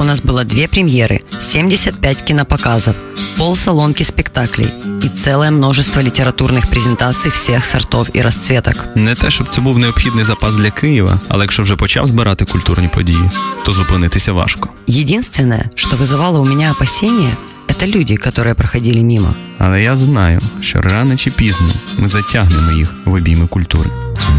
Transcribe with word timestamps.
У 0.00 0.04
нас 0.04 0.20
было 0.20 0.44
две 0.44 0.68
премьеры, 0.68 1.22
75 1.40 2.22
кинопоказов, 2.22 2.94
полсалонки 3.38 4.02
спектаклей 4.02 4.68
и 5.04 5.08
целое 5.08 5.50
множество 5.50 6.02
літературних 6.02 6.66
презентацій 6.66 7.28
всіх 7.28 7.64
сортов 7.64 8.06
і 8.12 8.22
розцветок. 8.22 8.84
Не 8.94 9.14
те, 9.14 9.30
щоб 9.30 9.48
це 9.48 9.60
був 9.60 9.78
необхідний 9.78 10.24
запас 10.24 10.56
для 10.56 10.70
Києва, 10.70 11.20
але 11.28 11.44
якщо 11.44 11.62
вже 11.62 11.76
почав 11.76 12.06
збирати 12.06 12.44
культурні 12.44 12.88
події, 12.88 13.30
то 13.64 13.72
зупинитися 13.72 14.32
важко. 14.32 14.68
Единственное, 14.88 15.70
что 15.74 15.96
вызывало 15.96 16.40
у 16.40 16.44
меня 16.44 16.72
опасения, 16.72 17.36
это 17.68 17.86
люди, 17.86 18.16
которые 18.16 18.54
проходили 18.54 19.02
мимо. 19.02 19.34
Але 19.58 19.82
я 19.82 19.96
знаю, 19.96 20.40
що 20.60 20.80
рано 20.80 21.16
чи 21.16 21.30
пізно 21.30 21.68
ми 21.98 22.08
затягнемо 22.08 22.72
їх 22.72 22.94
в 23.04 23.14
обійми 23.14 23.46
культури. 23.46 23.90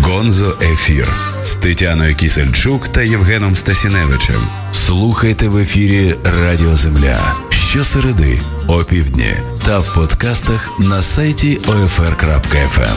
Гонзо 0.02 0.58
Ефір 0.62 1.08
з 1.42 1.56
Тетяною 1.56 2.16
Кісельчук 2.16 2.88
та 2.88 3.02
Євгеном 3.02 3.56
Стасіневичем. 3.56 4.42
Слухайте 4.87 5.49
в 5.49 5.59
ефірі 5.59 6.15
Радіо 6.25 6.77
Земля 6.77 7.37
щосереди, 7.51 8.41
опівдні 8.69 9.33
та 9.67 9.79
в 9.79 9.95
подкастах 9.95 10.81
на 10.81 11.03
сайті 11.03 11.59
OFR.FM. 11.59 12.97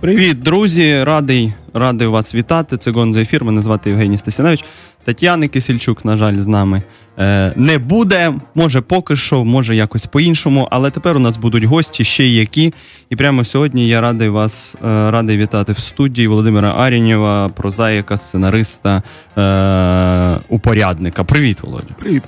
Привіт, 0.00 0.42
друзі! 0.42 1.04
Радий 1.04 1.52
радий 1.74 2.06
вас 2.06 2.34
вітати. 2.34 2.76
Це 2.76 2.90
Гонзо 2.90 3.20
ефір. 3.20 3.44
Мене 3.44 3.62
звати 3.62 3.90
Євгеній 3.90 4.18
Стасіневич. 4.18 4.64
Тетяни 5.04 5.48
Кисільчук, 5.48 6.04
на 6.04 6.16
жаль, 6.16 6.36
з 6.36 6.48
нами 6.48 6.82
е, 7.18 7.52
не 7.56 7.78
буде. 7.78 8.32
Може, 8.54 8.80
поки 8.80 9.16
що, 9.16 9.44
може 9.44 9.76
якось 9.76 10.06
по-іншому. 10.06 10.68
Але 10.70 10.90
тепер 10.90 11.16
у 11.16 11.20
нас 11.20 11.36
будуть 11.36 11.64
гості 11.64 12.04
ще 12.04 12.26
які. 12.26 12.74
І 13.10 13.16
прямо 13.16 13.44
сьогодні 13.44 13.88
я 13.88 14.00
радий 14.00 14.28
вас 14.28 14.76
е, 14.84 15.10
радий 15.10 15.36
вітати 15.36 15.72
в 15.72 15.78
студії 15.78 16.28
Володимира 16.28 16.74
Арінєва, 16.78 17.48
прозаїка, 17.48 18.16
сценариста, 18.16 19.02
е, 19.38 20.40
упорядника. 20.48 21.24
Привіт, 21.24 21.58
Володя. 21.62 21.94
Привіт. 22.00 22.22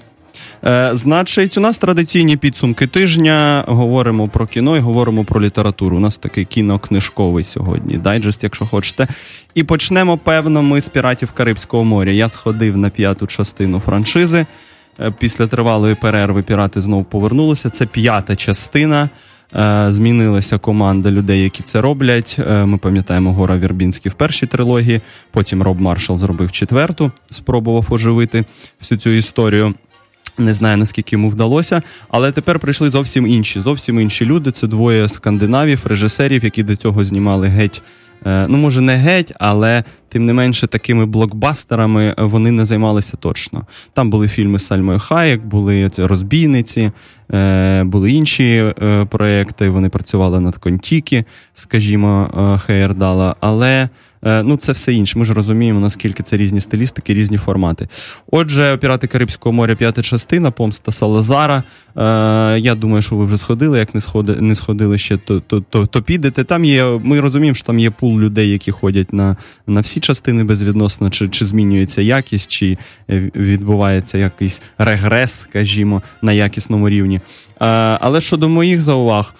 Е, 0.66 0.90
Значить, 0.92 1.58
у 1.58 1.60
нас 1.60 1.78
традиційні 1.78 2.36
підсумки 2.36 2.86
тижня. 2.86 3.64
Говоримо 3.66 4.28
про 4.28 4.46
кіно 4.46 4.76
і 4.76 4.80
говоримо 4.80 5.24
про 5.24 5.40
літературу. 5.40 5.96
У 5.96 6.00
нас 6.00 6.18
такий 6.18 6.44
кінокнижковий 6.44 7.44
сьогодні. 7.44 7.98
Дайджест, 7.98 8.42
якщо 8.44 8.66
хочете. 8.66 9.08
І 9.54 9.64
почнемо, 9.64 10.18
певно, 10.18 10.62
ми 10.62 10.80
з 10.80 10.88
піратів 10.88 11.32
Карибського 11.32 11.84
моря. 11.84 12.12
Я 12.12 12.28
сходив 12.28 12.76
на 12.76 12.90
п'яту 12.90 13.26
частину 13.26 13.80
франшизи. 13.80 14.46
Е, 15.00 15.12
Після 15.18 15.46
тривалої 15.46 15.94
перерви 15.94 16.42
пірати 16.42 16.80
знову 16.80 17.04
повернулися. 17.04 17.70
Це 17.70 17.86
п'ята 17.86 18.36
частина. 18.36 19.08
Е, 19.56 19.86
Змінилася 19.88 20.58
команда 20.58 21.10
людей, 21.10 21.42
які 21.42 21.62
це 21.62 21.80
роблять. 21.80 22.38
Ми 22.48 22.78
пам'ятаємо 22.78 23.32
Гора 23.32 23.56
Вірбінський 23.56 24.10
в 24.12 24.14
першій 24.14 24.46
трилогії. 24.46 25.00
Потім 25.30 25.62
Роб 25.62 25.80
Маршал 25.80 26.18
зробив 26.18 26.52
четверту, 26.52 27.10
спробував 27.30 27.86
оживити 27.90 28.44
всю 28.80 28.98
цю 28.98 29.10
історію. 29.10 29.74
Не 30.38 30.54
знаю 30.54 30.76
наскільки 30.76 31.16
йому 31.16 31.28
вдалося, 31.28 31.82
але 32.08 32.32
тепер 32.32 32.58
прийшли 32.58 32.90
зовсім 32.90 33.26
інші. 33.26 33.60
Зовсім 33.60 34.00
інші 34.00 34.24
люди. 34.26 34.50
Це 34.50 34.66
двоє 34.66 35.08
скандинавів, 35.08 35.80
режисерів, 35.86 36.44
які 36.44 36.62
до 36.62 36.76
цього 36.76 37.04
знімали 37.04 37.48
геть. 37.48 37.82
е, 38.26 38.46
Ну, 38.48 38.56
може, 38.58 38.80
не 38.80 38.96
геть, 38.96 39.32
але 39.38 39.84
тим 40.08 40.26
не 40.26 40.32
менше 40.32 40.66
такими 40.66 41.06
блокбастерами 41.06 42.14
вони 42.18 42.50
не 42.50 42.64
займалися 42.64 43.16
точно. 43.20 43.66
Там 43.92 44.10
були 44.10 44.28
фільми 44.28 44.58
з 44.58 44.66
Сальмою 44.66 44.98
Хаєк, 44.98 45.44
були 45.44 45.90
ці 45.90 46.04
розбійниці, 46.04 46.90
е, 47.32 47.84
були 47.84 48.10
інші 48.12 48.72
е, 48.82 49.04
проекти. 49.10 49.68
Вони 49.68 49.88
працювали 49.88 50.40
над 50.40 50.56
Контікі, 50.56 51.24
скажімо, 51.54 52.30
Хейердала. 52.66 53.36
Але 53.40 53.88
ну, 54.26 54.56
це 54.56 54.72
все 54.72 54.92
інше. 54.92 55.18
Ми 55.18 55.24
ж 55.24 55.34
розуміємо, 55.34 55.80
наскільки 55.80 56.22
це 56.22 56.36
різні 56.36 56.60
стилістики, 56.60 57.14
різні 57.14 57.38
формати. 57.38 57.88
Отже, 58.30 58.76
Пірати 58.76 59.06
Карибського 59.06 59.52
моря, 59.52 59.74
п'ята 59.74 60.02
частина, 60.02 60.50
помста 60.50 60.92
Салазара. 60.92 61.62
Е, 61.96 62.58
я 62.58 62.74
думаю, 62.74 63.02
що 63.02 63.16
ви 63.16 63.24
вже 63.24 63.36
сходили. 63.36 63.78
Як 63.78 63.94
не 63.94 64.00
сходи, 64.00 64.36
не 64.40 64.54
сходили 64.54 64.98
ще, 64.98 65.16
то, 65.16 65.40
то, 65.40 65.60
то, 65.60 65.86
то 65.86 66.02
підете. 66.02 66.44
Там 66.44 66.64
є. 66.64 66.84
Ми 67.02 67.20
розуміємо, 67.20 67.54
що 67.54 67.66
там 67.66 67.78
є 67.78 67.90
пул 67.90 68.20
людей, 68.20 68.50
які 68.50 68.70
ходять 68.70 69.12
на, 69.12 69.36
на 69.66 69.80
всі 69.80 70.00
частини 70.00 70.44
безвідносно, 70.44 71.10
чи, 71.10 71.28
чи 71.28 71.44
змінюється 71.44 72.02
якість, 72.02 72.50
чи 72.50 72.78
е, 73.10 73.30
відбувається 73.34 74.18
якийсь 74.18 74.62
регрес, 74.78 75.32
скажімо, 75.32 76.02
на 76.22 76.32
якісному 76.32 76.88
рівні. 76.88 77.16
Е, 77.16 77.20
але 78.00 78.20
щодо 78.20 78.48
моїх 78.48 78.80
зауваг. 78.80 79.34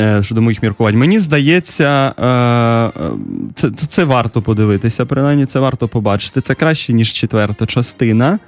Е, 0.00 0.22
Щодо 0.22 0.42
моїх 0.42 0.62
міркувань, 0.62 0.96
мені 0.96 1.18
здається, 1.18 2.14
е, 2.18 2.26
е, 2.26 3.10
це, 3.54 3.70
це, 3.70 3.86
це 3.86 4.04
варто 4.04 4.42
подивитися. 4.42 5.06
Принаймні, 5.06 5.46
це 5.46 5.60
варто 5.60 5.88
побачити. 5.88 6.40
Це 6.40 6.54
краще, 6.54 6.92
ніж 6.92 7.12
четверта 7.12 7.66
частина. 7.66 8.38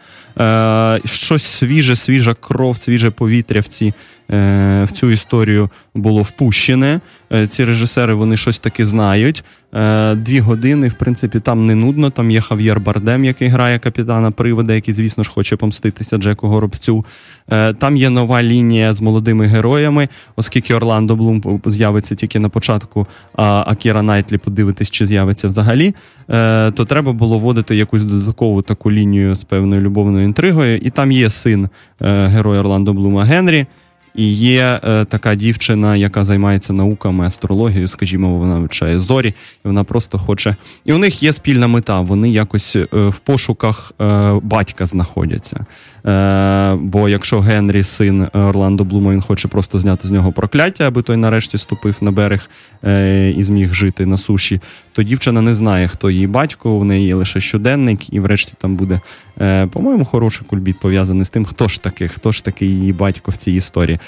Щось 1.04 1.42
свіже, 1.42 1.96
свіжа 1.96 2.34
кров, 2.34 2.76
свіже 2.76 3.10
повітря 3.10 3.60
в 3.60 3.64
ці. 3.64 3.94
Е, 4.32 4.84
В 4.84 4.93
цю 4.93 5.10
історію 5.10 5.70
було 5.94 6.22
впущене. 6.22 7.00
Е, 7.32 7.47
Ці 7.47 7.65
режисери 7.65 8.15
вони 8.15 8.37
щось 8.37 8.59
таки 8.59 8.87
знають. 8.87 9.44
Е, 9.75 10.15
Дві 10.15 10.41
години, 10.41 10.88
в 10.88 10.93
принципі, 10.93 11.41
там 11.41 11.66
не 11.66 11.75
нудно. 11.75 12.10
Там 12.10 12.31
є 12.31 12.41
Хав'єр 12.41 12.81
Бардем, 12.81 13.25
який 13.25 13.48
грає 13.48 13.78
капітана 13.78 14.31
Привода, 14.31 14.75
який, 14.75 14.94
звісно 14.94 15.25
ж, 15.25 15.31
хоче 15.31 15.56
помститися 15.56 16.19
Джеку 16.19 16.48
Горобцю. 16.48 17.04
Там 17.78 17.97
є 17.97 18.10
нова 18.10 18.42
лінія 18.42 18.92
з 18.92 19.00
молодими 19.00 19.47
героями, 19.47 20.09
оскільки 20.37 20.75
Орландо 20.75 21.16
Блум 21.16 21.60
з'явиться 21.65 22.15
тільки 22.15 22.38
на 22.38 22.48
початку, 22.48 23.06
а 23.37 23.65
а 23.66 23.75
Кіра 23.75 24.03
Найтлі 24.03 24.38
подивитись, 24.38 24.91
чи 24.91 25.06
з'явиться 25.06 25.48
взагалі. 25.48 25.94
То 26.75 26.84
треба 26.88 27.12
було 27.12 27.38
вводити 27.38 27.76
якусь 27.76 28.04
додаткову 28.04 28.62
таку 28.62 28.92
лінію 28.92 29.34
з 29.34 29.44
певною 29.44 29.81
любовною 29.81 30.25
інтригою. 30.25 30.76
І 30.78 30.91
там 30.91 31.12
є 31.12 31.31
син 31.31 31.69
героя 32.00 32.60
Орландо 32.60 32.92
Блума 32.92 33.25
Генрі. 33.25 33.66
І 34.14 34.34
є 34.34 34.80
е, 34.84 35.04
така 35.04 35.34
дівчина, 35.34 35.96
яка 35.96 36.24
займається 36.24 36.72
науками, 36.72 37.26
астрологією, 37.26 37.88
скажімо, 37.88 38.38
вона 38.38 38.58
вивчає 38.58 38.98
зорі, 38.98 39.28
і 39.28 39.34
вона 39.64 39.84
просто 39.84 40.18
хоче. 40.18 40.56
І 40.84 40.92
у 40.92 40.98
них 40.98 41.22
є 41.22 41.32
спільна 41.32 41.66
мета. 41.66 42.00
Вони 42.00 42.30
якось 42.30 42.76
е, 42.76 42.86
в 42.92 43.18
пошуках 43.18 43.92
е, 44.00 44.32
батька 44.42 44.86
знаходяться. 44.86 45.66
Е, 46.06 46.74
бо 46.74 47.08
якщо 47.08 47.40
Генрі, 47.40 47.82
син 47.82 48.28
Орландо 48.32 48.84
Блума, 48.84 49.12
він 49.12 49.22
хоче 49.22 49.48
просто 49.48 49.78
зняти 49.78 50.08
з 50.08 50.10
нього 50.10 50.32
прокляття, 50.32 50.88
аби 50.88 51.02
той 51.02 51.16
нарешті 51.16 51.58
ступив 51.58 51.96
на 52.00 52.10
берег 52.10 52.50
е, 52.84 53.30
і 53.30 53.42
зміг 53.42 53.74
жити 53.74 54.06
на 54.06 54.16
суші, 54.16 54.60
то 54.92 55.02
дівчина 55.02 55.41
не 55.41 55.54
знає, 55.54 55.88
хто 55.88 56.10
її 56.10 56.26
батько, 56.26 56.70
у 56.70 56.84
неї 56.84 57.06
є 57.06 57.14
лише 57.14 57.41
щоденник, 57.41 58.14
і 58.14 58.20
врешті 58.20 58.54
там 58.58 58.76
буде, 58.76 59.00
е, 59.41 59.66
по-моєму, 59.66 60.04
хороший 60.04 60.46
кульбіт 60.46 60.80
пов'язаний 60.80 61.24
з 61.24 61.30
тим, 61.30 61.44
хто 61.44 61.68
ж 61.68 61.82
таки, 61.82 62.08
хто 62.08 62.32
ж 62.32 62.44
таки 62.44 62.66
її 62.66 62.92
батько 62.92 63.30
в 63.30 63.36
цій 63.36 63.52
історії. 63.52 63.98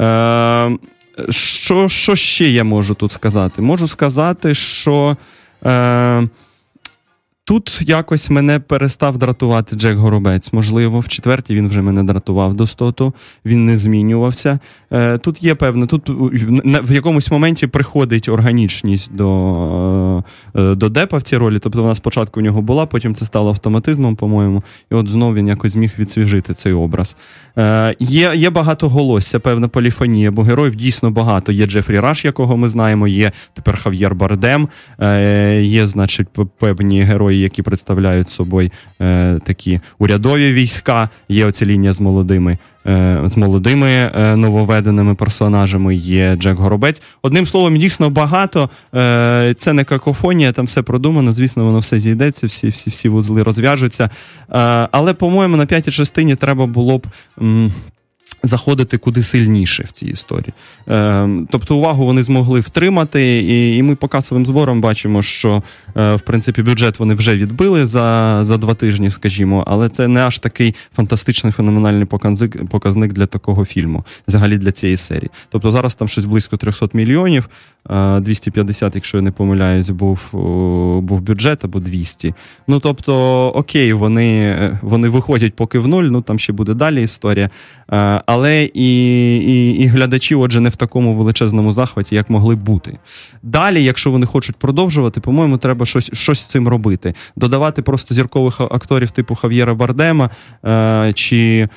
Е, 0.00 0.76
що, 1.30 1.88
що 1.88 2.14
ще 2.14 2.50
я 2.50 2.64
можу 2.64 2.94
тут 2.94 3.12
сказати? 3.12 3.62
Можу 3.62 3.86
сказати, 3.86 4.54
що. 4.54 5.16
Е, 5.66 6.28
Тут 7.50 7.82
якось 7.86 8.30
мене 8.30 8.60
перестав 8.60 9.18
дратувати 9.18 9.76
Джек 9.76 9.96
Горобець. 9.96 10.52
Можливо, 10.52 11.00
в 11.00 11.08
четвертій 11.08 11.54
він 11.54 11.68
вже 11.68 11.82
мене 11.82 12.02
дратував 12.02 12.54
до 12.54 12.66
стоту, 12.66 13.14
він 13.44 13.64
не 13.66 13.76
змінювався. 13.76 14.58
Е, 14.92 15.18
Тут 15.18 15.42
є 15.42 15.54
певне, 15.54 15.86
тут 15.86 16.08
в- 16.08 16.82
в 16.84 16.92
якомусь 16.92 17.30
моменті 17.30 17.66
приходить 17.66 18.28
органічність 18.28 19.14
до, 19.14 20.24
е, 20.56 20.74
до 20.74 20.88
Депа 20.88 21.16
в 21.16 21.22
цій 21.22 21.36
ролі. 21.36 21.58
Тобто 21.58 21.82
вона 21.82 21.94
спочатку 21.94 22.40
у 22.40 22.42
нього 22.42 22.62
була, 22.62 22.86
потім 22.86 23.14
це 23.14 23.24
стало 23.24 23.48
автоматизмом, 23.50 24.16
по-моєму, 24.16 24.62
і 24.92 24.94
от 24.94 25.08
знов 25.08 25.34
він 25.34 25.48
якось 25.48 25.72
зміг 25.72 25.92
відсвіжити 25.98 26.54
цей 26.54 26.72
образ. 26.72 27.16
Е, 27.58 27.94
Є, 28.00 28.32
є 28.34 28.50
багато 28.50 28.88
голосся, 28.88 29.40
певна 29.40 29.68
поліфонія, 29.68 30.30
бо 30.30 30.42
героїв 30.42 30.76
дійсно 30.76 31.10
багато. 31.10 31.52
Є 31.52 31.66
Джефрі 31.66 31.98
Раш, 32.00 32.24
якого 32.24 32.56
ми 32.56 32.68
знаємо, 32.68 33.08
є 33.08 33.32
тепер 33.54 33.82
Хав'єр 33.82 34.14
Бардем, 34.14 34.68
є, 35.62 35.86
значить, 35.86 36.28
певні 36.58 37.02
герої, 37.02 37.39
які 37.40 37.62
представляють 37.62 38.30
собою 38.30 38.70
е, 39.00 39.38
такі 39.44 39.80
урядові 39.98 40.52
війська. 40.52 41.08
Є 41.28 41.46
оця 41.46 41.66
лінія 41.66 41.92
з 41.92 42.00
молодими. 42.00 42.58
е, 42.86 43.20
З 43.24 43.36
молодими 43.36 43.88
е, 43.90 44.36
нововведеними 44.36 45.14
персонажами 45.14 45.94
є 45.94 46.36
Джек 46.36 46.58
Горобець. 46.58 47.02
Одним 47.22 47.46
словом, 47.46 47.76
дійсно 47.76 48.10
багато. 48.10 48.70
Е, 48.94 49.54
Це 49.58 49.72
не 49.72 49.84
какофонія, 49.84 50.52
там 50.52 50.64
все 50.64 50.82
продумано. 50.82 51.32
Звісно, 51.32 51.64
воно 51.64 51.78
все 51.78 51.98
зійдеться, 51.98 52.46
всі, 52.46 52.68
всі, 52.68 52.90
всі 52.90 53.08
вузли 53.08 53.42
розв'яжуться. 53.42 54.04
Е, 54.04 54.08
Але, 54.92 55.14
по-моєму, 55.14 55.56
на 55.56 55.66
п'ятій 55.66 55.90
частині 55.90 56.34
треба 56.34 56.66
було 56.66 56.98
б. 56.98 57.06
м, 57.42 57.72
заходити 58.42 58.98
куди 58.98 59.22
сильніше 59.22 59.84
в 59.88 59.90
цій 59.90 60.06
історії. 60.06 60.52
Е, 60.88 61.28
Тобто 61.50 61.76
увагу 61.76 62.06
вони 62.06 62.22
змогли 62.22 62.60
втримати, 62.60 63.38
і 63.38 63.76
і 63.76 63.82
ми 63.82 63.94
по 63.94 64.08
касовим 64.08 64.46
зборам 64.46 64.80
бачимо, 64.80 65.22
що 65.22 65.62
е, 65.96 66.14
в 66.14 66.20
принципі 66.20 66.62
бюджет 66.62 66.98
вони 66.98 67.14
вже 67.14 67.36
відбили 67.36 67.86
за 67.86 68.38
за 68.42 68.56
два 68.56 68.74
тижні, 68.74 69.10
скажімо, 69.10 69.64
але 69.66 69.88
це 69.88 70.08
не 70.08 70.20
аж 70.20 70.38
такий 70.38 70.74
фантастичний 70.96 71.52
феноменальний 71.52 72.04
показник 72.04 72.68
показник 72.68 73.12
для 73.12 73.26
такого 73.26 73.64
фільму, 73.64 74.04
взагалі 74.28 74.58
для 74.58 74.72
цієї 74.72 74.96
серії. 74.96 75.30
Тобто 75.48 75.70
зараз 75.70 75.94
там 75.94 76.08
щось 76.08 76.24
близько 76.24 76.56
300 76.56 76.88
мільйонів, 76.92 77.48
250, 77.88 78.94
якщо 78.94 79.16
я 79.16 79.22
не 79.22 79.30
помиляюсь, 79.30 79.90
був 79.90 80.28
був 81.02 81.20
бюджет 81.20 81.64
або 81.64 81.80
200. 81.80 82.34
Ну 82.68 82.80
тобто, 82.80 83.46
окей, 83.48 83.92
вони 83.92 84.78
вони 84.82 85.08
виходять 85.08 85.54
поки 85.54 85.78
в 85.78 85.88
нуль, 85.88 86.04
ну 86.04 86.22
там 86.22 86.38
ще 86.38 86.52
буде 86.52 86.74
далі 86.74 87.02
історія. 87.02 87.50
Е, 87.92 88.22
але 88.26 88.64
і, 88.74 89.36
і, 89.36 89.70
і 89.70 89.86
глядачі, 89.86 90.34
отже, 90.34 90.60
не 90.60 90.68
в 90.68 90.76
такому 90.76 91.14
величезному 91.14 91.72
захваті, 91.72 92.14
як 92.14 92.30
могли 92.30 92.54
бути. 92.54 92.98
Далі, 93.42 93.84
якщо 93.84 94.10
вони 94.10 94.26
хочуть 94.26 94.56
продовжувати, 94.56 95.20
по-моєму, 95.20 95.58
треба 95.58 95.86
щось 95.86 96.10
щось 96.12 96.38
з 96.38 96.46
цим 96.46 96.68
робити. 96.68 97.14
Додавати 97.36 97.82
просто 97.82 98.14
зіркових 98.14 98.60
акторів 98.60 99.10
типу 99.10 99.34
Хав'єра 99.34 99.74
Бардема 99.74 100.30
е, 100.64 101.12
чи. 101.14 101.68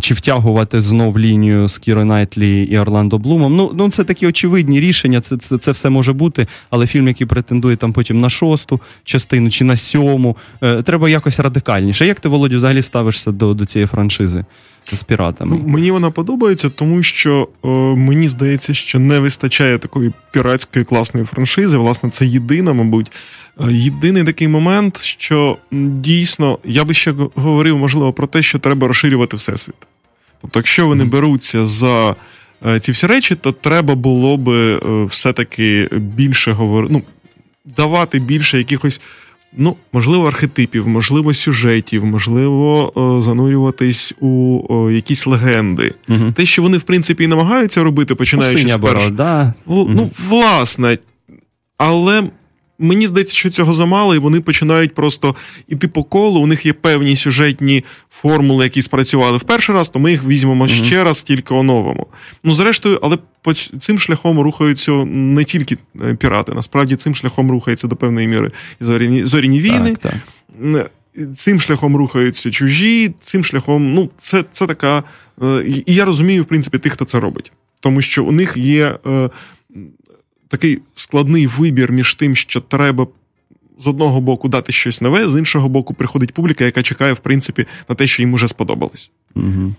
Чи 0.00 0.14
втягувати 0.14 0.80
знов 0.80 1.18
лінію 1.18 1.68
з 1.68 1.78
Кіро 1.78 2.04
Найтлі 2.04 2.62
і 2.62 2.78
Орландо 2.78 3.18
Блумом. 3.18 3.56
Ну 3.56 3.70
ну 3.74 3.90
це 3.90 4.04
такі 4.04 4.26
очевидні 4.26 4.80
рішення, 4.80 5.20
це 5.20 5.36
це, 5.36 5.58
це 5.58 5.70
все 5.70 5.90
може 5.90 6.12
бути. 6.12 6.46
Але 6.70 6.86
фільм, 6.86 7.08
який 7.08 7.26
претендує 7.26 7.76
там 7.76 7.92
потім 7.92 8.20
на 8.20 8.28
шосту 8.28 8.80
частину 9.04 9.50
чи 9.50 9.64
на 9.64 9.76
сьому, 9.76 10.36
е, 10.62 10.82
треба 10.82 11.08
якось 11.08 11.40
радикальніше. 11.40 12.06
Як 12.06 12.20
ти, 12.20 12.28
Володю, 12.28 12.56
взагалі 12.56 12.82
ставишся 12.82 13.32
до, 13.32 13.54
до 13.54 13.66
цієї 13.66 13.86
франшизи? 13.86 14.44
З 14.92 15.02
піратами. 15.02 15.56
Ну, 15.56 15.68
мені 15.68 15.90
вона 15.90 16.10
подобається, 16.10 16.70
тому 16.70 17.02
що 17.02 17.48
о, 17.62 17.96
мені 17.96 18.28
здається, 18.28 18.74
що 18.74 18.98
не 18.98 19.18
вистачає 19.18 19.78
такої 19.78 20.12
піратської 20.30 20.84
класної 20.84 21.26
франшизи. 21.26 21.76
Власне, 21.76 22.10
це 22.10 22.26
єдина, 22.26 22.72
мабуть. 22.72 23.12
Е, 23.60 23.72
єдиний 23.72 24.24
такий 24.24 24.48
момент, 24.48 25.02
що 25.02 25.56
дійсно 25.72 26.58
я 26.64 26.84
би 26.84 26.94
ще 26.94 27.14
говорив, 27.34 27.78
можливо, 27.78 28.12
про 28.12 28.26
те, 28.26 28.42
що 28.42 28.58
треба 28.58 28.88
розширювати 28.88 29.36
всесвіт. 29.36 29.76
Тобто, 30.40 30.58
якщо 30.58 30.86
вони 30.86 31.04
беруться 31.04 31.64
за 31.64 32.16
е, 32.66 32.80
ці 32.80 32.92
всі 32.92 33.06
речі, 33.06 33.34
то 33.34 33.52
треба 33.52 33.94
було 33.94 34.36
би 34.36 34.76
е, 34.76 35.04
все-таки 35.04 35.88
більше 35.92 36.52
говорити, 36.52 36.92
ну, 36.92 37.02
давати 37.76 38.18
більше 38.18 38.58
якихось 38.58 39.00
ну, 39.56 39.76
можливо, 39.92 40.28
архетипів, 40.28 40.88
можливо, 40.88 41.34
сюжетів, 41.34 42.04
можливо, 42.04 42.92
занурюватись 43.24 44.14
у 44.20 44.90
якісь 44.90 45.26
легенди. 45.26 45.94
Угу. 46.08 46.32
Те, 46.36 46.46
що 46.46 46.62
вони, 46.62 46.78
в 46.78 46.82
принципі, 46.82 47.24
і 47.24 47.26
намагаються 47.26 47.84
робити, 47.84 48.14
починаючи 48.14 48.68
з 48.68 48.76
першого. 48.76 49.10
Да. 49.10 49.54
Ну, 49.66 50.10
власне. 50.28 50.98
Але 51.78 52.22
Мені 52.78 53.06
здається, 53.06 53.34
що 53.34 53.50
цього 53.50 53.72
замало, 53.72 54.14
і 54.14 54.18
вони 54.18 54.40
починають 54.40 54.94
просто 54.94 55.34
іти 55.68 55.88
по 55.88 56.04
колу. 56.04 56.40
У 56.40 56.46
них 56.46 56.66
є 56.66 56.72
певні 56.72 57.16
сюжетні 57.16 57.84
формули, 58.10 58.64
які 58.64 58.82
спрацювали 58.82 59.38
в 59.38 59.42
перший 59.42 59.74
раз, 59.74 59.88
то 59.88 59.98
ми 59.98 60.10
їх 60.10 60.24
візьмемо 60.24 60.64
mm-hmm. 60.64 60.84
ще 60.84 61.04
раз, 61.04 61.22
тільки 61.22 61.54
о-новому. 61.54 62.06
Ну, 62.44 62.54
зрештою, 62.54 62.98
але 63.02 63.18
по 63.42 63.54
цим 63.54 63.98
шляхом 63.98 64.40
рухаються 64.40 64.92
не 64.92 65.44
тільки 65.44 65.76
е, 66.04 66.14
пірати. 66.14 66.52
Насправді 66.52 66.96
цим 66.96 67.14
шляхом 67.14 67.50
рухається 67.50 67.86
до 67.88 67.96
певної 67.96 68.28
міри 68.28 68.50
зоряні, 68.80 69.24
зоряні 69.24 69.60
війни. 69.60 69.96
Так, 70.02 70.14
так. 70.62 70.90
Цим 71.34 71.60
шляхом 71.60 71.96
рухаються 71.96 72.50
чужі, 72.50 73.14
цим 73.20 73.44
шляхом, 73.44 73.94
ну, 73.94 74.10
це 74.18 74.44
це 74.52 74.66
така. 74.66 75.02
Е, 75.42 75.64
і 75.86 75.94
я 75.94 76.04
розумію, 76.04 76.42
в 76.42 76.46
принципі, 76.46 76.78
тих, 76.78 76.92
хто 76.92 77.04
це 77.04 77.20
робить. 77.20 77.52
Тому 77.80 78.02
що 78.02 78.24
у 78.24 78.32
них 78.32 78.56
є 78.56 78.98
е, 79.06 79.30
такий 80.48 80.78
складний 81.06 81.46
вибір 81.46 81.92
між 81.92 82.14
тим, 82.14 82.36
що 82.36 82.60
треба. 82.60 83.06
З 83.78 83.86
одного 83.86 84.20
боку 84.20 84.48
дати 84.48 84.72
щось 84.72 85.00
нове, 85.00 85.28
з 85.28 85.38
іншого 85.38 85.68
боку, 85.68 85.94
приходить 85.94 86.32
публіка, 86.34 86.64
яка 86.64 86.82
чекає, 86.82 87.12
в 87.12 87.18
принципі, 87.18 87.66
на 87.88 87.94
те, 87.94 88.06
що 88.06 88.22
їм 88.22 88.34
уже 88.34 88.48
сподобалось. 88.48 89.10
Угу. 89.34 89.74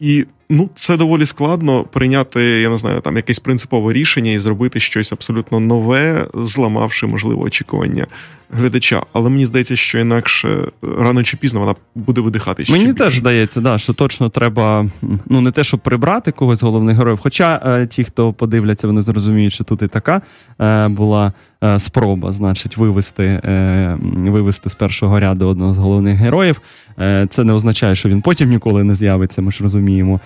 І 0.00 0.26
ну, 0.50 0.70
це 0.74 0.96
доволі 0.96 1.26
складно 1.26 1.84
прийняти, 1.84 2.42
я 2.42 2.70
не 2.70 2.76
знаю, 2.76 3.00
там 3.00 3.16
якесь 3.16 3.38
принципове 3.38 3.92
рішення 3.92 4.32
і 4.32 4.38
зробити 4.38 4.80
щось 4.80 5.12
абсолютно 5.12 5.60
нове, 5.60 6.26
зламавши, 6.34 7.06
можливо, 7.06 7.42
очікування 7.42 8.06
глядача. 8.52 9.02
Але 9.12 9.30
мені 9.30 9.46
здається, 9.46 9.76
що 9.76 9.98
інакше 9.98 10.58
рано 10.98 11.22
чи 11.22 11.36
пізно 11.36 11.60
вона 11.60 11.74
буде 11.94 12.20
видихати. 12.20 12.64
Мені 12.70 12.92
теж 12.92 13.16
здається, 13.16 13.60
да, 13.60 13.78
що 13.78 13.92
точно 13.92 14.28
треба 14.28 14.90
ну 15.26 15.40
не 15.40 15.50
те, 15.50 15.64
щоб 15.64 15.80
прибрати 15.80 16.32
когось 16.32 16.58
з 16.58 16.62
головних 16.62 16.96
героїв. 16.96 17.18
Хоча 17.22 17.60
е, 17.66 17.86
ті, 17.86 18.04
хто 18.04 18.32
подивляться, 18.32 18.86
вони 18.86 19.02
зрозуміють, 19.02 19.52
що 19.52 19.64
тут 19.64 19.82
і 19.82 19.86
така 19.86 20.22
е, 20.60 20.88
була 20.88 21.32
е, 21.64 21.78
спроба, 21.78 22.32
значить, 22.32 22.76
вивести 22.76 23.24
е, 23.24 23.98
вивести 24.14 24.70
з 24.70 24.74
першого 24.74 25.20
ряду 25.20 25.46
одного 25.46 25.74
з 25.74 25.78
головних 25.78 26.16
героїв. 26.16 26.60
Е, 26.98 27.26
це 27.30 27.44
не 27.44 27.52
означає, 27.52 27.94
що 27.94 28.08
він 28.08 28.22
потім 28.22 28.48
ніколи 28.48 28.84
не 28.84 28.94
з'явиться. 28.94 29.42
Ми 29.42 29.52
ж 29.52 29.62
розуміємо 29.62 30.14
е, 30.14 30.20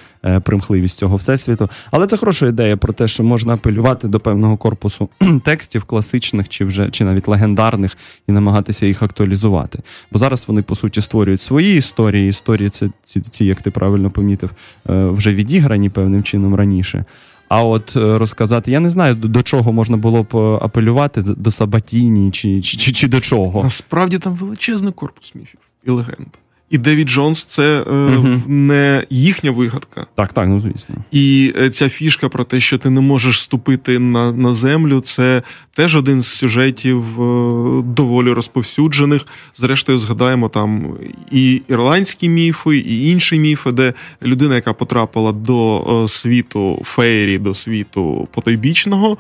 примхливість 0.45 0.99
цього 0.99 1.17
всесвіту. 1.17 1.71
Але 1.91 2.07
це 2.07 2.17
хороша 2.17 2.47
ідея 2.47 2.77
про 2.77 2.93
те, 2.93 3.09
що 3.09 3.25
можна 3.25 3.55
апелювати 3.55 4.09
до 4.09 4.21
певного 4.21 4.57
корпусу 4.57 5.09
текстів 5.45 5.85
класичних 5.85 6.49
чи 6.49 6.65
вже 6.65 6.91
чи 6.91 7.05
навіть 7.05 7.29
легендарних 7.29 7.97
і 8.29 8.33
намагатися 8.33 8.87
їх 8.87 9.03
актуалізувати. 9.03 9.79
Бо 10.11 10.19
зараз 10.19 10.45
вони 10.49 10.63
по 10.63 10.75
суті 10.75 11.01
створюють 11.01 11.41
свої 11.41 11.77
історії. 11.77 12.29
Історії 12.29 12.71
це 12.71 12.91
ці, 13.03 13.21
ці 13.21 13.45
як 13.45 13.63
ти 13.63 13.71
правильно 13.71 14.11
помітив, 14.11 14.51
е, 14.91 15.05
вже 15.05 15.35
відіграні 15.35 15.91
певним 15.91 16.23
чином 16.23 16.55
раніше. 16.55 17.05
А 17.49 17.63
от 17.63 17.97
е, 17.97 18.19
розказати, 18.19 18.71
я 18.71 18.81
не 18.81 18.91
знаю, 18.91 19.15
до 19.15 19.43
чого 19.43 19.73
можна 19.73 19.97
було 19.97 20.23
б 20.23 20.37
е, 20.37 20.65
апелювати 20.65 21.23
до 21.23 21.51
Сабатіні, 21.51 22.31
чи, 22.31 22.61
чи, 22.61 22.77
чи, 22.77 22.93
чи 22.93 23.09
до 23.09 23.21
чого. 23.21 23.63
Насправді 23.63 24.19
там 24.19 24.35
величезний 24.35 24.93
корпус 24.93 25.35
міфів 25.35 25.61
і 25.87 25.91
легенд. 25.91 26.29
І 26.71 26.79
Девід 26.79 27.09
Джонс 27.09 27.45
це 27.45 27.85
е, 27.87 27.91
угу. 27.91 28.43
не 28.47 29.05
їхня 29.11 29.51
вигадка. 29.51 30.07
Так, 30.15 30.33
так, 30.33 30.49
ну 30.49 30.61
звісно. 30.61 30.95
І 31.13 31.53
е, 31.59 31.71
ця 31.71 31.89
фішка 31.89 32.29
про 32.29 32.45
те, 32.45 32.61
що 32.61 32.79
ти 32.79 32.91
не 32.91 33.01
можеш 33.01 33.43
ступити 33.43 33.99
на 33.99 34.33
на 34.33 34.55
землю, 34.55 35.01
це 35.01 35.43
теж 35.73 35.97
один 35.97 36.23
з 36.23 36.27
сюжетів 36.27 37.23
е, 37.23 37.83
доволі 37.83 38.33
розповсюджених. 38.33 39.27
Зрештою, 39.55 39.99
згадаємо 39.99 40.49
там 40.49 40.97
і 41.31 41.63
ірландські 41.69 42.29
міфи, 42.29 42.79
і 42.79 43.11
інші 43.11 43.39
міфи, 43.39 43.73
де 43.73 43.95
людина, 44.23 44.55
яка 44.55 44.73
потрапила 44.73 45.33
до 45.33 45.85
е, 46.05 46.09
світу 46.09 46.83
фейрі, 46.85 47.39
до 47.39 47.55
світу 47.55 48.29
потойбічного. 48.33 49.17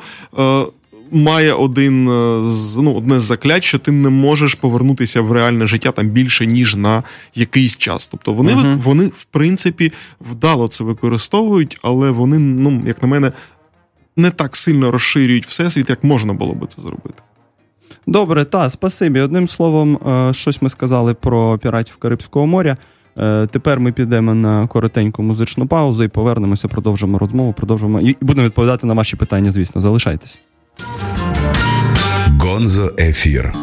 Має 1.14 1.52
один 1.52 2.08
е, 2.08 2.42
з 2.42 2.76
ну 2.76 2.94
одне 2.94 3.18
з 3.18 3.22
заклять, 3.22 3.64
що 3.64 3.78
ти 3.78 3.92
не 3.92 4.08
можеш 4.08 4.54
повернутися 4.54 5.20
в 5.20 5.32
реальне 5.32 5.66
життя 5.66 5.90
там 5.90 6.08
більше 6.08 6.46
ніж 6.46 6.76
на 6.76 7.02
якийсь 7.34 7.76
час. 7.76 8.08
Тобто 8.08 8.32
вони 8.32 8.52
uh-huh. 8.52 8.78
вони 8.78 9.06
в 9.06 9.24
принципі 9.24 9.92
вдало 10.20 10.68
це 10.68 10.84
використовують, 10.84 11.78
але 11.82 12.10
вони, 12.10 12.38
ну 12.38 12.82
як 12.86 13.02
на 13.02 13.08
мене, 13.08 13.32
не 14.16 14.30
так 14.30 14.56
сильно 14.56 14.90
розширюють 14.90 15.46
всесвіт, 15.46 15.90
як 15.90 16.04
можна 16.04 16.32
було 16.32 16.52
би 16.52 16.66
це 16.66 16.82
зробити. 16.82 17.22
Добре, 18.06 18.44
та 18.44 18.70
спасибі. 18.70 19.20
Одним 19.20 19.48
словом, 19.48 19.96
е, 19.96 20.32
щось 20.32 20.62
ми 20.62 20.70
сказали 20.70 21.14
про 21.14 21.58
піратів 21.58 21.96
Карибського 21.96 22.46
моря. 22.46 22.76
Е, 23.16 23.46
тепер 23.46 23.80
ми 23.80 23.92
підемо 23.92 24.34
на 24.34 24.66
коротеньку 24.66 25.22
музичну 25.22 25.66
паузу 25.66 26.04
і 26.04 26.08
повернемося, 26.08 26.68
продовжимо 26.68 27.18
розмову, 27.18 27.52
продовжимо 27.52 28.00
і 28.00 28.16
будемо 28.20 28.46
відповідати 28.46 28.86
на 28.86 28.94
ваші 28.94 29.16
питання. 29.16 29.50
Звісно, 29.50 29.80
залишайтесь. 29.80 30.42
Гонзо 32.40 32.92
Ефір. 32.98 33.54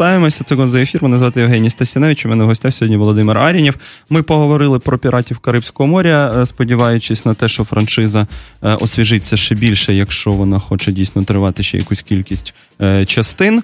Повертаємося. 0.00 0.44
Це 0.44 0.54
Гонзо 0.54 0.78
ефір. 0.78 1.02
Мене 1.02 1.18
звати 1.18 1.40
Євгеній 1.40 1.70
Стасіневич. 1.70 2.26
У 2.26 2.28
мене 2.28 2.44
в 2.44 2.46
гостях 2.46 2.74
сьогодні 2.74 2.96
Володимир 2.96 3.38
Арінів. 3.38 3.74
Ми 4.10 4.22
поговорили 4.22 4.78
про 4.78 4.98
піратів 4.98 5.38
Карибського 5.38 5.86
моря, 5.86 6.34
е, 6.36 6.46
сподіваючись 6.46 7.26
на 7.26 7.34
те, 7.34 7.48
що 7.48 7.64
франшиза 7.64 8.26
е, 8.62 8.74
освіжиться 8.74 9.36
ще 9.36 9.54
більше, 9.54 9.94
якщо 9.94 10.30
вона 10.30 10.58
хоче 10.58 10.92
дійсно 10.92 11.22
тривати 11.22 11.62
ще 11.62 11.78
якусь 11.78 12.02
кількість 12.02 12.54
е, 12.82 13.06
частин. 13.06 13.62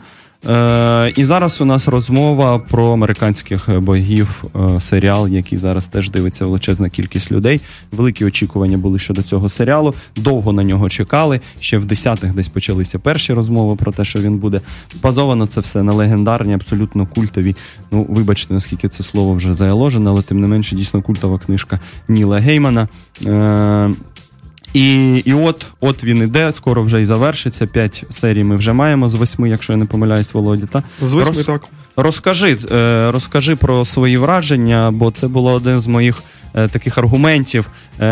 Е, 0.48 1.12
І 1.16 1.24
зараз 1.24 1.60
у 1.60 1.64
нас 1.64 1.88
розмова 1.88 2.58
про 2.58 2.92
американських 2.92 3.80
богів, 3.80 4.44
е, 4.76 4.80
серіал, 4.80 5.28
який 5.28 5.58
зараз 5.58 5.86
теж 5.86 6.10
дивиться 6.10 6.44
величезна 6.44 6.88
кількість 6.88 7.32
людей. 7.32 7.60
Великі 7.92 8.24
очікування 8.24 8.78
були 8.78 8.98
щодо 8.98 9.22
цього 9.22 9.48
серіалу. 9.48 9.94
Довго 10.16 10.52
на 10.52 10.62
нього 10.62 10.88
чекали. 10.88 11.40
Ще 11.60 11.78
в 11.78 11.84
десятих 11.84 12.34
десь 12.34 12.48
почалися 12.48 12.98
перші 12.98 13.32
розмови 13.32 13.76
про 13.76 13.92
те, 13.92 14.04
що 14.04 14.18
він 14.18 14.38
буде. 14.38 14.60
Базовано 15.02 15.46
це 15.46 15.60
все 15.60 15.82
на 15.82 15.92
легендарні, 15.92 16.54
абсолютно 16.54 17.06
культові. 17.06 17.56
Ну, 17.90 18.06
вибачте, 18.08 18.54
наскільки 18.54 18.88
це 18.88 19.02
слово 19.02 19.34
вже 19.34 19.54
заяложене, 19.54 20.10
але 20.10 20.22
тим 20.22 20.40
не 20.40 20.46
менше 20.46 20.76
дійсно 20.76 21.02
культова 21.02 21.38
книжка 21.38 21.80
Ніла 22.08 22.38
Геймана. 22.38 22.88
Е, 23.26 23.90
і 24.76 25.16
і 25.16 25.35
от 25.35 25.66
от 25.80 26.04
він 26.04 26.18
іде, 26.18 26.52
скоро 26.52 26.83
вже 26.83 27.02
і 27.02 27.04
завершиться. 27.04 27.66
П'ять 27.66 28.04
серій 28.11 28.45
ми 28.45 28.56
вже 28.56 28.73
маємо 28.73 29.09
з 29.09 29.14
восьми, 29.14 29.49
якщо 29.49 29.73
я 29.73 29.76
не 29.76 29.85
помиляюсь, 29.85 30.35
Володя. 30.35 30.66
Та? 30.66 30.83
З 31.02 31.12
восьми, 31.12 31.35
Роз, 31.37 31.47
так. 31.47 31.64
Розкажи, 31.97 32.56
е, 32.73 33.11
розкажи 33.11 33.56
про 33.56 33.85
свої 33.85 34.16
враження, 34.16 34.90
бо 34.90 35.11
це 35.11 35.28
було 35.28 35.52
один 35.52 35.80
з 35.80 35.87
моїх 35.87 36.23
таких 36.56 36.98
аргументів 36.98 37.66
е, 38.00 38.04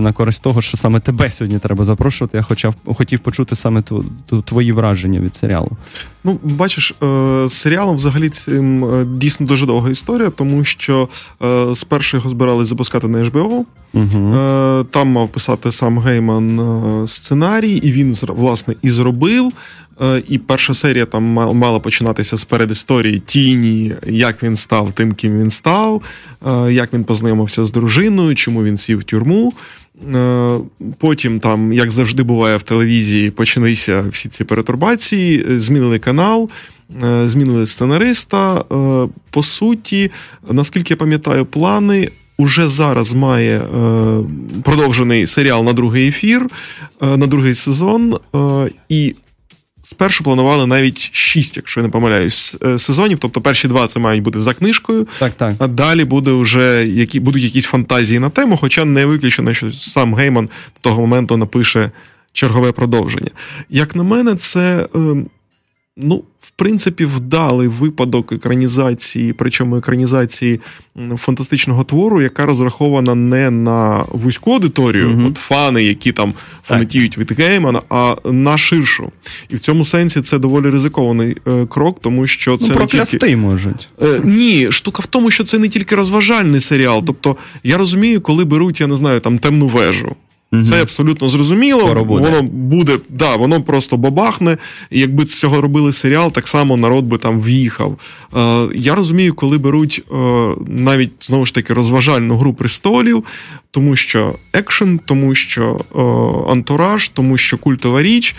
на 0.00 0.12
користь 0.12 0.42
того, 0.42 0.62
що 0.62 0.76
саме 0.76 1.00
тебе 1.00 1.30
сьогодні 1.30 1.58
треба 1.58 1.84
запрошувати. 1.84 2.36
Я 2.36 2.42
хоча 2.42 2.72
хотів 2.86 3.20
почути 3.20 3.54
саме 3.54 3.82
ту, 3.82 4.04
ту, 4.26 4.42
твої 4.42 4.72
враження 4.72 5.20
від 5.20 5.36
серіалу. 5.36 5.70
Ну, 6.24 6.38
бачиш, 6.42 6.94
е, 7.02 7.04
з 7.48 7.52
серіалом 7.52 7.96
взагалі 7.96 8.28
цим 8.28 8.84
е, 8.84 9.04
дійсно 9.04 9.46
дуже 9.46 9.66
довга 9.66 9.90
історія, 9.90 10.30
тому 10.30 10.64
що 10.64 11.08
е, 11.42 11.74
спершу 11.74 12.16
його 12.16 12.30
збирали 12.30 12.64
запускати 12.64 13.08
на 13.08 13.18
HBO. 13.18 13.64
Угу. 13.92 14.84
Там 14.90 15.08
мав 15.08 15.28
писати 15.28 15.72
сам 15.72 15.98
Гейман 15.98 17.06
сценарій, 17.06 17.72
і 17.72 17.92
він 17.92 18.16
власне 18.28 18.74
і 18.82 18.90
зробив. 18.90 19.52
І 20.28 20.38
перша 20.38 20.74
серія 20.74 21.06
там 21.06 21.22
мала 21.32 21.78
починатися 21.78 22.36
з 22.36 22.44
передісторії 22.44 23.22
тіні, 23.26 23.92
як 24.06 24.42
він 24.42 24.56
став 24.56 24.92
тим, 24.92 25.12
ким 25.12 25.40
він 25.40 25.50
став, 25.50 26.02
як 26.70 26.92
він 26.92 27.04
познайомився 27.04 27.66
з 27.66 27.72
дружиною, 27.72 28.34
чому 28.34 28.64
він 28.64 28.76
сів 28.76 28.98
в 28.98 29.04
тюрму. 29.04 29.52
Е, 30.14 30.58
потім, 30.98 31.40
там, 31.40 31.72
як 31.72 31.90
завжди 31.90 32.22
буває 32.22 32.56
в 32.56 32.62
телевізії, 32.62 33.30
почалися 33.30 34.04
всі 34.10 34.28
ці 34.28 34.44
перетурбації, 34.44 35.46
змінили 35.60 35.98
канал, 35.98 36.50
е, 37.04 37.28
змінили 37.28 37.66
сценариста. 37.66 38.54
Е, 38.60 39.08
по 39.30 39.42
суті, 39.42 40.10
наскільки 40.50 40.92
я 40.94 40.96
пам'ятаю, 40.96 41.46
плани. 41.46 42.08
Уже 42.38 42.68
зараз 42.68 43.12
має 43.12 43.62
продовжений 44.62 45.26
серіал 45.26 45.64
на 45.64 45.72
другий 45.72 46.08
ефір, 46.08 46.46
на 47.00 47.26
другий 47.26 47.54
сезон, 47.54 48.16
і 48.88 49.14
Спершу 49.90 50.24
планували 50.24 50.66
навіть 50.66 51.10
шість, 51.12 51.56
якщо 51.56 51.80
я 51.80 51.84
не 51.86 51.90
помиляюсь, 51.90 52.56
е, 52.62 52.78
сезонів. 52.78 53.18
Тобто 53.18 53.40
перші 53.40 53.68
два 53.68 53.86
це 53.86 54.00
мають 54.00 54.22
бути 54.22 54.40
за 54.40 54.54
книжкою, 54.54 55.06
так, 55.18 55.32
так. 55.32 55.54
а 55.58 55.66
далі 55.66 56.04
буде 56.04 56.32
вже 56.32 56.86
які 56.86 57.20
будуть 57.20 57.42
якісь 57.42 57.64
фантазії 57.64 58.20
на 58.20 58.30
тему, 58.30 58.56
хоча 58.56 58.84
не 58.84 59.06
виключено, 59.06 59.54
що 59.54 59.72
сам 59.72 60.14
Гейман 60.14 60.46
до 60.46 60.80
того 60.80 61.00
моменту 61.00 61.36
напише 61.36 61.90
чергове 62.32 62.72
продовження. 62.72 63.30
Як 63.70 63.96
на 63.96 64.02
мене, 64.02 64.34
це 64.34 64.88
ем, 64.94 65.26
ну, 66.02 66.22
в 66.40 66.50
принципі, 66.50 67.04
вдалий 67.04 67.68
випадок 67.68 68.32
екранізації, 68.32 69.32
причому 69.32 69.76
екранізації 69.76 70.60
фантастичного 71.16 71.84
твору, 71.84 72.22
яка 72.22 72.46
розрахована 72.46 73.14
не 73.14 73.50
на 73.50 74.04
вузьку 74.08 74.52
аудиторію, 74.52 75.08
mm 75.08 75.28
от 75.28 75.36
фани, 75.36 75.84
які 75.84 76.12
там 76.12 76.34
фанатіють 76.64 77.18
від 77.18 77.32
Геймана, 77.32 77.82
а 77.88 78.16
на 78.24 78.58
ширшу. 78.58 79.12
І 79.48 79.56
в 79.56 79.58
цьому 79.58 79.84
сенсі 79.84 80.20
це 80.20 80.38
доволі 80.38 80.70
ризикований 80.70 81.36
е, 81.46 81.66
крок, 81.66 81.98
тому 82.00 82.26
що 82.26 82.56
це 82.56 82.74
ну, 82.74 82.80
не 82.80 83.04
тільки... 83.04 83.36
можуть. 83.36 83.88
Е, 84.02 84.20
ні, 84.24 84.72
штука 84.72 85.02
в 85.02 85.06
тому, 85.06 85.30
що 85.30 85.44
це 85.44 85.58
не 85.58 85.68
тільки 85.68 85.94
розважальний 85.94 86.60
серіал. 86.60 87.02
Тобто, 87.06 87.36
я 87.64 87.76
розумію, 87.76 88.20
коли 88.20 88.44
беруть, 88.44 88.80
я 88.80 88.86
не 88.86 88.96
знаю, 88.96 89.20
там 89.20 89.38
темну 89.38 89.66
вежу. 89.66 90.16
Угу. 90.52 90.64
Це 90.64 90.82
абсолютно 90.82 91.28
зрозуміло. 91.28 92.04
Буде. 92.04 92.22
Воно 92.24 92.42
буде, 92.42 92.98
да, 93.08 93.36
воно 93.36 93.62
просто 93.62 93.96
бабахне. 93.96 94.56
І 94.90 95.00
якби 95.00 95.26
з 95.26 95.38
цього 95.38 95.60
робили 95.60 95.92
серіал, 95.92 96.32
так 96.32 96.48
само 96.48 96.76
народ 96.76 97.04
би 97.04 97.18
там 97.18 97.40
в'їхав. 97.40 97.98
Е, 98.36 98.68
Я 98.74 98.94
розумію, 98.94 99.34
коли 99.34 99.58
беруть 99.58 100.02
е, 100.12 100.14
навіть 100.66 101.12
знову 101.20 101.46
ж 101.46 101.54
таки 101.54 101.74
розважальну 101.74 102.36
гру 102.36 102.54
престолів, 102.54 103.24
тому 103.70 103.96
що 103.96 104.34
екшен, 104.52 105.00
тому 105.04 105.34
що 105.34 105.80
е, 105.94 106.00
антураж, 106.52 107.08
тому 107.08 107.36
що 107.36 107.58
культова 107.58 108.02
річ. 108.02 108.34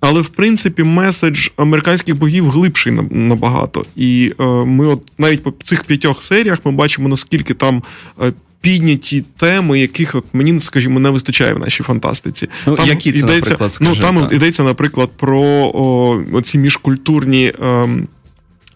Але 0.00 0.20
в 0.20 0.28
принципі 0.28 0.82
меседж 0.82 1.48
американських 1.56 2.16
богів 2.16 2.50
глибший 2.50 2.92
набагато. 3.10 3.84
І 3.96 4.32
е, 4.40 4.44
ми, 4.44 4.86
от 4.86 5.02
навіть 5.18 5.42
по 5.42 5.54
цих 5.62 5.84
п'ятьох 5.84 6.22
серіях, 6.22 6.58
ми 6.64 6.72
бачимо 6.72 7.08
наскільки 7.08 7.54
там 7.54 7.82
е, 8.22 8.32
підняті 8.66 9.24
теми, 9.36 9.80
яких 9.80 10.14
от 10.14 10.24
мені, 10.32 10.60
скажімо, 10.60 11.00
не 11.00 11.10
вистачає 11.10 11.54
в 11.54 11.58
нашій 11.58 11.82
фантастиці. 11.82 12.48
Ну, 12.66 12.74
там 12.74 12.88
які 12.88 13.12
це, 13.12 13.18
йдеться, 13.18 13.50
наприклад, 13.50 13.72
скажи, 13.72 13.90
ну 13.90 13.96
там 14.00 14.20
так. 14.20 14.32
йдеться, 14.32 14.62
наприклад, 14.62 15.10
про 15.16 15.40
о, 15.74 16.22
оці 16.32 16.58
міжкультурні. 16.58 17.52
Ем, 17.62 18.08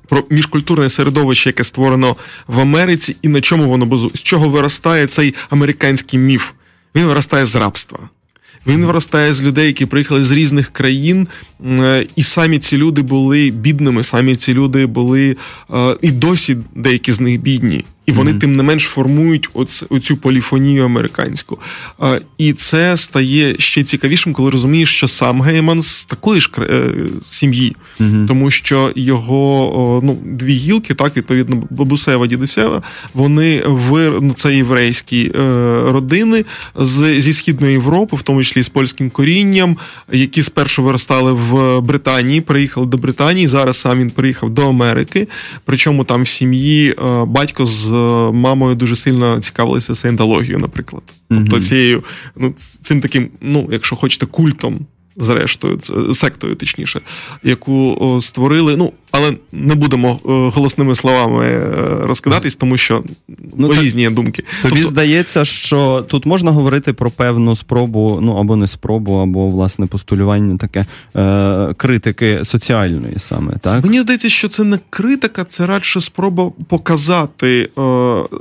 про 0.08 0.24
міжкультурне 0.30 0.88
середовище, 0.88 1.48
яке 1.48 1.64
створено 1.64 2.16
в 2.46 2.60
Америці, 2.60 3.16
і 3.22 3.28
на 3.28 3.40
чому 3.40 3.68
воно 3.68 3.86
базує, 3.86 4.10
з 4.14 4.22
чого 4.22 4.48
виростає 4.48 5.06
цей 5.06 5.34
американський 5.50 6.18
міф? 6.18 6.50
Він 6.94 7.04
виростає 7.04 7.46
з 7.46 7.56
рабства. 7.56 7.98
Він 8.66 8.84
виростає 8.84 9.32
з 9.32 9.42
людей, 9.42 9.66
які 9.66 9.86
приїхали 9.86 10.24
з 10.24 10.30
різних 10.30 10.68
країн, 10.68 11.28
е, 11.66 12.06
і 12.16 12.22
самі 12.22 12.58
ці 12.58 12.76
люди 12.76 13.02
були 13.02 13.50
бідними, 13.50 14.02
самі 14.02 14.36
ці 14.36 14.54
люди 14.54 14.86
були 14.86 15.36
е, 15.74 15.96
і 16.02 16.10
досі 16.10 16.56
деякі 16.74 17.12
з 17.12 17.20
них 17.20 17.40
бідні. 17.40 17.84
І 18.10 18.12
вони, 18.12 18.30
mm-hmm. 18.30 18.38
тим 18.38 18.56
не 18.56 18.62
менш, 18.62 18.84
формують 18.84 19.48
оц, 19.54 19.84
оцю 19.88 20.16
поліфонію 20.16 20.84
американську. 20.84 21.58
Е, 22.02 22.20
і 22.38 22.52
це 22.52 22.96
стає 22.96 23.54
ще 23.58 23.82
цікавішим, 23.82 24.32
коли 24.32 24.50
розумієш, 24.50 24.96
що 24.96 25.08
сам 25.08 25.42
Гейман 25.42 25.82
з 25.82 26.06
такої 26.06 26.40
ж 26.40 26.50
е, 26.58 26.82
сім'ї, 27.20 27.76
mm-hmm. 28.00 28.26
тому 28.26 28.50
що 28.50 28.92
його 28.96 30.00
ну, 30.04 30.18
дві 30.24 30.52
гілки, 30.52 30.94
так, 30.94 31.16
відповідно, 31.16 31.62
бабусева, 31.70 32.26
дідусева, 32.26 32.82
вони 33.14 33.62
в 33.66 34.12
ну, 34.20 34.32
це 34.32 34.54
єврейські 34.54 35.32
родини 35.86 36.44
з, 36.74 37.20
зі 37.20 37.32
Східної 37.32 37.72
Європи, 37.72 38.16
в 38.16 38.22
тому 38.22 38.44
числі 38.44 38.62
з 38.62 38.68
польським 38.68 39.10
корінням, 39.10 39.76
які 40.12 40.42
спершу 40.42 40.82
виростали 40.82 41.32
в 41.32 41.80
Британії, 41.80 42.40
приїхали 42.40 42.86
до 42.86 42.98
Британії. 42.98 43.46
Зараз 43.46 43.76
сам 43.76 43.98
він 43.98 44.10
приїхав 44.10 44.50
до 44.50 44.68
Америки. 44.68 45.28
Причому 45.64 46.04
там 46.04 46.22
в 46.22 46.28
сім'ї 46.28 46.90
е, 46.90 47.24
батько 47.24 47.66
з 47.66 47.92
е, 47.92 47.99
мамою 48.32 48.74
дуже 48.74 48.96
сильно 48.96 49.38
цікавилися 49.38 49.94
саєнтологією, 49.94 50.58
наприклад. 50.58 51.02
Тобто 51.28 51.60
цією, 51.60 52.04
ну, 52.36 52.54
цим 52.82 53.00
таким, 53.00 53.28
ну, 53.40 53.68
якщо 53.72 53.96
хочете, 53.96 54.26
культом 54.26 54.86
зрештою, 55.16 55.78
сектою, 56.14 56.54
точніше, 56.54 57.00
яку 57.42 58.18
створили. 58.22 58.76
Ну, 58.76 58.92
але 59.10 59.36
не 59.52 59.74
будемо 59.74 60.20
голосними 60.24 60.94
словами 60.94 61.44
е, 61.44 61.72
розкидатись, 62.02 62.56
тому 62.56 62.76
що 62.76 63.02
ну, 63.56 63.72
різні 63.72 64.04
так, 64.04 64.14
думки. 64.14 64.44
Тобі 64.62 64.74
тобто... 64.74 64.88
здається, 64.88 65.44
що 65.44 66.04
тут 66.08 66.26
можна 66.26 66.50
говорити 66.50 66.92
про 66.92 67.10
певну 67.10 67.56
спробу, 67.56 68.18
ну 68.22 68.36
або 68.36 68.56
не 68.56 68.66
спробу, 68.66 69.14
або 69.14 69.48
власне 69.48 69.86
постулювання 69.86 70.56
таке 70.56 70.86
е, 71.16 71.74
критики 71.76 72.40
соціальної 72.44 73.14
саме. 73.18 73.52
так? 73.60 73.84
Мені 73.84 74.00
здається, 74.00 74.28
що 74.28 74.48
це 74.48 74.64
не 74.64 74.78
критика, 74.90 75.44
це 75.44 75.66
радше 75.66 76.00
спроба 76.00 76.50
показати 76.68 77.68
е, 77.78 77.82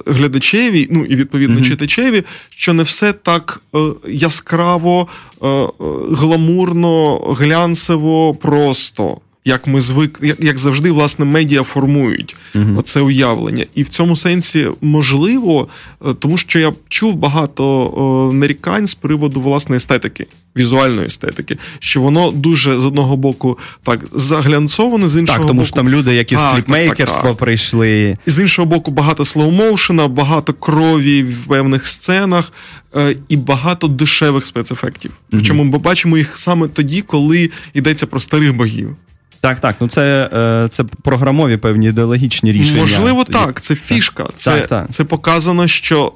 глядачеві, 0.06 0.88
ну 0.92 1.06
і 1.06 1.16
відповідно 1.16 1.56
mm 1.56 1.70
читачеві, 1.70 2.24
що 2.50 2.74
не 2.74 2.84
все 2.84 3.14
так 3.14 3.62
е, 3.76 3.80
яскраво, 4.08 5.08
е, 5.44 5.68
гламурно, 6.12 7.18
глянцево, 7.18 8.36
просто 8.36 9.18
як 9.50 9.68
ми 9.68 9.82
звик, 9.82 10.20
як, 10.22 10.40
як 10.40 10.58
завжди, 10.58 10.92
власне, 10.92 11.26
медіа 11.26 11.64
формують 11.64 12.36
uh 12.56 12.82
це 12.82 13.02
уявлення. 13.02 13.66
І 13.76 13.84
в 13.84 13.90
цьому 13.90 14.16
сенсі 14.16 14.68
можливо, 14.82 15.68
е, 16.06 16.14
тому 16.20 16.38
що 16.38 16.60
я 16.60 16.74
чув 16.90 17.16
багато 17.16 18.32
нарікань 18.34 18.88
з 18.88 18.94
приводу 18.94 19.42
власне 19.42 19.76
естетики, 19.76 20.28
візуальної 20.58 21.06
естетики, 21.06 21.58
що 21.80 22.02
воно 22.02 22.32
дуже 22.32 22.80
з 22.80 22.86
одного 22.86 23.18
боку 23.18 23.58
так 23.84 24.00
заглянцоване, 24.12 25.10
з 25.10 25.18
іншого 25.20 25.40
так, 25.40 25.48
тому 25.48 25.60
боку, 25.60 25.68
що 25.68 25.76
там 25.76 25.90
люди, 25.90 26.16
які 26.16 26.36
з 26.36 26.40
кліпмейкерства 26.54 27.34
прийшли, 27.34 28.18
і 28.28 28.32
з 28.32 28.40
іншого 28.40 28.66
боку, 28.66 28.92
багато 28.92 29.26
слоумоушена, 29.26 30.08
багато 30.08 30.54
крові 30.54 31.24
в 31.24 31.48
певних 31.48 31.86
сценах. 31.86 32.52
Е, 32.96 33.16
і 33.30 33.38
багато 33.38 33.88
дешевих 33.88 34.46
спецефектів. 34.46 35.12
Причому 35.30 35.64
ми 35.64 35.78
бачимо 35.78 36.18
їх 36.18 36.38
саме 36.38 36.68
тоді, 36.68 37.02
коли 37.02 37.50
йдеться 37.74 38.08
про 38.08 38.20
старих 38.20 38.56
богів. 38.56 38.96
Так, 39.42 39.60
так. 39.60 39.76
Ну 39.80 39.88
це 39.88 40.30
е, 40.34 40.68
це 40.70 40.84
програмові 40.84 41.58
певні 41.58 41.88
ідеологічні 41.88 42.52
рішення. 42.52 42.82
Можливо, 42.82 43.24
так. 43.24 43.62
Це 43.62 43.76
фішка. 43.76 44.24
Так, 44.24 44.32
це 44.36 44.52
так, 44.52 44.68
так. 44.68 44.90
це 44.90 45.04
показано, 45.04 45.68
що 45.68 46.14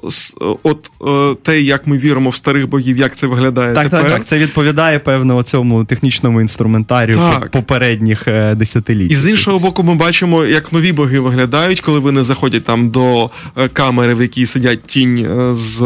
от 0.62 0.90
е, 1.06 1.36
те, 1.42 1.60
як 1.60 1.86
ми 1.86 1.98
віримо 1.98 2.30
в 2.30 2.36
старих 2.36 2.68
богів, 2.68 2.96
як 2.96 3.16
це 3.16 3.26
виглядає. 3.26 3.74
Так, 3.74 3.84
тепер. 3.84 4.02
так, 4.02 4.12
так. 4.12 4.24
Це 4.24 4.38
відповідає 4.38 4.98
певно 4.98 5.42
цьому 5.42 5.84
технічному 5.84 6.40
інструментарію 6.40 7.16
так. 7.16 7.50
попередніх 7.50 8.28
е, 8.28 8.54
десятиліть. 8.54 9.12
І 9.12 9.14
з 9.14 9.30
іншого 9.30 9.58
боку, 9.58 9.82
ми 9.82 9.94
бачимо, 9.94 10.44
як 10.44 10.72
нові 10.72 10.92
боги 10.92 11.20
виглядають, 11.20 11.80
коли 11.80 11.98
вони 11.98 12.22
заходять 12.22 12.64
там 12.64 12.90
до 12.90 13.30
камери, 13.72 14.14
в 14.14 14.22
якій 14.22 14.46
сидять 14.46 14.82
тінь 14.86 15.26
з 15.54 15.82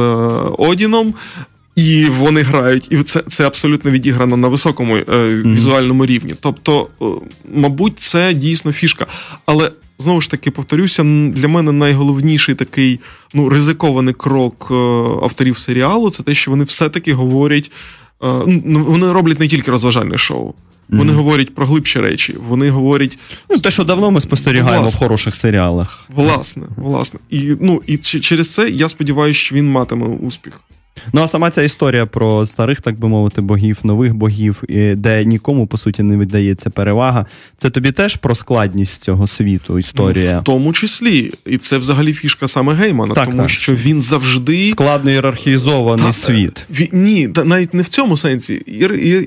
Одіном. 0.58 1.14
І 1.78 2.06
вони 2.06 2.42
грають, 2.42 2.86
і 2.90 3.02
це 3.02 3.22
це 3.28 3.46
абсолютно 3.46 3.90
відіграно 3.90 4.36
на 4.36 4.48
високому 4.48 4.96
е, 4.96 5.02
mm-hmm. 5.02 5.54
візуальному 5.54 6.06
рівні. 6.06 6.34
Тобто, 6.40 6.88
е, 7.02 7.04
мабуть, 7.54 8.00
це 8.00 8.34
дійсно 8.34 8.72
фішка. 8.72 9.06
Але 9.46 9.70
знову 9.98 10.20
ж 10.20 10.30
таки 10.30 10.50
повторюся, 10.50 11.02
для 11.32 11.48
мене 11.48 11.72
найголовніший 11.72 12.54
такий 12.54 13.00
ну 13.34 13.48
ризикований 13.48 14.14
крок 14.14 14.68
е, 14.70 14.74
авторів 15.22 15.58
серіалу 15.58 16.10
це 16.10 16.22
те, 16.22 16.34
що 16.34 16.50
вони 16.50 16.64
все-таки 16.64 17.12
говорять. 17.12 17.70
Е, 18.24 18.26
ну, 18.64 18.84
вони 18.84 19.12
роблять 19.12 19.40
не 19.40 19.48
тільки 19.48 19.70
розважальне 19.70 20.18
шоу. 20.18 20.54
Вони 20.88 21.12
mm-hmm. 21.12 21.16
говорять 21.16 21.54
про 21.54 21.66
глибші 21.66 22.00
речі. 22.00 22.34
Вони 22.48 22.70
говорять 22.70 23.18
ну 23.50 23.58
те, 23.58 23.70
що 23.70 23.84
давно 23.84 24.10
ми 24.10 24.20
спостерігаємо 24.20 24.82
власне, 24.82 24.96
в 24.96 24.98
хороших 24.98 25.34
серіалах. 25.34 26.06
Власне, 26.08 26.62
власне, 26.76 27.20
і 27.30 27.56
ну 27.60 27.82
і 27.86 27.96
через 27.98 28.54
це 28.54 28.68
я 28.68 28.88
сподіваюся, 28.88 29.40
що 29.40 29.54
він 29.54 29.70
матиме 29.70 30.06
успіх. 30.06 30.60
Ну 31.12 31.22
а 31.22 31.28
сама 31.28 31.50
ця 31.50 31.62
історія 31.62 32.06
про 32.06 32.46
старих, 32.46 32.80
так 32.80 33.00
би 33.00 33.08
мовити, 33.08 33.40
богів, 33.40 33.78
нових 33.82 34.14
богів, 34.14 34.62
де 34.94 35.24
нікому 35.24 35.66
по 35.66 35.76
суті 35.76 36.02
не 36.02 36.16
віддається 36.16 36.70
перевага. 36.70 37.26
Це 37.56 37.70
тобі 37.70 37.92
теж 37.92 38.16
про 38.16 38.34
складність 38.34 39.02
цього 39.02 39.26
світу. 39.26 39.78
Історія 39.78 40.32
ну, 40.34 40.40
в 40.40 40.44
тому 40.44 40.72
числі, 40.72 41.32
і 41.46 41.56
це 41.56 41.78
взагалі 41.78 42.12
фішка 42.12 42.48
саме 42.48 42.74
Геймана, 42.74 43.14
так, 43.14 43.24
тому 43.24 43.38
так. 43.38 43.50
що 43.50 43.74
він 43.74 44.00
завжди 44.00 44.70
складно 44.70 45.10
ієрархізований 45.10 46.06
Та, 46.06 46.12
світ. 46.12 46.66
Він, 46.70 46.88
ні, 46.92 47.28
та, 47.28 47.44
навіть 47.44 47.74
не 47.74 47.82
в 47.82 47.88
цьому 47.88 48.16
сенсі. 48.16 48.62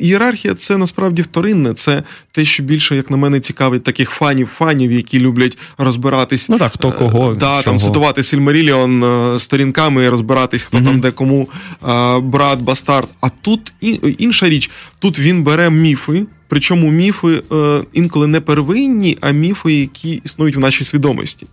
Ієрархія 0.02 0.54
це 0.54 0.78
насправді 0.78 1.22
вторинне. 1.22 1.74
Це 1.74 2.04
те, 2.32 2.46
що 2.46 2.64
більше, 2.64 2.96
як 2.96 3.12
на 3.12 3.18
мене, 3.18 3.40
цікавить 3.40 3.84
таких 3.84 4.10
фанів, 4.10 4.50
фанів, 4.58 4.92
які 4.92 5.20
люблять 5.20 5.58
розбиратись. 5.78 6.50
Ну 6.50 6.58
так, 6.58 6.74
хто 6.74 6.92
кого. 6.92 7.36
Да, 7.36 7.46
чого. 7.46 7.64
там 7.64 7.80
цитувати 7.80 8.24
Сільмаріліон 8.24 9.04
е, 9.04 9.40
сторінками, 9.40 10.10
розбиратись, 10.10 10.64
хто 10.64 10.78
mm 10.78 10.86
там 10.86 11.00
де 11.00 11.12
кому 11.12 11.48
брат, 12.24 12.62
бастард. 12.62 13.10
А 13.22 13.30
тут 13.30 13.74
інша 14.18 14.50
річ, 14.50 14.70
тут 15.00 15.20
він 15.20 15.44
бере 15.44 15.70
міфи, 15.70 16.26
причому 16.48 16.92
міфи 16.92 17.42
е, 17.52 17.82
інколи 17.94 18.28
не 18.28 18.42
первинні, 18.42 19.18
а 19.22 19.32
міфи, 19.32 19.74
які 19.74 20.22
існують 20.26 20.56
в 20.56 20.60
нашій 20.60 20.84
свідомості. 20.84 21.48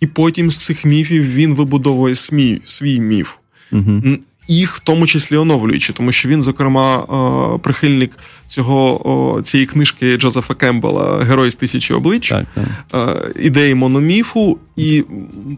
І 0.00 0.06
потім 0.06 0.50
з 0.50 0.56
цих 0.56 0.84
міфів 0.84 1.24
він 1.24 1.54
вибудовує 1.54 2.14
свій, 2.14 2.60
свій 2.64 3.00
міф. 3.00 3.32
Угу. 3.72 4.02
Їх 4.48 4.76
в 4.76 4.80
тому 4.80 5.06
числі 5.06 5.36
оновлюючи, 5.36 5.92
тому 5.92 6.12
що 6.12 6.28
він, 6.28 6.42
зокрема, 6.42 6.98
е, 6.98 7.58
прихильник 7.58 8.18
цього 8.48 9.40
цієї 9.44 9.66
книжки 9.66 10.16
Джозефа 10.16 10.54
Кембела 10.54 11.24
Герой 11.24 11.50
з 11.50 11.56
тисячі 11.56 11.94
облич 11.94 12.28
так, 12.28 12.46
так. 12.90 13.26
Е, 13.36 13.42
ідеї 13.42 13.74
мономіфу, 13.74 14.58
і 14.76 15.04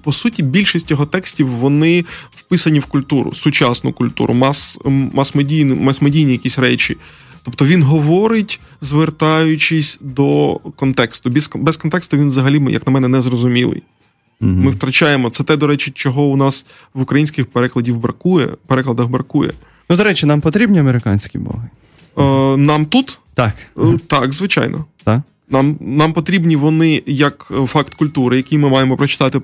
по 0.03 0.12
суті 0.12 0.42
більшість 0.42 0.90
його 0.90 1.07
текстів 1.07 1.48
вони 1.48 2.05
вписані 2.31 2.79
в 2.79 2.87
культуру, 2.87 3.35
сучасну 3.35 3.92
культуру, 3.92 4.35
мас, 4.35 4.79
мас-медійні, 5.12 5.74
мас-медійні 5.74 6.33
якісь 6.33 6.59
речі. 6.59 6.96
Тобто 7.42 7.64
він 7.64 7.83
говорить, 7.83 8.61
звертаючись 8.81 9.98
до 10.00 10.61
контексту. 10.76 11.31
Без, 11.31 11.50
без 11.55 11.76
контексту 11.76 12.16
він 12.16 12.29
взагалі, 12.29 12.62
як 12.70 12.87
на 12.87 12.92
мене, 12.92 13.09
не 13.09 13.22
зрозумілий. 13.22 13.83
Угу. 14.40 14.50
Ми 14.50 14.70
втрачаємо 14.70 15.31
це 15.31 15.44
те, 15.44 15.57
до 15.57 15.66
речі, 15.66 15.90
чого 15.90 16.22
у 16.22 16.37
нас 16.37 16.66
в 16.94 17.03
українських 17.03 17.46
перекладів 17.46 17.98
бракує, 17.98 18.48
перекладах 18.66 19.09
бракує. 19.09 19.50
Ну, 19.90 19.96
до 19.96 20.05
речі, 20.05 20.26
нам 20.26 20.40
потрібні 20.40 20.79
американські 20.79 21.38
боги. 21.38 21.68
Е, 22.18 22.57
Нам 22.57 22.87
тут? 22.87 23.18
Так. 23.35 23.55
Е, 23.79 23.98
так, 24.07 24.33
звичайно. 24.33 24.85
Так? 25.05 25.20
Нам 25.50 25.76
нам 25.81 26.12
потрібні 26.12 26.57
вони 26.57 27.03
як 27.07 27.53
факт 27.66 27.94
культури, 27.94 28.37
який 28.37 28.59
ми 28.59 28.68
маємо 28.68 28.96
прочитати 28.96 29.40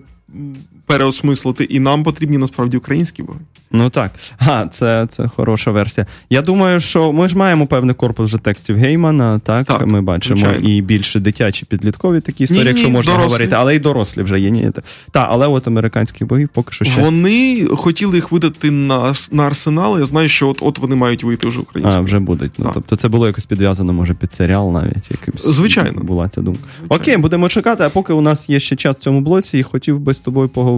переосмислити, 0.86 1.64
і 1.64 1.80
нам 1.80 2.04
потрібні 2.04 2.38
насправді 2.38 2.76
українські 2.76 3.22
боги. 3.22 3.38
Ну 3.70 3.90
так, 3.90 4.10
а 4.38 4.66
це 4.66 5.06
це 5.08 5.28
хороша 5.28 5.70
версія. 5.70 6.06
Я 6.30 6.42
думаю, 6.42 6.80
що 6.80 7.12
ми 7.12 7.28
ж 7.28 7.38
маємо 7.38 7.66
певний 7.66 7.94
корпус 7.94 8.30
вже 8.30 8.38
текстів 8.38 8.76
Геймана. 8.76 9.38
Так, 9.38 9.66
так 9.66 9.86
ми 9.86 10.00
бачимо 10.00 10.36
звичайно. 10.36 10.68
і 10.68 10.82
більше 10.82 11.20
дитячі 11.20 11.66
підліткові 11.66 12.20
такі 12.20 12.44
історії, 12.44 12.64
ні, 12.64 12.68
якщо 12.68 12.86
ні, 12.86 12.92
можна 12.92 13.12
дорослі. 13.12 13.28
говорити, 13.28 13.54
але 13.58 13.76
й 13.76 13.78
дорослі 13.78 14.22
вже 14.22 14.40
є. 14.40 14.50
Ні, 14.50 14.70
та, 15.10 15.26
але 15.30 15.46
от 15.46 15.66
американські 15.66 16.24
боги 16.24 16.48
поки 16.52 16.72
що 16.72 16.84
ще 16.84 17.00
вони 17.00 17.66
хотіли 17.66 18.16
їх 18.16 18.32
видати 18.32 18.70
на 18.70 19.14
на 19.32 19.46
арсенал. 19.46 19.98
Я 19.98 20.04
знаю, 20.04 20.28
що 20.28 20.48
от 20.48 20.58
от 20.60 20.78
вони 20.78 20.96
мають 20.96 21.24
вийти 21.24 21.46
вже 21.46 21.60
українською. 21.60 22.02
А 22.02 22.04
вже 22.04 22.18
будуть. 22.18 22.52
Ну 22.58 22.70
тобто, 22.74 22.96
це 22.96 23.08
було 23.08 23.26
якось 23.26 23.46
підв'язано, 23.46 23.92
може, 23.92 24.14
під 24.14 24.32
серіал, 24.32 24.72
навіть 24.72 25.10
якимсь 25.10 25.46
звичайно 25.46 26.00
була 26.00 26.28
ця 26.28 26.40
думка. 26.40 26.60
Звичайно. 26.78 27.02
Окей, 27.02 27.16
будемо 27.16 27.48
чекати. 27.48 27.84
А 27.84 27.88
поки 27.88 28.12
у 28.12 28.20
нас 28.20 28.48
є 28.48 28.60
ще 28.60 28.76
час 28.76 28.96
в 28.96 29.00
цьому 29.00 29.20
блоці, 29.20 29.58
і 29.58 29.62
хотів 29.62 29.98
би 29.98 30.14
з 30.14 30.18
тобою 30.18 30.48
поговорити 30.48 30.75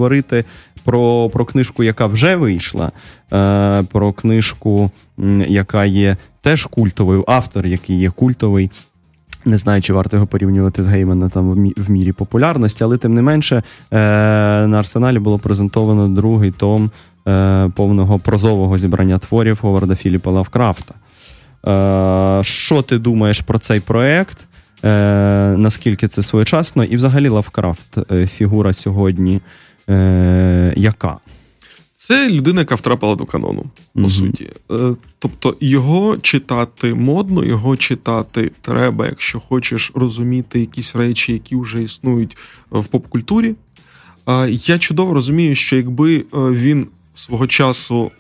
про 0.85 1.31
про 1.33 1.45
книжку, 1.45 1.83
яка 1.83 2.07
вже 2.07 2.37
вийшла, 2.37 2.93
е, 3.33 3.83
про 3.93 4.13
книжку, 4.13 4.91
яка 5.49 5.85
є 5.85 6.17
теж 6.41 6.67
культовою, 6.67 7.25
автор, 7.27 7.67
який 7.67 7.99
є 7.99 8.11
культовий. 8.11 8.71
Не 9.45 9.57
знаю, 9.57 9.83
чи 9.83 9.93
варто 9.93 10.17
його 10.17 10.27
порівнювати 10.27 10.83
з 10.83 10.87
Геймана 10.87 11.29
там 11.29 11.73
в 11.77 11.91
мірі 11.91 12.13
популярності, 12.13 12.85
але 12.85 12.97
тим 12.97 13.15
не 13.15 13.23
менше 13.23 13.57
е, 13.57 13.63
на 14.67 14.79
арсеналі 14.79 15.19
було 15.19 15.39
презентовано 15.39 16.09
другий 16.09 16.51
том 16.51 16.91
е, 17.29 17.71
повного 17.75 18.19
прозового 18.19 18.79
зібрання 18.79 19.19
творів 19.19 19.59
Говарда 19.63 19.95
Філіпа 19.95 20.31
Лавкрафта. 20.31 20.95
Що 22.43 22.83
ти 22.83 22.99
думаєш 22.99 23.41
про 23.41 23.59
цей 23.59 23.81
проект? 23.81 24.47
Наскільки 25.59 26.09
це 26.09 26.23
своєчасно? 26.23 26.85
І 26.85 26.97
взагалі 26.97 27.29
Лавкрафт 27.29 27.99
фігура 28.27 28.73
сьогодні 28.73 29.41
Е, 29.89 30.75
Яка? 30.77 31.19
Це 31.95 32.29
людина, 32.31 32.61
яка 32.61 32.75
втрапила 32.75 33.15
до 33.15 33.25
канону, 33.27 33.65
по 33.95 34.01
Мгм. 34.01 34.11
суті. 34.11 34.51
Е, 34.71 34.95
Тобто 35.19 35.57
його 35.61 36.19
читати 36.19 36.95
модно, 36.95 37.45
його 37.45 37.77
читати 37.77 38.51
треба, 38.61 39.07
якщо 39.07 39.41
хочеш 39.41 39.93
розуміти 39.95 40.61
якісь 40.61 40.97
речі, 40.97 41.33
які 41.33 41.57
вже 41.57 41.83
існують 41.83 42.37
е, 42.75 42.79
в 42.79 42.87
поп-культурі. 42.89 43.55
Я 44.51 44.79
чудово 44.79 45.15
розумію, 45.15 45.55
що 45.55 45.77
якби 45.77 46.25
він 46.33 46.87
свого 47.15 47.47
часу 47.47 48.11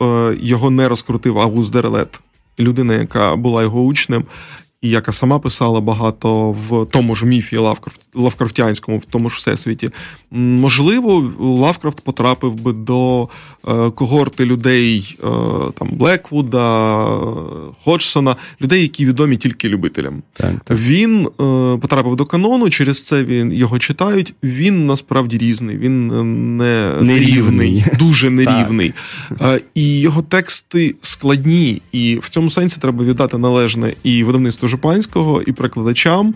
його 0.40 0.70
не 0.70 0.88
розкрутив 0.88 1.38
Август 1.38 1.72
Дерлет, 1.72 2.20
людина, 2.60 2.94
яка 2.94 3.36
була 3.36 3.62
його 3.62 3.82
учнем, 3.82 4.24
і 4.82 4.88
яка 4.88 5.12
сама 5.12 5.38
писала 5.38 5.80
багато 5.80 6.50
в 6.50 6.86
тому 6.90 7.16
ж 7.16 7.26
міфі 7.26 7.56
Лавкрафт, 7.56 8.00
Лавкрафтянському, 8.14 8.98
в 8.98 9.04
тому 9.04 9.30
ж 9.30 9.36
всесвіті. 9.36 9.90
Можливо, 10.30 11.30
Лавкрафт 11.38 12.00
потрапив 12.00 12.54
би 12.54 12.72
до 12.72 13.28
е, 13.68 13.90
когорти 13.90 14.44
людей 14.44 15.16
е, 15.20 15.26
там 15.74 15.88
Блеквуда, 15.92 17.04
Ходжсона, 17.84 18.36
людей, 18.62 18.82
які 18.82 19.06
відомі 19.06 19.36
тільки 19.36 19.68
любителям. 19.68 20.22
Так, 20.32 20.54
так. 20.64 20.78
Він 20.78 21.20
е, 21.26 21.28
потрапив 21.80 22.16
до 22.16 22.24
канону, 22.24 22.70
через 22.70 23.04
це 23.04 23.24
він 23.24 23.52
його 23.52 23.78
читають. 23.78 24.34
Він 24.42 24.86
насправді 24.86 25.38
різний, 25.38 25.76
він 25.76 26.12
е, 26.12 26.24
не 26.24 26.92
Нерівний. 27.00 27.84
дуже 27.98 28.30
нерівний. 28.30 28.92
Е, 29.40 29.60
і 29.74 30.00
його 30.00 30.22
тексти 30.22 30.94
складні. 31.00 31.82
І 31.92 32.18
в 32.22 32.28
цьому 32.28 32.50
сенсі 32.50 32.80
треба 32.80 33.04
віддати 33.04 33.38
належне 33.38 33.94
і 34.02 34.24
видавництву 34.24 34.67
Жупанського, 34.68 35.42
і 35.42 35.52
перекладачам, 35.52 36.34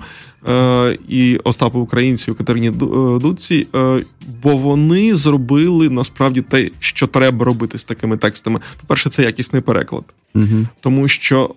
е, 0.49 0.99
і 1.09 1.41
Остапу 1.45 1.79
Українцю, 1.79 2.33
і 2.33 2.35
Катерині 2.35 2.69
е, 2.69 2.73
Дудці, 3.21 3.67
е, 3.75 4.01
бо 4.43 4.57
вони 4.57 5.15
зробили 5.15 5.91
насправді 5.91 6.43
те, 6.43 6.71
що 6.79 7.07
треба 7.07 7.45
робити 7.45 7.79
з 7.79 7.85
такими 7.85 8.17
текстами. 8.17 8.61
По-перше, 8.81 9.11
це 9.11 9.23
якісний 9.23 9.63
переклад. 9.63 10.05
Угу. 10.35 10.67
Тому 10.81 11.09
що 11.09 11.51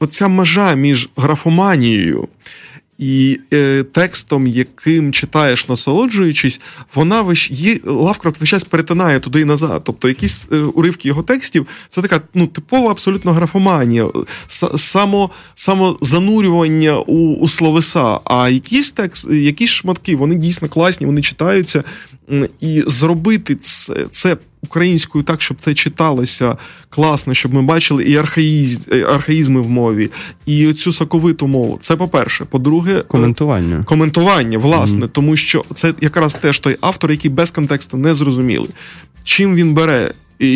оця 0.00 0.28
межа 0.28 0.74
між 0.74 1.08
графоманією 1.16 2.28
і 3.00 3.40
е, 3.52 3.82
текстом, 3.82 4.46
яким 4.46 5.12
читаєш, 5.12 5.68
насолоджуючись, 5.68 6.60
вона 6.94 7.22
весь 7.22 7.50
її 7.50 7.82
Лавкрафт 7.84 8.40
весь 8.40 8.48
час 8.48 8.64
перетинає 8.64 9.20
туди 9.20 9.40
і 9.40 9.44
назад. 9.44 9.82
Тобто, 9.84 10.08
якісь 10.08 10.48
е, 10.52 10.56
уривки 10.56 11.08
його 11.08 11.22
текстів 11.22 11.66
це 11.88 12.02
така 12.02 12.20
ну 12.34 12.46
типова 12.46 12.90
абсолютно 12.90 13.32
графоманія, 13.32 14.08
само, 14.76 15.30
само, 15.54 15.98
занурювання 16.00 16.98
у, 16.98 17.34
у 17.34 17.48
словеса. 17.48 18.20
А 18.24 18.48
якісь 18.48 18.90
текст, 18.90 19.30
якісь 19.30 19.70
шматки, 19.70 20.16
вони 20.16 20.34
дійсно 20.34 20.68
класні, 20.68 21.06
вони 21.06 21.22
читаються. 21.22 21.84
І 22.60 22.84
зробити 22.86 23.54
це, 23.54 23.94
це 24.10 24.36
українською 24.62 25.24
так, 25.24 25.42
щоб 25.42 25.56
це 25.60 25.74
читалося 25.74 26.56
класно, 26.88 27.34
щоб 27.34 27.54
ми 27.54 27.62
бачили 27.62 28.04
і 28.04 28.16
архаїз, 28.16 28.88
е, 28.92 29.04
архаїзми 29.04 29.60
в 29.60 29.68
мові, 29.70 30.10
і 30.46 30.72
цю 30.72 30.92
соковиту 30.92 31.46
мову. 31.46 31.78
Це 31.80 31.96
по-перше. 31.96 32.44
По-друге, 32.44 32.98
е, 32.98 33.02
Коментування. 33.02 33.84
коментування, 33.84 34.58
власне, 34.58 35.08
тому 35.08 35.36
що 35.36 35.64
це 35.74 35.94
якраз 36.00 36.34
теж 36.34 36.58
той 36.58 36.76
автор, 36.80 37.10
який 37.10 37.30
без 37.30 37.50
контексту 37.50 37.96
не 37.96 38.14
зрозумілий. 38.14 38.70
Чим 39.24 39.54
він 39.54 39.74
бере. 39.74 40.10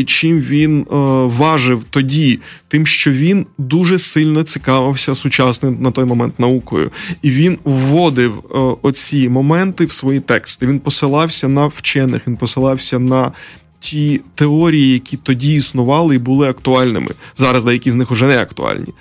Чим 0.07 0.41
він 0.41 0.81
е, 0.81 0.85
важив 1.27 1.85
тоді, 1.91 2.41
тим, 2.69 2.87
що 2.87 3.11
він 3.11 3.47
дуже 3.59 3.99
сильно 3.99 4.43
цікавився 4.43 5.15
сучасною 5.15 5.77
на 5.81 5.91
той 5.91 6.05
момент 6.05 6.41
наукою, 6.41 6.91
і 7.23 7.31
він 7.31 7.59
вводив 7.65 8.33
е, 8.33 8.59
оці 8.83 9.29
моменти 9.29 9.85
в 9.85 9.93
свої 9.93 10.21
тексти. 10.21 10.67
Він 10.67 10.79
посилався 10.79 11.49
на 11.49 11.67
вчених, 11.67 12.29
він 12.29 12.37
посилався 12.37 12.99
на 12.99 13.33
ті 13.79 14.21
теорії, 14.35 14.93
які 14.93 15.17
тоді 15.17 15.55
існували 15.55 16.15
і 16.15 16.19
були 16.19 16.49
актуальними. 16.49 17.11
Зараз 17.37 17.65
деякі 17.65 17.91
з 17.91 17.95
них 17.95 18.11
вже 18.11 18.27
не 18.27 18.39
актуальні. 18.39 18.93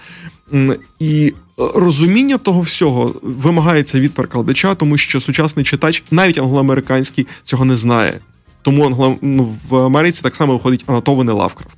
І 0.99 1.33
е, 1.59 1.63
розуміння 1.75 2.37
того 2.37 2.61
всього 2.61 3.15
вимагається 3.21 3.99
від 3.99 4.13
перекладача, 4.13 4.75
тому 4.75 4.97
що 4.97 5.19
сучасний 5.19 5.65
читач, 5.65 6.03
навіть 6.11 6.37
англоамериканський, 6.37 7.27
цього 7.43 7.65
не 7.65 7.75
знає. 7.75 8.19
Тому 8.63 8.85
англо... 8.85 9.15
в 9.69 9.75
Америці 9.75 10.21
так 10.23 10.35
само 10.35 10.53
виходить 10.53 10.83
анотований 10.87 11.35
Лавкрафт. 11.35 11.77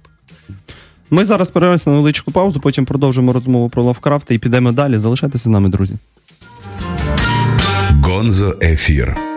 Ми 1.10 1.26
зараз 1.26 1.50
перервемося 1.50 1.90
на 1.90 1.96
невеличку 1.96 2.32
паузу, 2.32 2.60
потім 2.60 2.86
продовжимо 2.86 3.34
розмову 3.34 3.70
про 3.70 3.84
Лавкрафта 3.84 4.34
і 4.34 4.38
підемо 4.38 4.72
далі. 4.72 4.98
Залишайтеся 4.98 5.44
з 5.44 5.48
нами, 5.48 5.70
друзі. 5.70 5.94
Гонзо 8.04 8.56
Ефір. 8.62 9.35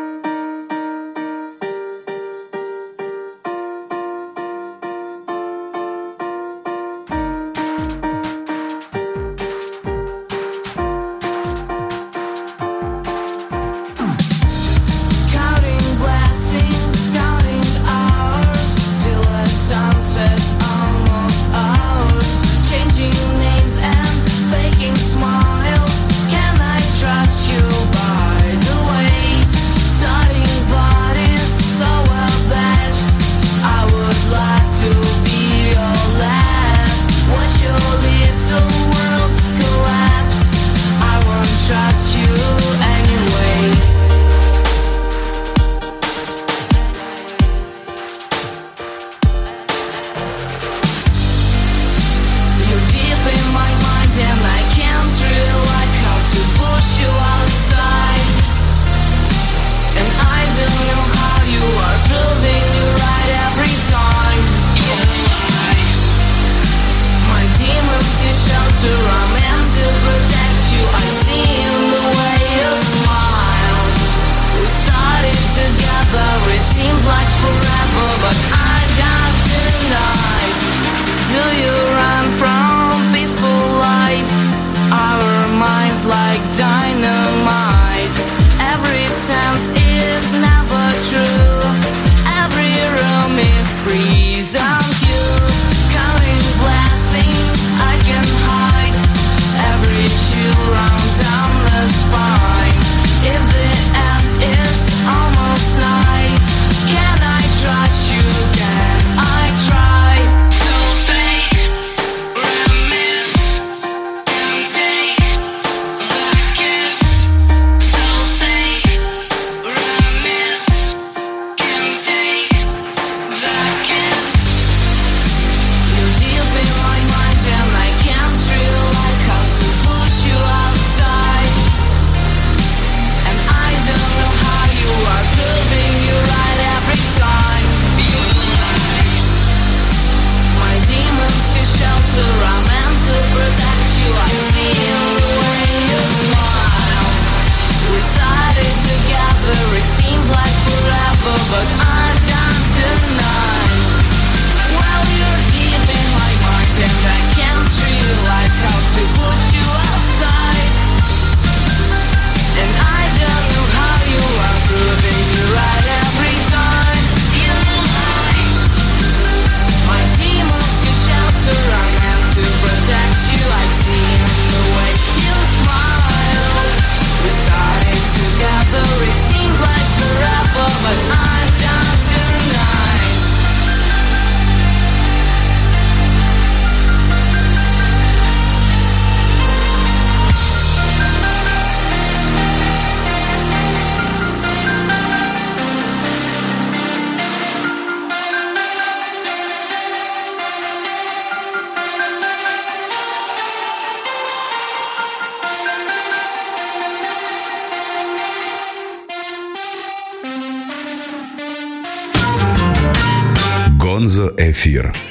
Ефір. 214.58 215.07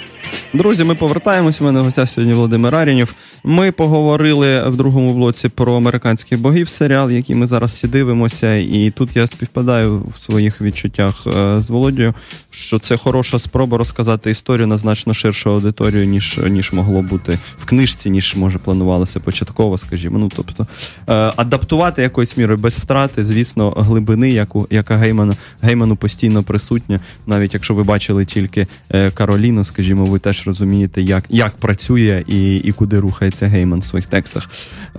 Друзі, 0.58 0.84
ми 0.84 0.96
повертаємось. 0.96 1.62
У 1.62 1.66
мене 1.66 1.82
в 1.82 1.84
гостях 1.84 2.10
сьогодні 2.10 2.34
Володимир 2.34 2.76
Арінів. 2.76 3.16
Ми 3.44 3.72
поговорили 3.72 4.70
в 4.70 4.76
другому 4.76 5.14
блоці 5.14 5.50
про 5.50 5.74
американських 5.74 6.42
богів 6.42 6.70
серіал, 6.70 7.12
який 7.12 7.36
ми 7.36 7.48
зараз 7.48 7.72
всі 7.72 7.88
дивимося. 7.88 8.56
І 8.56 8.92
тут 8.92 9.16
я 9.16 9.28
співпадаю 9.28 10.04
в 10.16 10.22
своїх 10.22 10.62
відчуттях 10.62 11.28
е, 11.28 11.60
з 11.60 11.70
Володією, 11.70 12.14
що 12.50 12.80
це 12.80 12.98
хороша 12.98 13.40
спроба 13.40 13.78
розказати 13.78 14.32
історію 14.32 14.68
на 14.68 14.78
значно 14.78 15.14
ширшу 15.14 15.50
аудиторію, 15.50 16.06
ніж, 16.06 16.40
ніж 16.50 16.74
могло 16.74 17.02
бути 17.02 17.40
в 17.58 17.66
книжці, 17.66 18.10
ніж 18.10 18.36
може 18.36 18.58
планувалося 18.58 19.20
початково, 19.20 19.78
скажімо. 19.78 20.20
Ну 20.20 20.32
тобто 20.36 20.68
е, 21.08 21.14
адаптувати 21.36 22.02
якоюсь 22.02 22.38
мірою 22.38 22.58
без 22.58 22.78
втрати, 22.80 23.24
звісно, 23.24 23.72
глибини, 23.72 24.30
яку, 24.30 24.68
яка 24.70 24.98
Гейману, 24.98 25.34
Гейману 25.62 25.96
постійно 25.96 26.44
присутня. 26.44 27.00
Навіть 27.28 27.54
якщо 27.54 27.74
ви 27.74 27.84
бачили 27.84 28.26
тільки 28.26 28.68
е, 28.90 29.12
Кароліну, 29.12 29.64
скажімо, 29.64 30.06
ви 30.06 30.20
теж 30.20 30.47
розумієте, 30.48 31.02
як, 31.02 31.24
як 31.30 31.52
працює 31.58 32.24
і, 32.28 32.56
і 32.56 32.72
куди 32.72 33.00
рухається 33.00 33.48
Гейман 33.48 33.80
в 33.80 33.86
своїх 33.86 34.08
текстах. 34.08 34.50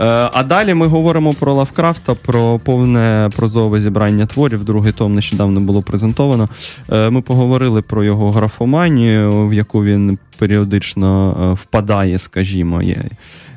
Е, 0.00 0.04
а 0.32 0.42
далі 0.42 0.74
ми 0.74 0.86
говоримо 0.86 1.32
про 1.32 1.54
Лавкрафта, 1.54 2.14
про 2.14 2.58
повне 2.58 3.30
прозове 3.36 3.80
зібрання 3.80 4.26
творів. 4.26 4.64
Другий 4.64 4.92
том 4.92 5.14
нещодавно 5.14 5.60
було 5.60 5.82
презентовано. 5.82 6.48
Е, 6.92 7.10
ми 7.10 7.20
поговорили 7.20 7.82
про 7.82 8.04
його 8.04 8.32
графоманію, 8.32 9.48
в 9.48 9.54
яку 9.54 9.84
він 9.84 10.18
періодично 10.38 11.36
е, 11.40 11.62
впадає, 11.62 12.18
скажімо. 12.18 12.82
Є. 12.82 12.96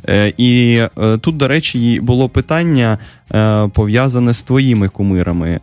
Е, 0.09 0.33
І 0.37 0.81
е, 0.97 1.17
тут, 1.17 1.37
до 1.37 1.47
речі, 1.47 1.99
було 2.03 2.29
питання 2.29 2.97
е, 3.33 3.69
пов'язане 3.73 4.33
з 4.33 4.41
твоїми 4.41 4.89
кумирами. 4.89 5.59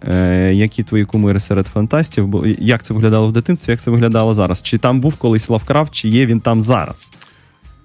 Які 0.53 0.83
твої 0.83 1.05
кумири 1.05 1.41
серед 1.41 1.67
фантастів? 1.67 2.45
Як 2.59 2.83
це 2.83 2.95
виглядало 2.95 3.29
в 3.29 3.33
дитинстві, 3.33 3.71
як 3.71 3.81
це 3.81 3.91
виглядало 3.91 4.35
зараз? 4.35 4.63
Чи 4.63 4.79
там 4.79 5.01
був 5.01 5.17
колись 5.17 5.49
Лавкрафт, 5.49 5.93
чи 5.93 6.09
є 6.09 6.27
він 6.27 6.41
там 6.41 6.63
зараз? 6.63 7.13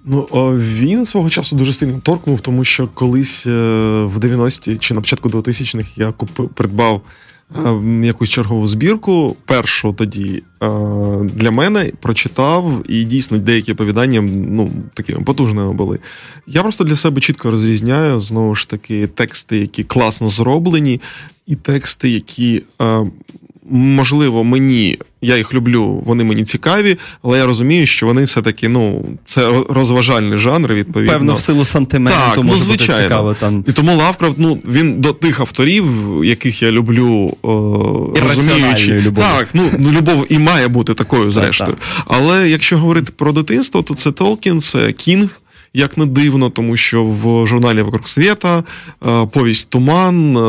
Ну, 0.04 0.22
він 0.58 1.04
свого 1.04 1.30
часу 1.30 1.56
дуже 1.56 1.72
сильно 1.72 2.00
торкнув, 2.02 2.40
тому 2.40 2.64
що 2.64 2.88
колись 2.88 3.46
в 3.46 4.18
90-ті 4.18 4.76
чи 4.76 4.94
на 4.94 5.00
початку 5.00 5.28
2000-х 5.28 5.88
я 5.96 6.12
купив, 6.12 6.48
придбав 6.48 7.00
якусь 8.02 8.30
чергову 8.30 8.66
збірку. 8.66 9.36
Першу 9.44 9.92
тоді 9.92 10.42
е, 10.62 10.68
для 11.22 11.50
мене 11.50 11.92
прочитав, 12.00 12.82
і 12.88 13.04
дійсно 13.04 13.38
деякі 13.38 13.72
оповідання 13.72 14.20
ну, 14.50 14.72
такими 14.94 15.20
потужними 15.20 15.72
були. 15.72 15.98
Я 16.46 16.62
просто 16.62 16.84
для 16.84 16.96
себе 16.96 17.20
чітко 17.20 17.50
розрізняю 17.50 18.20
знову 18.20 18.54
ж 18.54 18.68
таки 18.68 19.06
тексти, 19.06 19.58
які 19.58 19.84
класно 19.84 20.28
зроблені, 20.28 21.00
і 21.46 21.56
тексти, 21.56 22.10
які. 22.10 22.62
Можливо, 23.70 24.44
мені 24.44 24.98
я 25.22 25.36
їх 25.36 25.54
люблю, 25.54 26.02
вони 26.06 26.24
мені 26.24 26.44
цікаві, 26.44 26.96
але 27.22 27.38
я 27.38 27.46
розумію, 27.46 27.86
що 27.86 28.06
вони 28.06 28.24
все-таки 28.24 28.68
ну 28.68 29.04
це 29.24 29.64
розважальний 29.68 30.38
жанр. 30.38 30.72
Відповідно, 30.72 31.12
Певно, 31.12 31.34
в 31.34 31.40
силу 31.40 31.64
сантименту 31.64 32.18
так, 32.34 32.44
ну 32.44 32.56
звичайно. 32.56 32.94
бути 32.94 33.02
цікаво 33.02 33.34
там. 33.34 33.64
І 33.68 33.72
тому 33.72 33.96
Лавкрафт, 33.96 34.34
ну 34.38 34.58
він 34.68 35.00
до 35.00 35.12
тих 35.12 35.40
авторів, 35.40 35.84
яких 36.24 36.62
я 36.62 36.72
люблю, 36.72 37.36
е, 37.44 38.20
розуміючи 38.28 38.92
любові. 38.92 39.24
так, 39.38 39.48
ну 39.54 39.62
ну 39.78 39.92
любов 39.92 40.26
і 40.28 40.38
має 40.38 40.68
бути 40.68 40.94
такою, 40.94 41.30
зрештою. 41.30 41.76
так. 41.80 42.04
Але 42.06 42.48
якщо 42.48 42.78
говорити 42.78 43.12
про 43.16 43.32
дитинство, 43.32 43.82
то 43.82 43.94
це 43.94 44.12
Толкін, 44.12 44.60
це 44.60 44.92
Кінг. 44.92 45.40
Як 45.76 45.98
не 45.98 46.06
дивно, 46.06 46.50
тому 46.50 46.76
що 46.76 47.04
в 47.04 47.46
журналі 47.46 47.82
«Вокруг 47.82 48.08
света» 48.08 48.64
е, 49.06 49.26
повість 49.32 49.70
Туман. 49.70 50.36
е, 50.36 50.40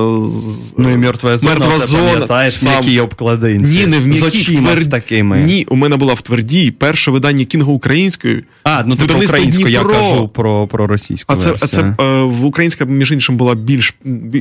Ну 0.78 0.92
і 0.94 0.98
мертва 0.98 1.38
зона, 1.38 1.52
«Мертва 1.52 1.80
ти 1.80 1.86
зона», 1.86 2.12
пам'ятаєш, 2.12 2.54
сам- 2.54 3.04
обкладинці. 3.04 3.80
Ні, 3.80 3.88
не 3.88 4.00
в 4.00 4.08
м'якій, 4.08 4.58
твер- 4.58 4.90
такими. 4.90 5.38
Ні, 5.38 5.66
у 5.70 5.76
мене 5.76 5.98
була 5.98 6.14
в 6.14 6.22
твердій 6.22 6.72
перше 6.72 7.12
видання 7.12 7.46
Кінга 7.46 7.72
українською. 7.72 8.44
А, 8.64 8.84
ну 8.86 8.96
ти 8.96 9.06
про 9.06 9.20
українську, 9.20 9.68
я 9.68 9.84
кажу 9.84 10.28
про, 10.28 10.68
про 10.68 10.88
російську 10.88 11.34
А 11.34 11.36
це, 11.36 11.54
а 11.62 11.68
це 11.68 11.82
е, 11.82 12.24
в 12.24 12.46
українська, 12.46 12.86
між 12.86 13.12
іншим, 13.12 13.38
була 13.38 13.56
більш 13.56 13.96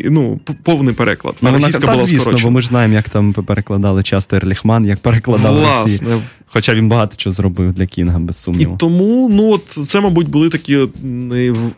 ну, 0.04 0.40
повний 0.62 0.94
переклад. 0.94 1.34
Ну, 1.42 1.48
а 1.48 1.52
російська 1.52 1.80
та, 1.86 1.92
була 1.92 2.06
звісно, 2.06 2.32
бо 2.42 2.50
ми 2.50 2.62
ж 2.62 2.68
знаємо, 2.68 2.94
як 2.94 3.08
там 3.08 3.32
перекладали 3.32 4.02
часто 4.02 4.36
Ерліхман, 4.36 4.84
як 4.86 4.98
перекладали 5.00 5.66
Росії. 5.82 6.00
Хоча 6.46 6.74
він 6.74 6.88
багато 6.88 7.16
чого 7.16 7.34
зробив 7.34 7.72
для 7.72 7.86
Кінга, 7.86 8.18
без 8.18 8.50
І 8.60 8.66
тому, 8.78 9.28
ну 9.32 9.50
от 9.50 9.86
це, 9.88 10.00
мабуть, 10.00 10.28
були 10.28 10.48
такі 10.48 10.73
от, 10.76 10.90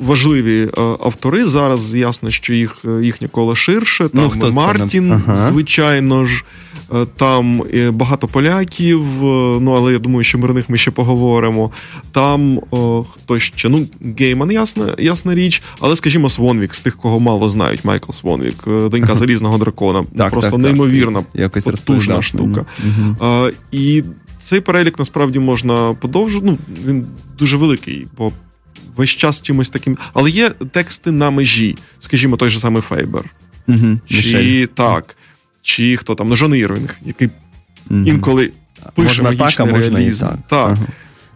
важливі 0.01 0.69
е, 0.79 0.81
автори. 0.81 1.47
Зараз 1.47 1.95
ясно, 1.95 2.31
що 2.31 2.55
їх 2.55 2.77
е, 2.85 3.05
їхнє 3.05 3.29
коло 3.29 3.55
ширше. 3.57 4.09
Там 4.09 4.23
Ну, 4.25 4.31
хто 4.31 4.47
це 4.47 4.53
Мартін. 4.53 5.13
Ага. 5.13 5.37
звичайно 5.37 6.27
ж, 6.27 6.45
е, 6.95 7.07
там 7.17 7.63
багато 7.91 8.29
поляків. 8.29 9.03
Ну 9.61 9.75
але 9.77 9.93
я 9.93 9.99
думаю, 9.99 10.25
що 10.25 10.39
про 10.39 10.55
них 10.55 10.65
ми 10.69 10.79
ще 10.79 10.91
поговоримо. 10.91 11.71
Там 12.13 12.61
о, 12.71 13.05
хто 13.15 13.39
ще? 13.39 13.69
Ну, 13.69 13.87
Гейман, 14.19 14.51
ясна, 14.51 14.95
ясна 14.99 15.35
річ, 15.35 15.63
але 15.81 15.97
скажімо, 15.97 16.29
Свонвік, 16.29 16.75
з 16.75 16.81
тих, 16.81 16.97
кого 16.97 17.21
мало 17.21 17.49
знають, 17.49 17.85
Майкл 17.85 18.13
Свонвік, 18.13 18.65
донька 18.67 19.15
залізного 19.17 19.59
дракона. 19.59 20.05
Так, 20.17 20.31
Просто 20.31 20.51
так, 20.51 20.61
неймовірна, 20.61 21.25
Якось 21.35 21.65
потужна 21.65 22.23
штука. 22.23 22.67
мені. 22.85 23.15
А, 23.21 23.51
і 23.73 24.03
цей 24.43 24.61
перелік 24.61 24.99
насправді 24.99 25.39
можна 25.39 25.95
подовжити. 26.01 26.47
Ну, 26.47 26.59
він 26.87 27.07
дуже 27.39 27.57
великий, 27.57 28.07
бо 28.19 28.33
весь 28.97 29.11
час 29.11 29.43
чимось 29.43 29.71
таким. 29.71 29.99
Але 30.15 30.31
є 30.31 30.51
тексти 30.51 31.11
на 31.11 31.31
межі, 31.31 31.77
скажімо, 31.99 32.37
той 32.37 32.51
же 32.51 32.61
самий 32.61 32.83
Фейбер. 32.83 33.25
Мгм. 33.67 34.01
Чи 34.09 34.17
Мішель. 34.17 34.67
так, 34.67 35.17
чи 35.63 35.97
хто 35.97 36.15
там, 36.15 36.29
ну, 36.29 36.37
Джон 36.37 36.55
Ірвінг, 36.55 36.99
який 37.05 37.31
Мгм. 37.91 38.07
інколи 38.07 38.51
пише 38.95 39.23
Можна 39.23 39.37
так, 39.37 39.61
а 39.61 39.65
можна 39.65 39.99
реалізм. 39.99 40.25
і 40.25 40.29
так. 40.29 40.39
так. 40.49 40.69
Ага. 40.73 40.87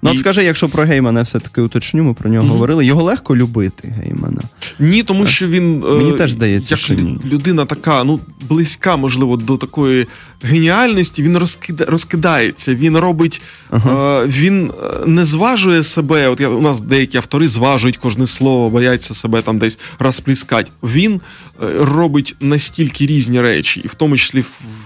Ну, 0.03 0.11
от 0.11 0.19
скажи, 0.19 0.45
якщо 0.45 0.69
про 0.69 0.85
Геймана 0.85 1.23
все-таки 1.23 1.61
уточню, 1.61 2.05
ми 2.05 2.15
про 2.15 2.31
нього 2.31 2.43
Мгм. 2.45 2.53
говорили. 2.53 2.87
Його 2.87 3.03
легко 3.03 3.37
любити, 3.37 3.95
Геймана. 4.03 4.41
Ні, 4.79 5.03
тому 5.03 5.27
що 5.27 5.47
він 5.47 5.85
е, 5.85 5.91
Мені 5.91 6.13
теж 6.13 6.31
здається, 6.31 6.75
як 6.75 6.79
що 6.81 6.95
ні. 6.95 7.19
людина 7.33 7.65
така, 7.65 8.05
ну 8.05 8.21
близька, 8.49 8.97
можливо, 8.97 9.37
до 9.37 9.57
такої 9.57 10.07
геніальності. 10.43 11.23
Він 11.23 11.37
розкида, 11.39 11.85
розкидається. 11.85 12.75
Він 12.75 12.97
робить, 12.97 13.43
е, 13.73 13.79
він 14.27 14.71
е, 14.85 15.07
не 15.07 15.25
зважує 15.25 15.83
себе. 15.83 16.29
От 16.29 16.41
я 16.41 16.49
у 16.49 16.61
нас 16.63 16.81
деякі 16.81 17.17
автори 17.17 17.49
зважують 17.49 17.97
кожне 17.97 18.27
слово, 18.27 18.71
бояться 18.71 19.15
себе 19.15 19.43
там 19.43 19.59
десь 19.59 19.79
розпліскати. 19.99 20.71
Він 20.83 21.15
е, 21.15 21.21
робить 21.79 22.37
настільки 22.41 23.07
різні 23.07 23.41
речі, 23.41 23.81
і 23.85 23.89
в 23.89 23.95
тому 23.95 24.17
числі 24.17 24.45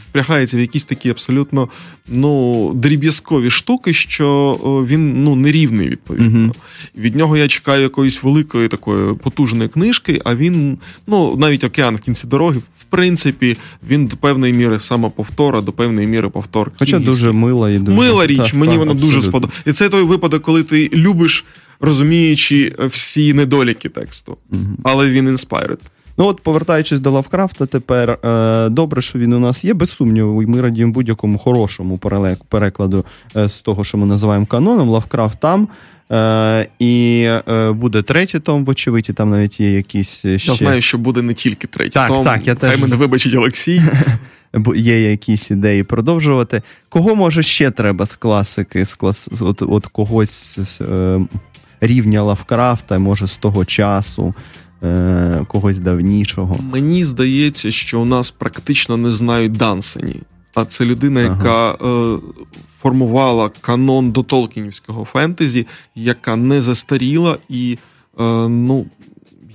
впрягається 0.09 0.57
в 0.57 0.61
якісь 0.61 0.85
такі 0.85 1.11
абсолютно 1.11 1.69
ну 2.09 2.73
дріб'язкові 2.75 3.51
штуки, 3.51 3.95
що 3.95 4.59
він 4.89 5.25
ну 5.25 5.37
нерівний 5.37 5.89
відповідно. 5.89 6.39
Мгм. 6.39 6.53
Від 6.97 7.17
нього 7.17 7.37
я 7.37 7.49
чекаю 7.49 7.83
якоїсь 7.83 8.23
великої 8.23 8.69
такої 8.69 9.15
потужної 9.15 9.69
книжки, 9.69 10.21
а 10.25 10.35
він, 10.35 10.79
ну 11.07 11.37
навіть 11.37 11.65
океан 11.65 11.97
в 11.97 12.01
кінці 12.01 12.27
дороги, 12.27 12.59
в 12.79 12.85
принципі, 12.85 13.57
він 13.89 14.07
до 14.07 14.17
певної 14.17 14.53
міри 14.53 14.79
самоповтора, 14.79 15.61
до 15.61 15.73
певної 15.73 16.07
міри 16.07 16.29
повтор. 16.29 16.73
Хоча 16.79 16.99
дуже 16.99 17.33
мила 17.33 17.71
і 17.71 17.79
дуже 17.79 17.97
мила 17.97 18.27
річ, 18.27 18.39
Так, 18.39 18.55
мені 18.55 18.73
так, 18.73 18.79
вона 18.79 18.95
дуже 18.95 19.07
абсолютно. 19.07 19.31
сподобалася. 19.31 19.63
І 19.67 19.73
це 19.73 19.89
той 19.89 20.03
випадок, 20.03 20.43
коли 20.43 20.63
ти 20.63 20.91
любиш, 20.93 21.45
розуміючи 21.81 22.75
всі 22.79 23.35
недоліки 23.35 23.89
тексту, 23.89 24.37
але 24.83 25.11
він 25.11 25.29
inspired. 25.29 25.81
Ну 26.19 26.27
от, 26.27 26.41
повертаючись 26.41 27.01
до 27.01 27.11
Лавкрафта, 27.11 27.67
тепер 27.67 28.11
е, 28.11 28.69
добре, 28.69 29.03
що 29.03 29.19
він 29.19 29.33
у 29.33 29.39
нас 29.39 29.65
є, 29.65 29.75
без 29.75 29.91
сумніву. 29.91 30.43
і 30.43 30.47
Ми 30.47 30.61
радіємо 30.61 30.93
будь-якому 30.93 31.39
хорошому 31.39 31.99
перекладу 32.49 33.05
е, 33.37 33.49
з 33.49 33.61
того, 33.61 33.85
що 33.85 33.99
ми 33.99 34.07
називаємо 34.07 34.47
каноном. 34.47 34.89
Лавкрафт 34.89 35.41
там. 35.41 35.69
Е, 36.13 36.69
і 36.79 37.25
е, 37.49 37.73
буде 37.73 38.03
третій 38.03 38.39
том, 38.39 38.65
вочевидь, 38.65 39.11
і 39.11 39.13
там 39.13 39.31
навіть 39.31 39.61
є 39.61 39.71
якісь 39.77 40.25
е, 40.25 40.39
ще 40.39 40.53
Я 40.53 40.57
знаю, 40.57 40.83
що 40.83 40.99
буде 40.99 41.23
не 41.23 41.35
тільки 41.35 41.67
третій 41.67 41.91
Так, 41.91 42.09
том. 42.09 42.25
так, 42.25 42.47
я 42.47 42.57
Хай 42.61 42.77
мене 42.77 42.97
вибачить 42.97 43.35
Олексій. 43.35 43.83
бу- 44.55 44.75
є 44.75 45.11
якісь 45.11 45.51
ідеї 45.51 45.83
продовжувати. 45.83 46.63
Кого 46.89 47.15
може 47.15 47.43
ще 47.43 47.71
треба 47.71 48.07
з 48.07 48.15
класики, 48.15 48.85
з 48.85 48.95
клас... 48.95 49.31
от, 49.41 49.63
от 49.63 49.87
когось 49.87 50.59
з 50.61 50.81
е, 50.81 51.21
рівня 51.81 52.23
Лавкрафта, 52.23 52.99
може 52.99 53.27
з 53.27 53.37
того 53.37 53.65
часу, 53.65 54.35
е, 54.85 55.47
когось 55.49 55.79
давнішого. 55.79 56.57
Мені 56.73 57.05
здається, 57.05 57.73
що 57.73 58.01
у 58.01 58.05
нас 58.05 58.31
практично 58.31 58.97
не 58.97 59.13
знають 59.13 59.53
Дансені. 59.53 60.17
А 60.55 60.65
це 60.65 60.85
людина, 60.85 61.21
яка 61.21 61.73
е, 61.73 62.19
формувала 62.79 63.51
канон 63.61 64.11
до 64.11 64.23
Толкінівського 64.23 65.05
фентезі, 65.05 65.67
яка 65.95 66.37
не 66.37 66.63
застаріла 66.63 67.39
і 67.49 67.79
е, 68.21 68.25
ну. 68.49 68.87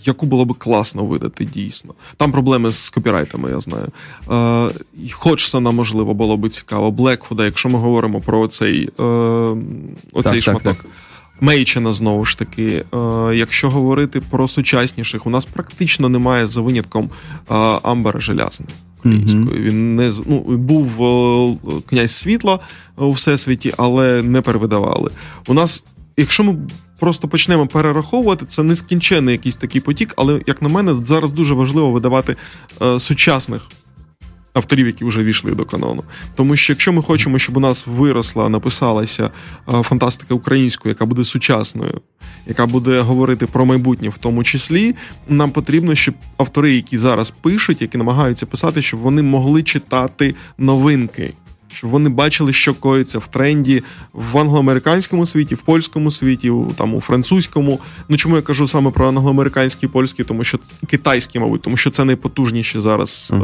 Яку 0.04 0.26
було 0.26 0.46
би 0.46 0.56
класно 0.58 1.06
видати 1.06 1.46
дійсно. 1.46 1.94
Там 2.18 2.32
проблеми 2.32 2.72
з 2.72 2.89
копірайтами, 2.89 3.50
я 3.50 3.60
знаю. 3.60 3.88
Е, 4.32 5.12
Ходжсона, 5.12 5.72
можливо, 5.72 6.13
було 6.13 6.38
би 6.38 6.50
цікаво. 6.50 6.92
Блекфуда, 6.92 7.46
якщо 7.46 7.70
ми 7.70 7.80
говоримо 7.80 8.22
про 8.22 8.39
оцей, 8.39 8.89
е, 9.00 9.04
оцей 10.13 10.34
так, 10.34 10.42
шматок. 10.42 10.63
так. 10.63 10.86
Мейчена 11.41 11.93
знову 11.93 12.25
ж 12.25 12.38
таки. 12.38 12.84
Е, 12.93 13.36
якщо 13.36 13.69
говорити 13.69 14.21
про 14.30 14.47
сучасніших, 14.47 15.25
у 15.25 15.30
нас 15.30 15.45
практично 15.45 16.10
немає 16.10 16.45
за 16.45 16.62
винятком 16.62 17.10
е, 17.49 17.54
Амбера 17.84 18.19
Желязних. 18.19 18.69
українською. 18.99 19.63
Він 19.63 19.95
не 19.95 20.12
ну, 20.25 20.39
був 20.39 21.04
е, 21.04 21.71
князь 21.89 22.12
світла 22.12 22.60
у 22.97 23.12
всесвіті, 23.12 23.73
але 23.78 24.23
не 24.23 24.41
перевидавали. 24.41 25.12
У 25.47 25.54
нас, 25.54 25.84
якщо 26.17 26.43
ми 26.43 26.56
просто 26.99 27.28
почнемо 27.28 27.67
перераховувати, 27.67 28.45
це 28.45 28.63
нескінченний 28.63 29.32
якийсь 29.32 29.56
такий 29.56 29.82
потік, 29.82 30.13
але 30.17 30.41
як 30.47 30.62
на 30.62 30.69
мене, 30.69 30.95
зараз 31.06 31.32
дуже 31.32 31.54
важливо 31.54 31.91
видавати 31.91 32.36
сучасних. 32.99 33.62
Авторів, 34.54 34.88
які 34.88 35.06
вже 35.06 35.24
війшли 35.24 35.52
до 35.52 35.66
канону. 35.66 36.04
Тому 36.36 36.56
що 36.56 36.74
якщо 36.74 36.94
ми 36.94 37.02
хочемо, 37.02 37.40
щоб 37.40 37.58
у 37.58 37.60
нас 37.60 37.88
виросла, 37.88 38.50
написалася 38.50 39.30
е, 39.74 39.84
фантастика 39.84 40.34
українською, 40.34 40.92
яка 40.92 41.06
буде 41.06 41.24
сучасною, 41.24 42.02
яка 42.48 42.66
буде 42.66 43.00
говорити 43.00 43.46
про 43.46 43.66
майбутнє 43.66 44.10
в 44.10 44.18
тому 44.18 44.44
числі, 44.44 44.96
нам 45.28 45.52
потрібно, 45.52 45.96
щоб 45.96 46.16
автори, 46.38 46.74
які 46.74 46.98
зараз 46.98 47.30
пишуть, 47.30 47.82
які 47.82 47.98
намагаються 47.98 48.46
писати, 48.46 48.82
щоб 48.82 49.00
вони 49.00 49.22
могли 49.22 49.64
читати 49.64 50.36
новинки. 50.58 51.34
Щоб 51.71 51.89
вони 51.89 52.10
бачили, 52.10 52.53
що 52.53 52.73
коїться 52.73 53.19
в 53.19 53.27
тренді 53.27 53.84
в 54.13 54.38
англоамериканському 54.38 55.25
світі, 55.25 55.55
в 55.55 55.62
польському 55.62 56.12
світі, 56.12 56.49
у, 56.49 56.71
там 56.73 56.95
у 56.95 57.01
французькому. 57.01 57.79
Ну 58.10 58.17
чому 58.17 58.36
я 58.36 58.41
кажу 58.41 58.67
саме 58.67 58.91
про 58.91 59.08
англоамериканський 59.08 59.89
і 59.89 59.91
польський, 59.91 60.25
тому 60.25 60.43
що 60.43 60.60
китайський, 60.88 61.41
мабуть, 61.41 61.62
тому 61.62 61.77
що 61.77 61.89
це 61.89 62.05
найпотужніші 62.05 62.79
зараз 62.79 63.34
е, 63.34 63.38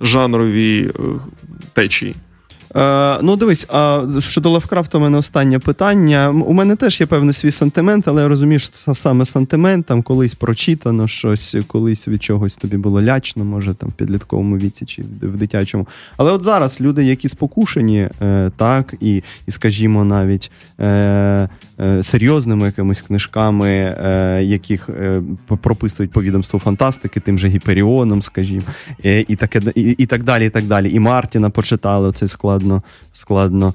жанрові 0.00 0.90
е, 0.98 1.02
течії. 1.72 2.14
Е, 2.76 3.18
ну, 3.22 3.36
дивись, 3.36 3.66
а 3.68 4.04
щодо 4.18 4.50
Лавкрафта, 4.50 4.98
у 4.98 5.00
мене 5.00 5.18
останнє 5.18 5.58
питання. 5.58 6.30
У 6.30 6.52
мене 6.52 6.76
теж 6.76 7.00
є 7.00 7.06
певний 7.06 7.32
свій 7.32 7.50
сантимент, 7.50 8.08
але 8.08 8.22
я 8.22 8.28
розумію, 8.28 8.58
що 8.58 8.70
це 8.70 8.94
саме 8.94 9.24
сантимент, 9.24 9.86
там 9.86 10.02
колись 10.02 10.34
прочитано 10.34 11.08
щось, 11.08 11.56
колись 11.66 12.08
від 12.08 12.22
чогось 12.22 12.56
тобі 12.56 12.76
було 12.76 13.02
лячно, 13.02 13.44
може 13.44 13.74
там 13.74 13.88
в 13.88 13.92
підлітковому 13.92 14.56
віці 14.56 14.86
чи 14.86 15.02
в 15.22 15.36
дитячому. 15.36 15.88
Але 16.16 16.32
от 16.32 16.42
зараз 16.42 16.80
люди, 16.80 17.04
які 17.04 17.28
спокушені, 17.28 18.08
е, 18.22 18.50
так, 18.56 18.94
і, 19.00 19.22
і 19.46 19.50
скажімо, 19.50 20.04
навіть 20.04 20.50
е, 20.80 21.48
серйозними 22.02 22.66
якимись 22.66 23.00
книжками, 23.00 23.68
е, 23.68 24.40
яких 24.44 24.88
е, 24.88 25.22
прописують 25.46 26.12
по 26.12 26.22
відомству 26.22 26.60
фантастики, 26.60 27.20
тим 27.20 27.38
же 27.38 27.48
Гіперіоном, 27.48 28.22
скажімо, 28.22 28.62
е, 29.04 29.24
і, 29.28 29.36
таке, 29.36 29.60
і, 29.74 29.82
і 29.82 30.06
так 30.06 30.22
далі. 30.22 30.46
І 30.46 30.50
так 30.50 30.64
далі. 30.64 30.92
І 30.92 31.00
Мартіна 31.00 31.50
почитали 31.50 32.08
оцей 32.08 32.28
складно, 32.28 32.82
складно 33.12 33.68
е, 33.68 33.72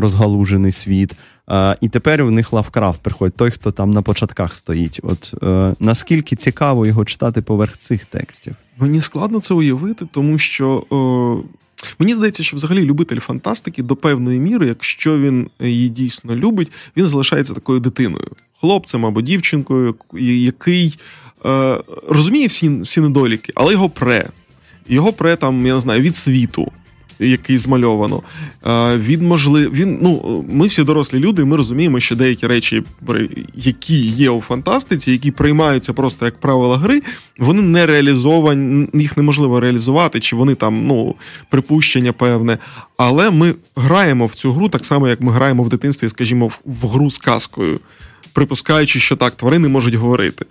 розгалужений 0.00 0.72
світ. 0.72 1.14
Е, 1.50 1.76
і 1.80 1.88
тепер 1.88 2.22
у 2.22 2.30
них 2.30 2.52
Лавкрафт 2.52 3.00
приходить, 3.00 3.36
той, 3.36 3.50
хто 3.50 3.72
там 3.72 3.90
на 3.90 4.02
початках 4.02 4.54
стоїть. 4.54 5.00
От 5.02 5.34
е, 5.42 5.74
наскільки 5.80 6.36
цікаво 6.36 6.86
його 6.86 7.04
читати 7.04 7.42
поверх 7.42 7.76
цих 7.76 8.04
текстів? 8.04 8.54
Мені 8.78 9.00
складно 9.00 9.40
це 9.40 9.54
уявити, 9.54 10.06
тому 10.12 10.38
що 10.38 10.84
е, 10.92 11.58
мені 11.98 12.14
здається, 12.14 12.42
що 12.42 12.56
взагалі 12.56 12.84
любитель 12.84 13.20
фантастики 13.20 13.82
до 13.82 13.96
певної 13.96 14.40
міри, 14.40 14.66
якщо 14.66 15.18
він 15.18 15.50
її 15.60 15.88
дійсно 15.88 16.36
любить, 16.36 16.72
він 16.96 17.06
залишається 17.06 17.54
такою 17.54 17.80
дитиною, 17.80 18.28
хлопцем 18.60 19.06
або 19.06 19.20
дівчинкою, 19.20 19.94
який 20.20 20.98
е, 21.46 21.78
розуміє 22.08 22.46
всі, 22.46 22.80
всі 22.80 23.00
недоліки, 23.00 23.52
але 23.56 23.72
його 23.72 23.88
пре. 23.88 24.28
Його 24.88 25.12
пре 25.12 25.36
там, 25.36 25.66
я 25.66 25.74
не 25.74 25.80
знаю, 25.80 26.02
від 26.02 26.16
світу. 26.16 26.72
Який 27.20 27.58
змальовано. 27.58 28.22
Е, 28.66 28.96
Від 28.96 29.22
він, 29.72 29.98
ну, 30.02 30.44
ми 30.50 30.66
всі 30.66 30.82
дорослі 30.82 31.18
люди, 31.18 31.44
ми 31.44 31.56
розуміємо, 31.56 32.00
що 32.00 32.16
деякі 32.16 32.46
речі, 32.46 32.82
які 33.54 34.06
є 34.06 34.30
у 34.30 34.40
фантастиці, 34.40 35.12
які 35.12 35.30
приймаються 35.30 35.92
просто 35.92 36.24
як 36.24 36.38
правила 36.38 36.76
гри, 36.76 37.02
вони 37.38 37.62
не 37.62 37.86
реалізовані, 37.86 38.88
їх 38.94 39.16
неможливо 39.16 39.60
реалізувати, 39.60 40.20
чи 40.20 40.36
вони 40.36 40.54
там, 40.54 40.86
ну, 40.86 41.14
припущення 41.48 42.12
певне. 42.12 42.58
Але 42.96 43.30
ми 43.30 43.54
граємо 43.76 44.26
в 44.26 44.34
цю 44.34 44.52
гру 44.52 44.68
так 44.68 44.84
само, 44.84 45.08
як 45.08 45.20
ми 45.20 45.32
граємо 45.32 45.62
в 45.62 45.68
дитинстві, 45.68 46.08
скажімо, 46.08 46.50
в 46.64 46.86
гру 46.86 47.10
з 47.10 47.18
казкою, 47.18 47.80
припускаючи, 48.38 49.00
що 49.00 49.16
так, 49.16 49.34
тварини 49.34 49.68
можуть 49.68 49.94
говорити, 49.94 50.44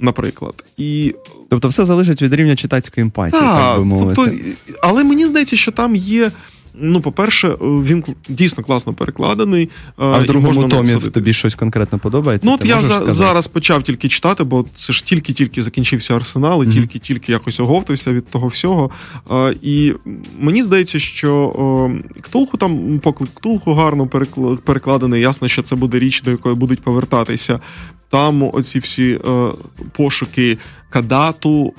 наприклад. 0.00 0.64
І 0.76 1.14
Тобто, 1.50 1.68
все 1.68 1.84
залежить 1.84 2.22
від 2.22 2.34
рівня 2.34 2.56
читацької 2.56 3.02
емпатії, 3.02 3.42
так, 3.42 3.60
так, 3.60 3.78
би 3.78 3.84
мовити. 3.84 4.14
тобто, 4.14 4.36
але 4.82 5.04
мені 5.04 5.26
здається, 5.26 5.56
що 5.56 5.72
там 5.72 5.96
є. 5.96 6.30
Ну, 6.74 7.00
по-перше, 7.00 7.48
він 7.60 8.02
кл- 8.02 8.14
дійсно 8.28 8.64
класно 8.64 8.92
перекладений. 8.92 9.68
а 9.96 10.18
в 10.18 10.26
другому 10.26 10.68
томі 10.68 10.94
тобі 10.94 11.32
щось 11.32 11.54
конкретно 11.54 11.98
подобається? 11.98 12.48
Ну, 12.48 12.54
от 12.54 12.60
Ти 12.60 12.68
я 12.68 12.82
за, 12.82 13.12
зараз 13.12 13.46
почав 13.48 13.82
тільки 13.82 14.08
читати, 14.08 14.44
бо 14.44 14.64
це 14.74 14.92
ж 14.92 15.04
тільки-тільки 15.04 15.62
закінчився 15.62 16.16
арсенал, 16.16 16.62
і 16.62 16.66
Мгм. 16.66 16.74
тільки-тільки 16.74 17.32
якось 17.32 17.60
оговтався 17.60 18.12
від 18.12 18.26
того 18.26 18.48
всього. 18.48 18.90
А, 19.30 19.52
і 19.62 19.92
мені 20.38 20.62
здається, 20.62 20.98
що 20.98 21.90
Ктулху 22.20 22.56
там 22.56 22.98
поклик 22.98 23.30
Ктулху 23.34 23.74
гарно 23.74 24.06
перекла- 24.06 24.56
перекладений. 24.56 25.20
Ясно, 25.20 25.48
що 25.48 25.62
це 25.62 25.76
буде 25.76 25.98
річ, 25.98 26.22
до 26.22 26.30
якої 26.30 26.54
будуть 26.54 26.80
повертатися. 26.82 27.60
Там 28.08 28.42
оці 28.42 28.78
всі 28.78 29.12
е, 29.28 29.48
пошуки 29.92 30.58
кадату, 30.90 31.66
е, 31.66 31.72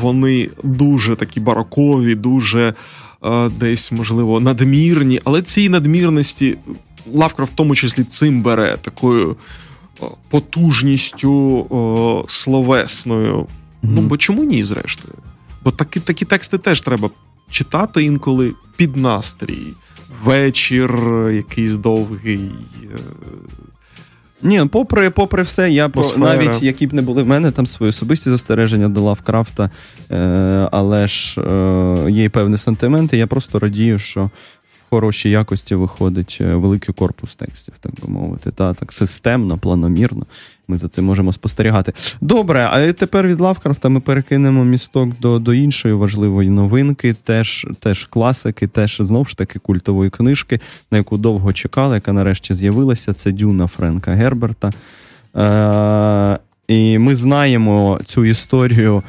вони 0.00 0.48
дуже 0.62 1.16
такі 1.16 1.40
барокові, 1.40 2.14
дуже 2.14 2.60
е, 2.68 2.74
десь, 3.58 3.92
можливо, 3.92 4.40
надмірні, 4.40 5.20
але 5.24 5.42
цієї 5.42 5.68
надмірності 5.68 6.56
Лавкрафт 7.14 7.52
в 7.52 7.56
тому 7.56 7.74
числі 7.74 8.04
цим 8.04 8.42
бере 8.42 8.76
такою 8.82 9.36
о, 10.00 10.10
потужністю 10.30 11.32
о, 11.70 12.24
словесною. 12.28 13.46
Ну, 13.82 14.00
бо 14.00 14.16
чому 14.16 14.44
ні, 14.44 14.64
зрештою? 14.64 15.14
Бо 15.64 15.70
такі, 15.70 16.00
такі 16.00 16.24
тексти 16.24 16.58
теж 16.58 16.80
треба 16.80 17.10
читати 17.50 18.04
інколи 18.04 18.52
під 18.76 18.96
настрій. 18.96 19.66
Вечір 20.24 20.90
якийсь 21.30 21.74
довгий. 21.74 22.50
Ні, 24.42 24.64
попри, 24.70 25.10
попри 25.10 25.42
все, 25.42 25.70
я 25.70 25.86
Атмосфера. 25.86 26.24
навіть 26.24 26.62
які 26.62 26.86
б 26.86 26.94
не 26.94 27.02
були 27.02 27.22
в 27.22 27.28
мене 27.28 27.50
там 27.50 27.66
свої 27.66 27.90
особисті 27.90 28.30
застереження 28.30 28.88
до 28.88 29.00
Лавкрафта, 29.00 29.70
е, 30.10 30.68
але 30.72 31.08
ж 31.08 31.40
е, 31.40 32.10
є 32.10 32.24
і 32.24 32.28
певні 32.28 32.56
сантименти. 32.58 33.16
Я 33.16 33.26
просто 33.26 33.58
радію, 33.58 33.98
що 33.98 34.30
хорошій 34.92 35.30
якості 35.30 35.74
виходить 35.74 36.38
е, 36.40 36.54
великий 36.54 36.94
корпус 36.94 37.34
текстів, 37.34 37.74
так 37.80 37.92
би 37.92 38.12
мовити. 38.12 38.50
Та 38.50 38.74
так 38.74 38.92
системно, 38.92 39.58
планомірно. 39.58 40.26
Ми 40.68 40.78
за 40.78 40.88
цим 40.88 41.04
можемо 41.04 41.32
спостерігати. 41.32 41.92
Добре, 42.20 42.68
а 42.72 42.92
тепер 42.92 43.26
від 43.26 43.40
Лавкрафта 43.40 43.88
ми 43.88 44.00
перекинемо 44.00 44.64
місток 44.64 45.20
до, 45.20 45.38
до 45.38 45.54
іншої 45.54 45.94
важливої 45.94 46.50
новинки, 46.50 47.14
теж, 47.14 47.66
теж 47.80 48.04
класики, 48.04 48.66
теж 48.66 48.96
знову 49.00 49.24
ж 49.24 49.36
таки 49.36 49.58
культової 49.58 50.10
книжки, 50.10 50.60
на 50.90 50.98
яку 50.98 51.16
довго 51.16 51.52
чекали, 51.52 51.94
яка 51.94 52.12
нарешті 52.12 52.54
з'явилася. 52.54 53.12
Це 53.12 53.32
Дюна 53.32 53.66
Френка 53.66 54.12
Герберта. 54.12 54.70
Е, 55.36 56.38
і 56.68 56.98
ми 56.98 57.16
знаємо 57.16 58.00
цю 58.04 58.24
історію. 58.24 59.02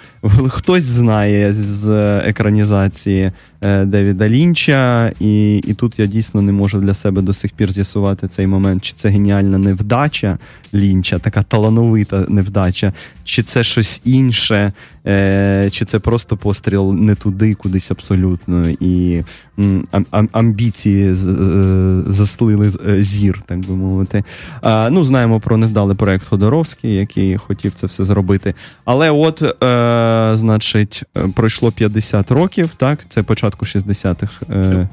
Хтось 0.47 0.83
знає 0.83 1.53
з 1.53 1.89
екранізації 2.19 3.31
е, 3.61 3.85
Девіда 3.85 4.29
Лінча, 4.29 5.11
і, 5.19 5.57
і 5.57 5.73
тут 5.73 5.99
я 5.99 6.05
дійсно 6.05 6.41
не 6.41 6.51
можу 6.51 6.79
для 6.79 6.93
себе 6.93 7.21
до 7.21 7.33
сих 7.33 7.51
пір 7.51 7.71
з'ясувати 7.71 8.27
цей 8.27 8.47
момент, 8.47 8.83
чи 8.83 8.93
це 8.93 9.09
геніальна 9.09 9.57
невдача 9.57 10.37
Лінча, 10.73 11.19
така 11.19 11.43
талановита 11.43 12.25
невдача, 12.29 12.93
чи 13.23 13.43
це 13.43 13.63
щось 13.63 14.01
інше, 14.03 14.71
е, 15.07 15.69
чи 15.71 15.85
це 15.85 15.99
просто 15.99 16.37
постріл 16.37 16.93
не 16.93 17.15
туди, 17.15 17.53
кудись 17.53 17.91
абсолютно. 17.91 18.69
І 18.79 19.23
амбіції 20.31 21.13
заслили 22.05 22.71
е, 22.87 23.03
зір, 23.03 23.41
так 23.45 23.59
би 23.59 23.75
мовити. 23.75 24.23
Ну, 24.65 25.03
знаємо 25.03 25.39
про 25.39 25.57
невдалий 25.57 25.95
проект 25.95 26.27
Ходоровський, 26.27 26.95
який 26.95 27.37
хотів 27.43 27.71
це 27.71 27.87
все 27.87 28.05
зробити. 28.05 28.53
Але 28.85 29.11
от, 29.11 29.41
е, 29.41 30.31
значить, 30.35 31.03
е, 31.17 31.27
пройшло 31.35 31.71
50 31.71 32.31
років, 32.31 32.69
так? 32.77 32.99
Це 33.07 33.23
початку 33.23 33.65
60-х. 33.65 34.41
Е, 34.49 34.87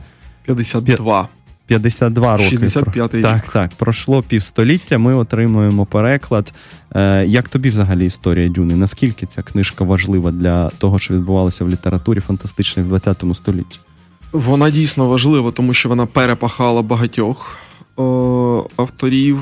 52. 0.45 1.29
52 1.71 2.37
роки. 2.37 2.57
65-й 2.57 3.17
рік. 3.19 3.23
Так, 3.23 3.49
так. 3.49 3.71
Пройшло 3.79 4.23
півстоліття, 4.23 4.99
ми 4.99 5.15
отримуємо 5.15 5.87
переклад. 5.87 6.55
Е, 6.95 7.25
як 7.27 7.49
тобі 7.49 7.71
взагалі 7.71 8.07
історія 8.07 8.49
Дюни? 8.49 8.77
Наскільки 8.77 9.27
ця 9.27 9.43
книжка 9.43 9.85
важлива 9.85 10.31
для 10.31 10.69
того, 10.69 10.99
що 10.99 11.15
відбувалося 11.15 11.65
в 11.65 11.69
літературі 11.69 12.21
фантастичній 12.21 12.83
в 12.83 12.89
20 12.89 13.25
столітті? 13.35 13.79
Вона 14.33 14.71
дійсно 14.71 15.09
важлива, 15.09 15.51
тому 15.51 15.75
що 15.75 15.89
вона 15.89 16.07
перепахала 16.07 16.83
багатьох 16.83 17.59
е, 17.99 18.03
авторів. 18.77 19.39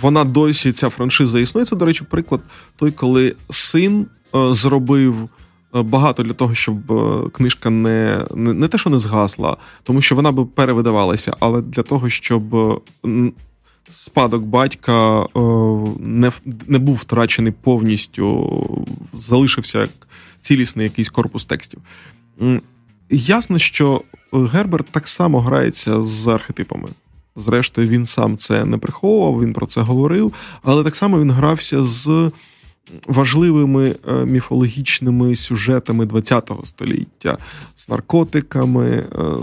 Вона 0.00 0.24
досі 0.24 0.72
ця 0.72 0.88
франшиза 0.88 1.40
існує. 1.40 1.66
Це, 1.66 1.76
до 1.76 1.84
речі, 1.84 2.04
приклад 2.10 2.40
той, 2.76 2.90
коли 2.90 3.34
син 3.50 4.06
е, 4.34 4.54
зробив 4.54 5.28
е, 5.74 5.82
багато 5.82 6.22
для 6.22 6.32
того, 6.32 6.54
щоб 6.54 6.92
е, 6.92 7.30
книжка 7.32 7.70
не, 7.70 8.26
не, 8.34 8.54
не 8.54 8.68
те, 8.68 8.78
що 8.78 8.90
не 8.90 8.98
згасла, 8.98 9.56
тому 9.82 10.02
що 10.02 10.14
вона 10.14 10.32
би 10.32 10.44
перевидавалася, 10.44 11.36
але 11.40 11.62
для 11.62 11.82
того, 11.82 12.08
щоб 12.08 12.42
спадок 13.90 14.42
батька 14.42 15.26
не, 16.00 16.32
не 16.66 16.78
був 16.78 16.96
втрачений 16.96 17.52
повністю, 17.52 18.86
залишився 19.14 19.80
як 19.80 19.90
цілісний 20.40 20.84
якийсь 20.84 21.08
корпус 21.08 21.44
текстів. 21.44 21.80
Ясно, 23.10 23.58
що 23.58 24.02
Герберт 24.32 24.86
так 24.86 25.08
само 25.08 25.40
грається 25.40 26.02
з 26.02 26.26
архетипами. 26.26 26.88
Зрештою, 27.36 27.88
він 27.88 28.06
сам 28.06 28.36
це 28.36 28.64
не 28.64 28.78
приховував, 28.78 29.42
він 29.42 29.52
про 29.52 29.66
це 29.66 29.80
говорив, 29.80 30.32
але 30.62 30.84
так 30.84 30.96
само 30.96 31.20
він 31.20 31.30
грався 31.30 31.82
з 31.84 32.30
важливими 33.06 33.94
е, 34.08 34.12
міфологічними 34.24 35.34
сюжетами 35.36 36.06
ХХ 36.06 36.52
століття, 36.64 37.38
з 37.76 37.88
наркотиками, 37.88 38.86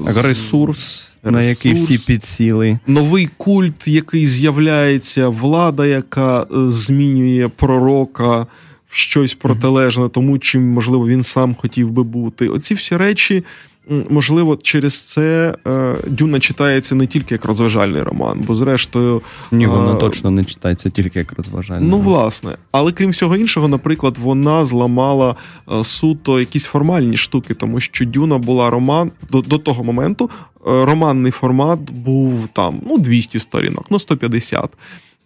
е, 0.07 0.11
з- 0.11 0.17
Ресурс, 0.17 1.09
на 1.23 1.41
який 1.41 1.73
всі 1.73 1.97
підсіли. 2.07 2.79
новий 2.87 3.29
культ, 3.37 3.87
який 3.87 4.27
з'являється, 4.27 5.29
влада, 5.29 5.85
яка 5.85 6.41
е, 6.41 6.45
змінює 6.71 7.49
пророка 7.55 8.47
в 8.87 8.95
щось 8.95 9.33
протилежне 9.33 10.09
тому, 10.09 10.37
чим, 10.39 10.69
можливо, 10.69 11.07
він 11.07 11.23
сам 11.23 11.55
хотів 11.55 11.91
би 11.91 12.03
бути. 12.03 12.47
Оці 12.47 12.73
всі 12.73 12.97
речі. 12.97 13.43
Можливо, 13.89 14.55
через 14.55 15.01
це 15.01 15.55
е, 15.67 15.95
Дюна 16.07 16.39
читається 16.39 16.95
не 16.95 17.07
тільки 17.07 17.35
як 17.35 17.45
розважальний 17.45 18.01
роман, 18.01 18.43
бо 18.47 18.55
зрештою. 18.55 19.21
Ні, 19.51 19.67
вона 19.67 19.93
е, 19.93 19.95
точно 19.95 20.31
не 20.31 20.43
читається 20.43 20.89
тільки 20.89 21.19
як 21.19 21.33
розважальна. 21.33 21.87
Ну, 21.87 21.99
власне, 21.99 22.51
але 22.71 22.91
крім 22.91 23.09
всього 23.09 23.35
іншого, 23.35 23.67
наприклад, 23.67 24.17
вона 24.17 24.65
зламала 24.65 25.35
е, 25.71 25.83
суто 25.83 26.39
якісь 26.39 26.65
формальні 26.65 27.17
штуки, 27.17 27.53
тому 27.53 27.79
що 27.79 28.05
Дюна 28.05 28.37
була 28.37 28.69
роман 28.69 29.11
до, 29.31 29.41
до 29.41 29.57
того 29.57 29.83
моменту. 29.83 30.29
Романний 30.65 31.31
формат 31.31 31.79
був 31.91 32.47
там 32.53 32.81
ну 32.87 32.97
200 32.97 33.39
сторінок, 33.39 33.85
ну 33.89 33.99
150. 33.99 34.69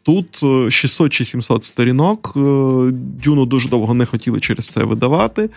Тут 0.03 0.39
е, 0.43 0.71
600 0.71 1.13
чи 1.13 1.25
700 1.25 1.63
сторінок. 1.63 2.31
Дюну 3.23 3.45
дуже 3.45 3.69
довго 3.69 3.93
не 3.93 4.05
хотіли 4.05 4.39
через 4.39 4.67
це 4.67 4.83
видавати. 4.83 5.49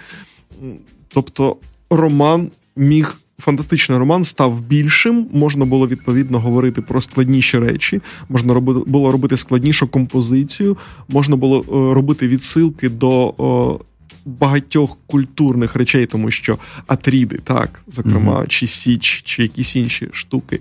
Тобто, 1.08 1.56
роман 1.90 2.50
міг. 2.80 3.16
Фантастичний 3.38 3.98
роман 3.98 4.24
став 4.24 4.60
більшим, 4.60 5.26
можна 5.32 5.64
було 5.64 5.88
відповідно 5.88 6.40
говорити 6.40 6.82
про 6.82 7.00
складніші 7.00 7.58
речі, 7.58 8.00
можна 8.28 8.54
робити, 8.54 8.80
було 8.86 9.12
робити 9.12 9.36
складнішу 9.36 9.88
композицію, 9.88 10.76
можна 11.08 11.36
було 11.36 11.60
е, 11.60 11.94
робити 11.94 12.28
відсилки 12.28 12.88
до 12.88 13.28
е, 13.28 13.84
багатьох 14.24 14.96
культурних 15.06 15.76
речей, 15.76 16.06
тому 16.06 16.30
що 16.30 16.58
атріди, 16.86 17.38
так, 17.44 17.82
зокрема, 17.86 18.44
чи 18.48 18.66
Січ, 18.66 19.22
чи 19.22 19.42
якісь 19.42 19.76
інші 19.76 20.08
штуки. 20.12 20.60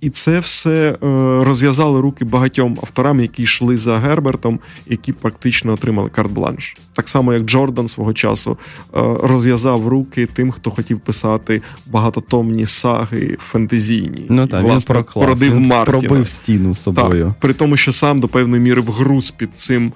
І 0.00 0.10
це 0.10 0.40
все 0.40 0.90
е, 0.90 0.96
розв'язали 1.44 2.00
руки 2.00 2.24
багатьом 2.24 2.78
авторам, 2.82 3.20
які 3.20 3.42
йшли 3.42 3.78
за 3.78 3.98
Гербертом, 3.98 4.60
які 4.86 5.12
практично 5.12 5.72
отримали 5.72 6.08
карт-бланш. 6.08 6.76
Так 6.92 7.08
само, 7.08 7.32
як 7.32 7.42
Джордан 7.42 7.88
свого 7.88 8.12
часу 8.12 8.58
е, 8.96 9.00
розв'язав 9.22 9.88
руки 9.88 10.28
тим, 10.32 10.50
хто 10.50 10.70
хотів 10.70 11.00
писати 11.00 11.62
багатотомні 11.86 12.66
саги 12.66 13.36
фентезійні. 13.40 14.26
Ну 14.28 14.42
І, 14.42 14.46
так, 14.46 14.60
він 14.62 14.70
власне, 14.70 14.94
проклав, 14.94 15.38
він 15.38 15.66
Мартіна. 15.66 15.98
пробив 15.98 16.28
стіну 16.28 16.74
собою. 16.74 17.24
Так, 17.24 17.34
при 17.40 17.52
тому, 17.52 17.76
що 17.76 17.92
сам 17.92 18.20
до 18.20 18.28
певної 18.28 18.62
міри 18.62 18.80
вгруз 18.80 19.30
під 19.30 19.56
цим, 19.56 19.92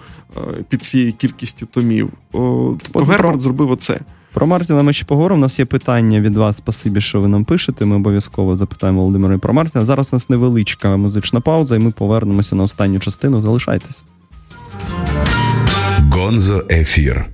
під 0.68 0.82
цією 0.82 1.12
кількістю 1.12 1.66
томів. 1.66 2.10
Тобто 2.32 3.04
Герберт 3.04 3.40
зробив 3.40 3.70
оце. 3.70 4.00
Про 4.32 4.46
Мартіна 4.46 4.82
ми 4.82 4.92
ще 4.92 5.04
поговоримо. 5.04 5.38
У 5.38 5.40
нас 5.40 5.58
є 5.58 5.64
питання 5.64 6.20
від 6.20 6.36
вас. 6.36 6.56
Спасибі, 6.56 7.00
що 7.00 7.20
ви 7.20 7.28
нам 7.28 7.44
пишете. 7.44 7.84
Ми 7.84 7.96
обов'язково 7.96 8.56
запитаємо 8.56 9.00
Володимира 9.00 9.34
і 9.34 9.38
про 9.38 9.54
Мартіна. 9.54 9.84
Зараз 9.84 10.12
у 10.12 10.16
нас 10.16 10.30
невеличка 10.30 10.96
музична 10.96 11.40
пауза, 11.40 11.76
і 11.76 11.78
ми 11.78 11.90
повернемося 11.90 12.56
на 12.56 12.62
останню 12.62 12.98
частину. 12.98 13.40
Залишайтесь. 13.40 14.04
Гонзо 16.12 16.62
Ефір. 16.70 17.26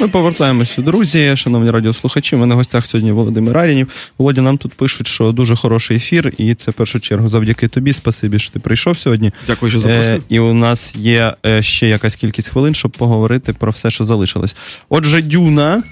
Ми 0.00 0.08
повертаємося, 0.08 0.82
друзі, 0.82 1.36
шановні 1.36 1.70
радіослухачі. 1.70 2.36
Ми 2.36 2.46
на 2.46 2.54
гостях 2.54 2.86
сьогодні 2.86 3.12
Володимир 3.12 3.58
Арінів. 3.58 3.88
Володя, 4.18 4.42
нам 4.42 4.58
тут 4.58 4.72
пишуть, 4.72 5.06
що 5.06 5.32
дуже 5.32 5.56
хороший 5.56 5.96
ефір, 5.96 6.32
і 6.38 6.54
це 6.54 6.70
в 6.70 6.74
першу 6.74 7.00
чергу 7.00 7.28
завдяки 7.28 7.68
тобі. 7.68 7.92
Спасибі, 7.92 8.38
що 8.38 8.52
ти 8.52 8.58
прийшов 8.58 8.98
сьогодні. 8.98 9.32
Дякую, 9.46 9.70
що 9.80 9.88
Е, 9.88 10.20
і 10.28 10.38
у 10.38 10.54
нас 10.54 10.96
є 10.96 11.34
е, 11.46 11.62
ще 11.62 11.88
якась 11.88 12.16
кількість 12.16 12.48
хвилин, 12.48 12.74
щоб 12.74 12.90
поговорити 12.90 13.52
про 13.52 13.70
все, 13.70 13.90
що 13.90 14.04
залишилось. 14.04 14.56
Отже, 14.88 15.22
Дюна. 15.22 15.82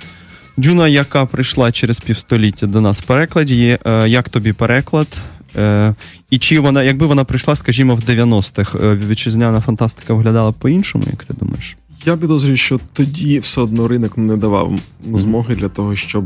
Дюна, 0.57 0.89
яка 0.89 1.27
прийшла 1.27 1.73
через 1.73 2.01
півстоліття 2.01 2.67
до 2.67 2.81
нас 2.81 3.03
в 3.03 3.05
перекладі. 3.05 3.79
Е, 3.85 4.09
як 4.09 4.29
тобі 4.29 4.53
переклад? 4.53 5.23
Е, 5.57 5.95
і 6.31 6.39
чи 6.39 6.61
вона, 6.61 6.83
якби 6.83 7.07
вона 7.07 7.25
прийшла, 7.25 7.57
скажімо, 7.57 7.95
в 7.95 8.01
90-х, 8.01 8.79
е, 8.83 8.95
вітчизняна 9.09 9.61
фантастика 9.61 10.15
виглядала 10.15 10.51
б 10.51 10.55
по-іншому, 10.55 11.05
як 11.11 11.25
ти 11.25 11.35
думаєш? 11.35 11.77
Я 12.09 12.17
підозрюю, 12.17 12.57
що 12.57 12.81
тоді 12.93 13.39
все 13.39 13.61
одно 13.61 13.89
ринок 13.89 14.17
не 14.17 14.37
давав 14.37 14.73
змоги 15.15 15.55
для 15.55 15.69
того, 15.69 15.97
щоб 15.97 16.25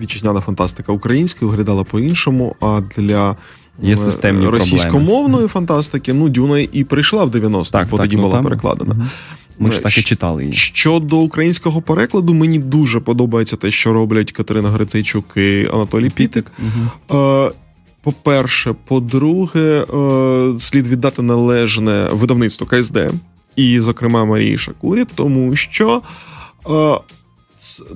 вітчизняна 0.00 0.40
фантастика 0.40 0.92
українською 0.92 1.50
виглядала 1.50 1.84
по-іншому. 1.84 2.56
А 2.60 2.80
для 2.96 3.36
Є 3.82 3.94
е, 3.94 3.96
системні 3.96 4.48
російськомовної 4.48 5.48
фантастики, 5.48 6.12
ну 6.12 6.28
Дюна 6.28 6.58
і 6.58 6.84
прийшла 6.84 7.24
в 7.24 7.30
90-х, 7.30 7.70
Так, 7.70 7.88
бо 7.88 7.96
так, 7.96 8.06
тоді 8.06 8.16
ну, 8.16 8.22
була 8.22 8.34
там- 8.34 8.44
перекладена. 8.44 9.08
Ми 9.58 9.72
ж 9.72 9.78
Е, 9.78 9.82
так 9.82 9.98
і 9.98 10.02
читали 10.02 10.42
її. 10.42 10.54
Щодо 10.54 11.16
українського 11.16 11.82
перекладу, 11.82 12.34
мені 12.34 12.58
дуже 12.58 13.00
подобається 13.00 13.56
те, 13.56 13.70
що 13.70 13.92
роблять 13.92 14.32
Катерина 14.32 14.70
Грицейчук 14.70 15.24
і 15.36 15.68
Анатолій 15.72 16.10
Пітик. 16.10 16.52
Е, 17.14 17.50
По-перше, 18.02 18.74
по-друге, 18.84 19.84
слід 20.58 20.86
віддати 20.86 21.22
належне 21.22 22.08
видавництво 22.12 22.66
КСД 22.66 22.98
і, 23.56 23.80
зокрема, 23.80 24.24
Марії 24.24 24.58
Шакурі, 24.58 25.04
тому 25.14 25.56
що 25.56 26.02
е, 26.70 26.98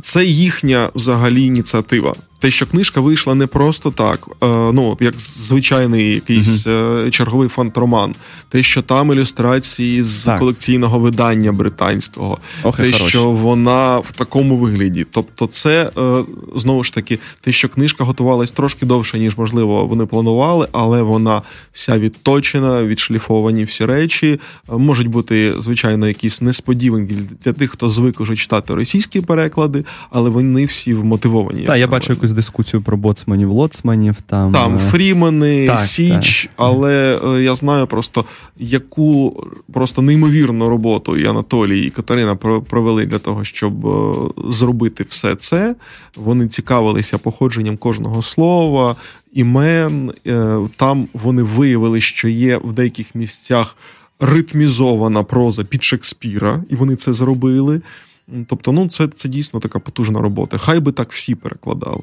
це 0.01 0.25
їхня 0.25 0.91
взагалі 0.95 1.43
ініціатива. 1.43 2.15
Те, 2.41 2.51
що 2.51 2.67
книжка 2.67 3.01
вийшла 3.01 3.35
не 3.35 3.47
просто 3.47 3.91
так, 3.91 4.29
е, 4.29 4.47
ну 4.49 4.97
як 5.01 5.15
звичайний 5.19 6.15
якийсь 6.15 6.67
е, 6.67 7.09
черговий 7.11 7.49
фантроман, 7.49 8.15
те, 8.49 8.63
що 8.63 8.83
там 8.83 9.13
ілюстрації 9.13 10.03
з 10.03 10.25
Так. 10.25 10.39
колекційного 10.39 10.99
видання 10.99 11.53
британського, 11.53 12.39
Ох, 12.63 12.77
те, 12.77 12.83
хороші. 12.93 13.09
що 13.09 13.31
вона 13.31 13.99
в 13.99 14.13
такому 14.13 14.57
вигляді. 14.57 15.07
Тобто, 15.11 15.47
це 15.47 15.91
е, 15.99 16.25
знову 16.57 16.85
ж 16.85 16.95
таки 16.95 17.19
те, 17.41 17.53
що 17.53 17.69
книжка 17.69 18.05
готувалась 18.05 18.51
трошки 18.51 18.87
довше, 18.87 19.19
ніж 19.19 19.39
можливо 19.39 19.87
вони 19.87 20.07
планували, 20.07 20.69
але 20.73 21.03
вона 21.03 21.43
вся 21.73 21.99
відточена, 21.99 22.85
відшліфовані 22.85 23.65
всі 23.65 23.85
речі. 23.85 24.41
Можуть 24.69 25.09
бути, 25.09 25.55
звичайно, 25.59 26.09
якісь 26.09 26.43
несподіванки 26.43 27.15
для 27.45 27.53
тих, 27.53 27.71
хто 27.71 27.89
звик 27.89 28.21
уже 28.21 28.37
читати 28.37 28.75
російські 28.75 29.21
переклади, 29.21 29.85
але 30.11 30.31
вони 30.31 30.65
всі 30.65 30.95
вмотивовані. 30.95 31.63
Так, 31.63 31.79
я 31.79 31.87
бачу 31.87 32.13
мене. 32.13 32.30
Якусь 32.31 32.45
дискусію 32.45 32.83
про 32.83 32.97
боцманів, 32.97 33.51
лоцманів. 33.51 34.21
Там, 34.21 34.53
Там 34.53 34.77
е, 34.77 34.81
Фрімени, 34.91 35.67
так, 35.67 35.79
Січ, 35.79 36.43
так. 36.43 36.51
але 36.57 37.21
е, 37.39 37.43
я 37.43 37.55
знаю 37.55 37.87
просто, 37.87 38.25
яку 38.59 39.45
просто 39.73 40.03
неймовірну 40.03 40.69
роботу 40.69 41.17
і 41.17 41.27
Анатолій, 41.27 41.81
і 41.87 41.91
Катерина 41.91 42.37
про- 42.37 42.63
провели 42.63 43.05
для 43.05 43.19
того, 43.19 43.45
щоб 43.45 43.87
е, 43.87 44.15
зробити 44.49 45.05
все 45.09 45.35
це. 45.35 45.75
Вони 46.17 46.49
цікавилися 46.49 47.19
походженням 47.19 47.77
кожного 47.77 48.23
слова, 48.23 48.97
імен. 49.33 50.13
Там 50.77 51.09
вони 51.13 51.43
виявили, 51.43 52.01
що 52.01 52.29
є 52.29 52.61
в 52.65 52.73
деяких 52.73 53.15
місцях 53.15 53.77
ритмізована 54.21 55.23
проза 55.23 55.65
під 55.65 55.83
Шекспіра, 55.85 56.65
і 56.71 56.75
вони 56.75 56.97
це 56.97 57.13
зробили. 57.13 57.81
Тобто, 58.47 58.73
ну 58.73 58.89
це, 58.89 59.09
це 59.09 59.29
дійсно 59.29 59.61
така 59.61 59.79
потужна 59.79 60.21
робота. 60.21 60.59
Хай 60.59 60.81
би 60.81 60.93
так 60.93 61.13
всі 61.13 61.35
перекладали. 61.35 62.03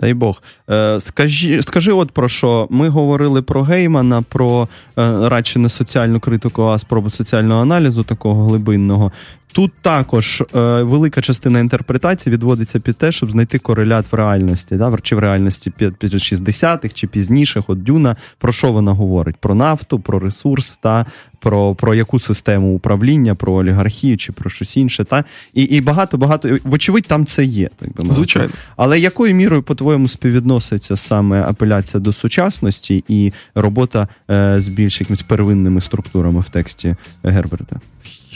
Дай 0.00 0.14
Бог. 0.14 0.42
Е, 0.70 1.00
скажи, 1.00 1.62
скажи, 1.62 1.92
от 1.92 2.10
про 2.10 2.28
що 2.28 2.66
ми 2.70 2.88
говорили 2.88 3.42
про 3.42 3.62
Геймана, 3.62 4.22
про 4.22 4.68
е, 4.98 5.28
радше 5.28 5.58
не 5.58 5.68
соціальну 5.68 6.20
критику, 6.20 6.62
а 6.62 6.78
спробу 6.78 7.10
соціального 7.10 7.62
аналізу 7.62 8.04
такого 8.04 8.46
глибинного. 8.46 9.12
Тут 9.52 9.72
також 9.82 10.40
е, 10.40 10.82
велика 10.82 11.20
частина 11.20 11.60
інтерпретації 11.60 12.32
відводиться 12.32 12.80
під 12.80 12.96
те, 12.96 13.12
щоб 13.12 13.30
знайти 13.30 13.58
корелят 13.58 14.12
в 14.12 14.14
реальності, 14.14 14.76
да? 14.76 14.98
чи 15.02 15.16
в 15.16 15.18
реальності 15.18 15.70
під, 15.70 15.96
під 15.96 16.14
60-х, 16.14 16.88
чи 16.94 17.06
пізніших. 17.06 17.64
От 17.70 17.82
Дюна 17.82 18.16
про 18.38 18.52
що 18.52 18.72
вона 18.72 18.92
говорить? 18.92 19.36
Про 19.36 19.54
нафту, 19.54 19.98
про 19.98 20.18
ресурс, 20.18 20.76
та 20.76 21.06
про, 21.38 21.74
про 21.74 21.94
яку 21.94 22.18
систему 22.18 22.74
управління, 22.74 23.34
про 23.34 23.52
олігархію 23.52 24.16
чи 24.16 24.32
про 24.32 24.50
щось 24.50 24.76
інше. 24.76 25.04
Та? 25.04 25.24
І, 25.54 25.62
і 25.62 25.80
багато, 25.80 26.18
багато, 26.18 26.58
вочевидь, 26.64 27.06
там 27.06 27.26
це 27.26 27.44
є. 27.44 27.70
Так 27.76 28.06
би. 28.06 28.12
Звичайно. 28.12 28.50
Але 28.76 29.00
якою 29.00 29.34
мірою, 29.34 29.62
по-твоєму, 29.62 30.08
співвідноситься 30.08 30.96
саме 30.96 31.42
апеляція 31.42 32.00
до 32.00 32.12
сучасності 32.12 33.04
і 33.08 33.32
робота 33.54 34.08
е, 34.30 34.60
з 34.60 34.68
більш 34.68 35.00
якимись 35.00 35.22
первинними 35.22 35.80
структурами 35.80 36.40
в 36.40 36.48
тексті 36.48 36.96
Герберта? 37.22 37.80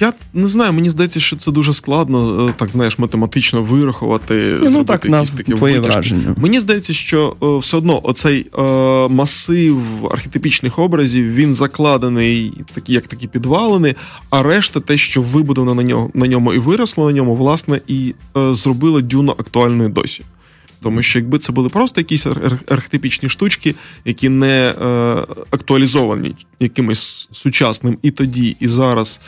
Я 0.01 0.13
не 0.35 0.49
знаю, 0.49 0.73
мені 0.73 0.91
здається, 0.91 1.21
що 1.21 1.37
це 1.37 1.51
дуже 1.51 1.75
складно, 1.75 2.49
е, 2.49 2.55
так 2.57 2.69
знаєш, 2.69 2.99
математично 2.99 3.63
вирахувати. 3.63 4.59
ну, 4.63 4.85
так, 4.85 5.05
на 5.09 5.17
якісь 5.17 5.31
такі 5.33 5.53
твоє 5.53 5.81
враження. 5.81 6.35
Мені 6.37 6.61
здається, 6.61 6.93
що 6.93 7.37
е, 7.43 7.59
все 7.59 7.77
одно 7.77 8.01
оцей 8.03 8.47
е, 8.59 8.63
масив 9.09 9.81
архетипічних 10.13 10.79
образів 10.79 11.35
він 11.35 11.55
закладений 11.55 12.53
такі, 12.75 12.93
як 12.93 13.07
такі 13.07 13.27
підвалини, 13.27 13.95
а 14.31 14.43
решта, 14.43 14.81
те, 14.81 14.99
що 14.99 15.23
вибудовано 15.23 15.75
на 15.75 15.83
ньому 15.83 16.11
на 16.15 16.27
ньому 16.27 16.53
і 16.53 16.59
виросло 16.59 17.07
на 17.07 17.13
ньому, 17.13 17.35
власне, 17.37 17.81
і 17.87 18.15
е, 18.37 18.55
зробило 18.55 19.01
дюну 19.01 19.33
актуальною 19.39 19.89
досі. 19.89 20.23
Тому 20.83 21.03
що 21.03 21.19
якби 21.19 21.39
це 21.39 21.53
були 21.53 21.69
просто 21.69 22.01
якісь 22.01 22.27
ар- 22.27 22.41
ар- 22.45 22.59
архетипічні 22.69 23.29
штучки, 23.29 23.75
які 24.05 24.29
не 24.29 24.75
е, 24.83 24.85
актуалізовані 25.51 26.35
якимось 26.61 27.29
сучасним 27.33 27.99
і 28.03 28.11
тоді, 28.11 28.57
і 28.61 28.69
зараз 28.69 29.21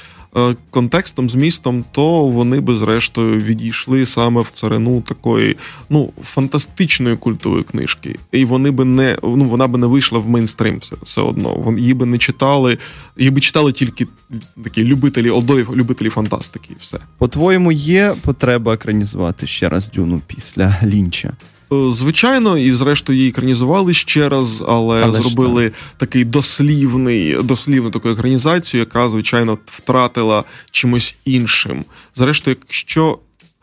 контекстом, 0.71 1.31
змістом, 1.31 1.85
то 1.93 2.25
вони 2.25 2.61
би 2.61 2.77
зрештою 2.77 3.41
відійшли 3.41 4.07
саме 4.07 4.41
в 4.41 4.51
царину 4.51 5.01
такої 5.01 5.57
ну 5.91 6.13
фантастичної 6.23 7.17
культової 7.17 7.63
книжки. 7.63 8.17
І 8.33 8.45
вони 8.45 8.71
би 8.71 8.85
не 8.85 9.17
ну 9.23 9.45
вона 9.45 9.67
би 9.67 9.79
не 9.79 9.87
вийшла 9.87 10.19
в 10.19 10.29
мейнстрим 10.29 10.79
все, 10.79 10.97
все 11.03 11.21
одно. 11.21 11.75
Її 11.79 11.95
би 11.95 12.07
не 12.07 12.19
читали, 12.19 12.79
її 13.17 13.31
би 13.31 13.41
читали 13.41 13.73
тільки 13.73 14.07
такі 14.65 14.85
любителі 14.85 15.31
олдові, 15.31 15.67
любителі 15.75 16.09
фантастики, 16.09 16.69
і 16.71 16.77
все. 16.81 16.99
По-твоєму, 17.19 17.73
є 17.73 18.15
потреба 18.23 18.75
екранізувати 18.75 19.47
ще 19.47 19.69
раз 19.69 19.91
Дюну 19.91 20.21
після 20.27 20.79
Лінча? 20.83 21.33
Е, 21.73 21.93
Звичайно, 21.93 22.59
і 22.59 22.73
зрештою 22.73 23.19
її 23.19 23.31
екранізували 23.31 23.95
ще 23.95 24.29
раз, 24.29 24.65
але, 24.69 25.03
Але 25.03 25.23
зробили 25.23 25.53
зробили 25.53 25.73
такий 25.97 26.25
дослівний, 26.25 27.43
дослівну 27.43 27.91
таку 27.91 28.09
екранізацію, 28.09 28.79
яка, 28.81 29.09
звичайно, 29.09 29.59
втратила 29.67 30.45
чимось 30.71 31.15
іншим. 31.25 31.85
Зрештою, 32.17 32.57
якщо 32.69 33.19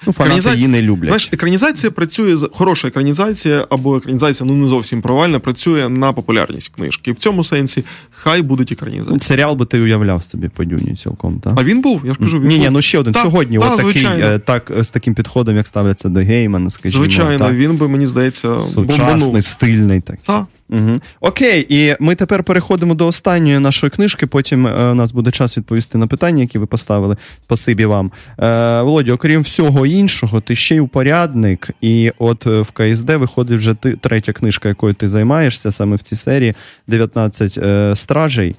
Ну, 0.07 0.13
фанати 0.13 0.35
Екранізація- 0.39 0.55
її 0.55 0.67
не 0.67 0.81
люблять. 0.81 1.09
Знаєш, 1.09 1.29
екранізація 1.31 1.91
працює 1.91 2.37
хороша 2.51 2.87
екранізація 2.87 3.67
або 3.69 3.97
екранізація 3.97 4.47
ну 4.47 4.55
не 4.55 4.67
зовсім 4.67 5.01
провальна, 5.01 5.39
працює 5.39 5.89
на 5.89 6.13
популярність 6.13 6.75
книжки. 6.75 7.11
В 7.11 7.19
цьому 7.19 7.43
сенсі 7.43 7.83
хай 8.11 8.41
будуть 8.41 8.71
екранізації. 8.71 9.13
Ну, 9.13 9.19
Серіал 9.19 9.55
би 9.55 9.65
ти 9.65 9.81
уявляв 9.81 10.23
собі 10.23 10.49
по 10.49 10.65
Дюні 10.65 10.95
цілком, 10.95 11.39
так? 11.39 11.53
А 11.57 11.63
він 11.63 11.81
був, 11.81 12.01
я 12.05 12.13
ж 12.13 12.19
кажу, 12.19 12.39
він 12.39 12.47
Ні, 12.47 12.59
ні, 12.59 12.69
ну 12.69 12.81
ще 12.81 12.99
один. 12.99 13.13
Так, 13.13 13.23
Сьогодні, 13.23 13.59
так, 13.59 13.71
от 13.71 13.77
такий, 13.77 14.05
е, 14.05 14.39
так, 14.39 14.71
з 14.79 14.89
таким 14.89 15.13
підходом, 15.13 15.57
як 15.57 15.67
ставляться 15.67 16.09
до 16.09 16.19
Геймана, 16.19 16.69
скажімо. 16.69 17.03
звичайно, 17.03 17.45
так. 17.45 17.53
він 17.53 17.75
би 17.75 17.87
мені 17.87 18.07
здається 18.07 18.59
Сучасний, 18.59 18.97
бомбанув. 18.97 19.43
стильний. 19.43 20.01
Так. 20.01 20.17
Та. 20.25 20.47
Угу. 20.69 20.99
Окей, 21.21 21.65
і 21.69 21.95
ми 21.99 22.15
тепер 22.15 22.43
переходимо 22.43 22.95
до 22.95 23.07
останньої 23.07 23.59
нашої 23.59 23.89
книжки. 23.89 24.27
Потім 24.27 24.67
е, 24.67 24.91
у 24.91 24.93
нас 24.93 25.11
буде 25.11 25.31
час 25.31 25.57
відповісти 25.57 25.97
на 25.97 26.07
питання, 26.07 26.41
які 26.41 26.57
ви 26.57 26.65
поставили. 26.65 27.15
Спасибі 27.45 27.85
вам. 27.85 28.11
Е, 28.39 28.81
Володя, 28.81 29.13
окрім 29.13 29.41
всього 29.41 29.85
іншого, 29.85 30.41
ти 30.41 30.55
ще 30.55 30.75
й 30.75 30.79
упорядник. 30.79 31.69
І 31.81 32.11
от 32.17 32.47
е, 32.47 32.61
в 32.61 32.71
КСД 32.71 33.09
виходить 33.09 33.57
вже 33.57 33.73
ти, 33.73 33.91
третя 33.91 34.33
книжка, 34.33 34.69
якою 34.69 34.93
ти 34.93 35.09
займаєшся 35.09 35.71
саме 35.71 35.95
в 35.95 35.99
цій 35.99 36.15
серії 36.15 36.53
19 36.87 37.57
е, 37.57 37.95
стражей. 37.95 38.55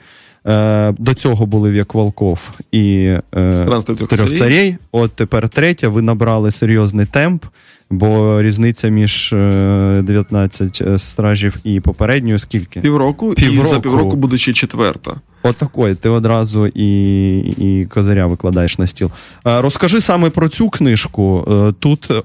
Е, 0.46 0.94
до 0.98 1.14
цього 1.14 1.46
були 1.46 1.76
як 1.76 1.94
Волков 1.94 2.50
і 2.72 2.96
е, 2.96 3.22
трьох 3.66 4.08
трьох 4.08 4.38
царей. 4.38 4.76
От 4.92 5.12
тепер 5.12 5.48
третя. 5.48 5.88
Ви 5.88 6.02
набрали 6.02 6.50
серйозний 6.50 7.06
темп, 7.06 7.44
бо 7.90 8.42
різниця 8.42 8.88
між 8.88 9.32
е, 9.32 10.00
19 10.02 10.82
стражів 10.96 11.56
і 11.64 11.80
попередньою 11.80 12.38
скільки? 12.38 12.80
Півроку, 12.80 13.32
і 13.32 13.34
Півроку. 13.34 13.68
за 13.68 13.80
півроку 13.80 14.16
буде 14.16 14.38
ще 14.38 14.52
четверта. 14.52 15.14
Отакої, 15.42 15.94
ти 15.94 16.08
одразу 16.08 16.66
і, 16.66 17.38
і 17.38 17.86
козиря 17.86 18.26
викладаєш 18.26 18.78
на 18.78 18.86
стіл. 18.86 19.10
Е, 19.46 19.60
Розкажи 19.60 20.00
саме 20.00 20.30
про 20.30 20.48
цю 20.48 20.70
книжку. 20.70 21.48
Е, 21.68 21.72
Тут 21.78 22.10
е, 22.10 22.24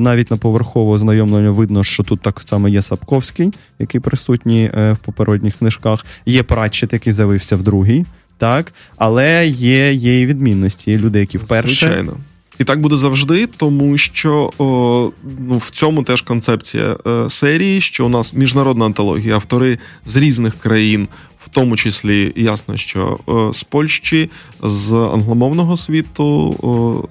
навіть 0.00 0.30
на 0.30 0.36
поверхово 0.36 0.90
ознайомлення 0.90 1.50
видно, 1.50 1.84
що 1.84 2.02
тут 2.02 2.20
так 2.20 2.40
само 2.40 2.68
є 2.68 2.82
Сапковський, 2.82 3.52
який 3.78 4.00
присутній 4.00 4.70
е, 4.74 4.92
в 4.92 4.98
попередніх 4.98 5.56
книжках. 5.56 6.06
Є 6.26 6.42
Пратчет, 6.42 6.92
який 6.92 7.12
з'явився 7.12 7.56
в 7.56 7.62
другій, 7.62 8.04
так, 8.38 8.72
але 8.96 9.46
є, 9.46 9.92
є 9.92 10.20
і 10.20 10.26
відмінності. 10.26 10.90
Є 10.90 10.98
люди, 10.98 11.20
які 11.20 11.38
вперше. 11.38 11.86
Звичайно. 11.86 12.16
І 12.60 12.64
так 12.64 12.80
буде 12.80 12.96
завжди, 12.96 13.46
тому 13.46 13.98
що 13.98 14.52
о, 14.58 14.64
ну, 15.48 15.58
в 15.58 15.70
цьому 15.70 16.02
теж 16.02 16.22
концепція 16.22 16.96
е, 17.06 17.30
серії, 17.30 17.80
що 17.80 18.06
у 18.06 18.08
нас 18.08 18.34
міжнародна 18.34 18.84
антологія, 18.84 19.34
автори 19.34 19.78
з 20.06 20.16
різних 20.16 20.54
країн, 20.54 21.08
тому 21.52 21.76
числі 21.76 22.32
ясно, 22.36 22.76
що 22.76 23.18
е, 23.28 23.32
з 23.52 23.62
Польщі, 23.62 24.30
з 24.62 24.92
англомовного 24.92 25.76
світу, 25.76 26.54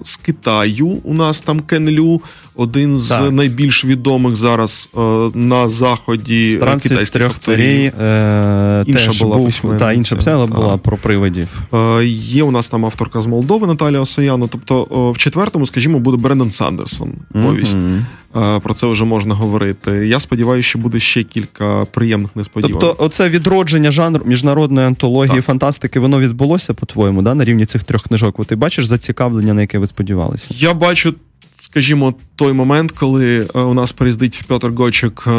е, 0.00 0.04
з 0.04 0.16
Китаю. 0.16 0.86
У 0.86 1.14
нас 1.14 1.40
там 1.40 1.60
Кенлю, 1.60 2.20
один 2.54 2.98
з 2.98 3.08
Так. 3.08 3.32
найбільш 3.32 3.84
відомих 3.84 4.36
зараз 4.36 4.90
е, 4.96 5.00
на 5.34 5.68
заході 5.68 6.52
китайських 6.82 7.10
трьох. 7.10 7.48
Е, 7.48 8.84
Інша 8.86 9.24
була 9.24 9.36
був, 9.36 9.46
письменниця. 9.46 9.84
та, 9.84 9.92
інша 9.92 10.16
писала 10.16 10.46
була 10.46 10.76
про 10.76 10.96
привидів. 10.96 11.48
Е, 11.74 12.04
Є 12.04 12.42
у 12.42 12.50
нас 12.50 12.68
там 12.68 12.84
авторка 12.84 13.22
з 13.22 13.26
Молдови 13.26 13.66
Наталія 13.66 14.00
Осояну. 14.00 14.48
Тобто 14.48 14.86
в 15.14 15.18
четвертому, 15.18 15.66
скажімо, 15.66 15.98
буде 15.98 16.16
Брендан 16.16 16.50
Сандерсон. 16.50 17.12
Повість. 17.32 17.76
Мгм. 17.76 18.06
Е, 18.36 18.60
Про 18.60 18.74
це 18.74 18.86
вже 18.86 19.04
можна 19.04 19.34
говорити. 19.34 19.90
Я 19.90 20.20
сподіваюся, 20.20 20.68
що 20.68 20.78
буде 20.78 21.00
ще 21.00 21.22
кілька 21.22 21.84
приємних 21.84 22.36
несподіванок. 22.36 22.80
Тобто, 22.80 23.04
оце 23.04 23.28
відродження 23.28 23.90
жанру 23.90 24.22
міжнародної 24.24 24.86
антології 24.86 25.36
Так. 25.36 25.44
фантастики, 25.44 26.00
воно 26.00 26.20
відбулося, 26.20 26.74
по-твоєму, 26.74 27.22
да, 27.22 27.34
на 27.34 27.44
рівні 27.44 27.66
цих 27.66 27.84
трьох 27.84 28.02
книжок. 28.02 28.38
От 28.38 28.46
Ти 28.46 28.56
бачиш 28.56 28.84
зацікавлення, 28.84 29.54
на 29.54 29.60
яке 29.60 29.78
ви 29.78 29.86
сподівалися? 29.86 30.48
Я 30.56 30.74
бачу, 30.74 31.14
скажімо, 31.54 32.14
той 32.36 32.52
момент, 32.52 32.92
коли 32.92 33.46
е, 33.54 33.60
у 33.60 33.74
нас 33.74 33.92
приїздить 33.92 34.42
Петр 34.46 34.68
Гочик, 34.68 35.24
е, 35.26 35.30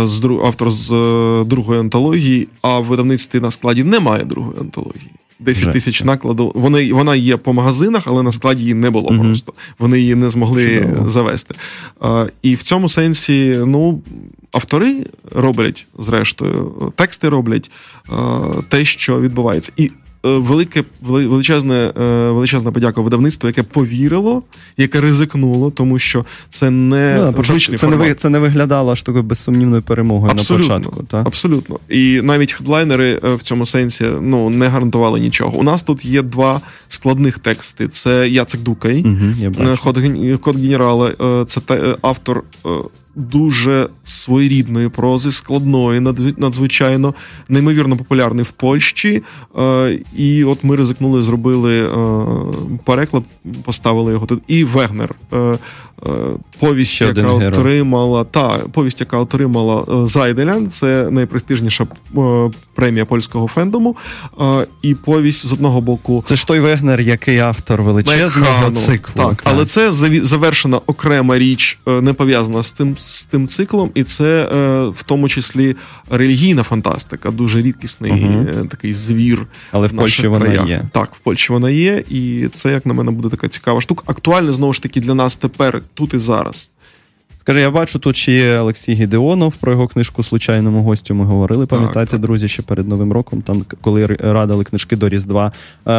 автор 0.44 0.72
з 0.72 0.88
другої 1.48 1.80
антології, 1.80 2.48
а 2.62 2.80
в 2.80 2.86
видавництві 2.86 3.40
на 3.40 3.52
складі 3.52 3.84
немає 3.84 4.24
другої 4.24 4.60
антології. 4.60 5.12
10 5.42 5.62
Вже. 5.64 5.72
тисяч 5.72 6.04
накладу. 6.04 6.52
Вони, 6.56 6.94
вона 6.94 7.16
є 7.16 7.38
по 7.38 7.54
магазинах, 7.54 8.04
але 8.06 8.24
на 8.24 8.32
складі 8.32 8.62
її 8.62 8.74
не 8.74 8.90
було 8.90 9.12
Мгм. 9.12 9.20
просто. 9.28 9.54
Вони 9.80 10.00
її 10.00 10.16
не 10.16 10.30
змогли 10.30 10.80
Чудово. 10.82 11.10
завести. 11.10 11.56
А, 12.00 12.28
І 12.42 12.56
в 12.56 12.64
цьому 12.64 12.90
сенсі, 12.90 13.60
ну. 13.66 14.02
Автори 14.54 15.06
роблять, 15.36 15.88
зрештою, 16.00 16.72
тексти 16.96 17.30
роблять 17.30 17.72
те, 18.70 18.86
що 18.86 19.22
відбувається. 19.22 19.72
І 19.78 19.92
велике, 20.24 20.84
величезне, 21.02 21.76
е, 22.02 22.32
величезна 22.32 22.72
подяка 22.72 23.02
видавництву, 23.02 23.48
яке 23.50 23.64
повірило, 23.64 24.44
яке 24.78 25.02
ризикнуло, 25.02 25.72
тому 25.72 26.00
що 26.00 26.26
це 26.50 26.70
не 26.70 27.16
Ну, 27.16 27.22
початку 27.22 27.44
звичний 27.44 27.78
це, 27.78 27.86
не, 27.88 27.92
формат. 27.92 28.10
ви- 28.10 28.16
це 28.16 28.30
не 28.30 28.40
виглядало 28.40 28.92
аж 28.92 29.02
такою 29.02 29.24
безсумнівною 29.24 29.82
перемогою 29.82 30.32
Абсолютно, 30.32 30.68
на 30.68 30.80
початку. 30.80 31.04
Так? 31.04 31.28
абсолютно. 31.28 31.80
І 31.90 32.22
навіть 32.24 32.52
хедлайнери 32.54 33.20
е, 33.24 33.34
в 33.36 33.42
цьому 33.42 33.66
сенсі 33.66 34.06
ну, 34.22 34.50
не 34.50 34.68
гарантували 34.68 35.20
нічого. 35.20 35.58
У 35.58 35.64
нас 35.64 35.84
тут 35.84 36.06
є 36.06 36.22
два 36.22 36.62
складних 36.88 37.40
тексти: 37.40 37.88
це 37.88 38.30
Яцек 38.30 38.62
Дукай, 38.62 39.02
Угу, 39.02 39.16
я 39.40 39.48
Е, 39.48 39.50
бачу. 39.50 39.84
Код 40.42 40.58
генерала. 40.58 41.12
е, 41.22 41.46
Це 41.46 41.62
е, 41.72 41.96
автор 42.02 42.44
е, 42.66 42.70
дуже 43.16 43.90
своєрідної 44.04 44.90
прози, 44.90 45.32
складної, 45.32 46.00
надзвичайно, 46.38 47.14
неймовірно 47.50 47.98
популярний 47.98 48.44
в 48.44 48.52
Польщі. 48.52 49.24
Е, 49.58 50.00
І 50.18 50.44
от 50.44 50.64
ми 50.64 50.76
ризикнули, 50.76 51.24
зробили 51.24 51.86
е, 51.86 51.96
переклад, 52.86 53.24
поставили 53.64 54.12
його 54.12 54.26
тут. 54.26 54.44
І 54.48 54.64
Вегнер. 54.64 55.16
Е, 56.08 56.10
Повість, 56.60 57.02
яка 57.02 57.32
отримала 57.32 58.24
та 58.24 58.50
повість, 58.50 59.00
яка 59.00 59.18
отримала 59.18 60.04
е, 60.04 60.08
Зайделян, 60.08 60.70
це 60.70 61.08
найпрестижніша 61.12 61.84
е, 62.18 62.52
премія 62.76 63.06
польського 63.06 63.48
фендому. 63.48 63.96
І 64.82 64.96
повість 64.96 65.48
з 65.48 65.54
одного 65.54 65.82
боку 65.82 66.24
Це 66.28 66.36
ж 66.36 66.48
той 66.48 66.60
Вегнер, 66.60 67.02
який 67.02 67.38
автор 67.38 67.82
величезного 67.82 68.72
циклу. 68.72 69.24
Так, 69.24 69.42
але 69.44 69.66
це 69.66 69.92
завершена 70.24 70.80
окрема 70.86 71.38
річ, 71.38 71.80
не 72.02 72.14
пов'язана 72.14 72.64
з 72.64 72.72
тим, 72.72 72.98
з 72.98 73.24
тим 73.24 73.48
циклом, 73.48 73.92
і 73.96 74.04
це 74.04 74.48
в 74.96 75.04
тому 75.04 75.30
числі 75.30 75.76
релігійна 76.10 76.64
фантастика, 76.64 77.32
дуже 77.32 77.62
рідкісний 77.62 78.12
е, 78.12 78.66
такий 78.70 78.94
звір. 78.94 79.48
Але 79.72 79.88
в 79.88 79.92
в 79.92 79.98
Польщі 79.98 80.28
вона 80.28 80.46
краях. 80.46 80.70
є. 80.70 80.84
Так, 80.92 81.10
в 81.16 81.20
Польщі 81.20 81.54
вона 81.54 81.70
є, 81.70 82.04
і 82.10 82.48
це, 82.54 82.72
як 82.72 82.86
на 82.86 82.94
мене, 82.94 83.12
буде 83.12 83.30
така 83.30 83.48
цікава 83.48 83.82
штука. 83.82 84.04
Актуальна 84.06 84.52
знову 84.52 84.74
ж 84.74 84.82
таки 84.82 85.00
для 85.02 85.16
нас 85.16 85.36
тепер, 85.36 85.82
тут 85.94 86.14
і 86.14 86.18
зараз. 86.18 86.72
Скажи, 87.40 87.62
я 87.62 87.72
бачу, 87.72 88.00
тут 88.00 88.16
ще 88.16 88.32
є 88.32 88.58
Олексій 88.58 88.94
Гідеонов 88.94 89.56
про 89.56 89.72
його 89.72 89.88
книжку 89.88 90.24
Случайному 90.24 90.82
гостю. 90.82 91.16
Ми 91.16 91.26
говорили. 91.26 91.66
Пам'ятаєте, 91.66 92.12
так. 92.12 92.22
друзі, 92.22 92.48
ще 92.48 92.62
перед 92.62 92.88
Новим 92.88 93.12
роком, 93.12 93.42
там 93.42 93.66
коли 93.82 94.06
радили 94.06 94.64
книжки 94.64 94.96
до 94.96 95.10
Різдва. 95.10 95.52
Е, 95.88 95.94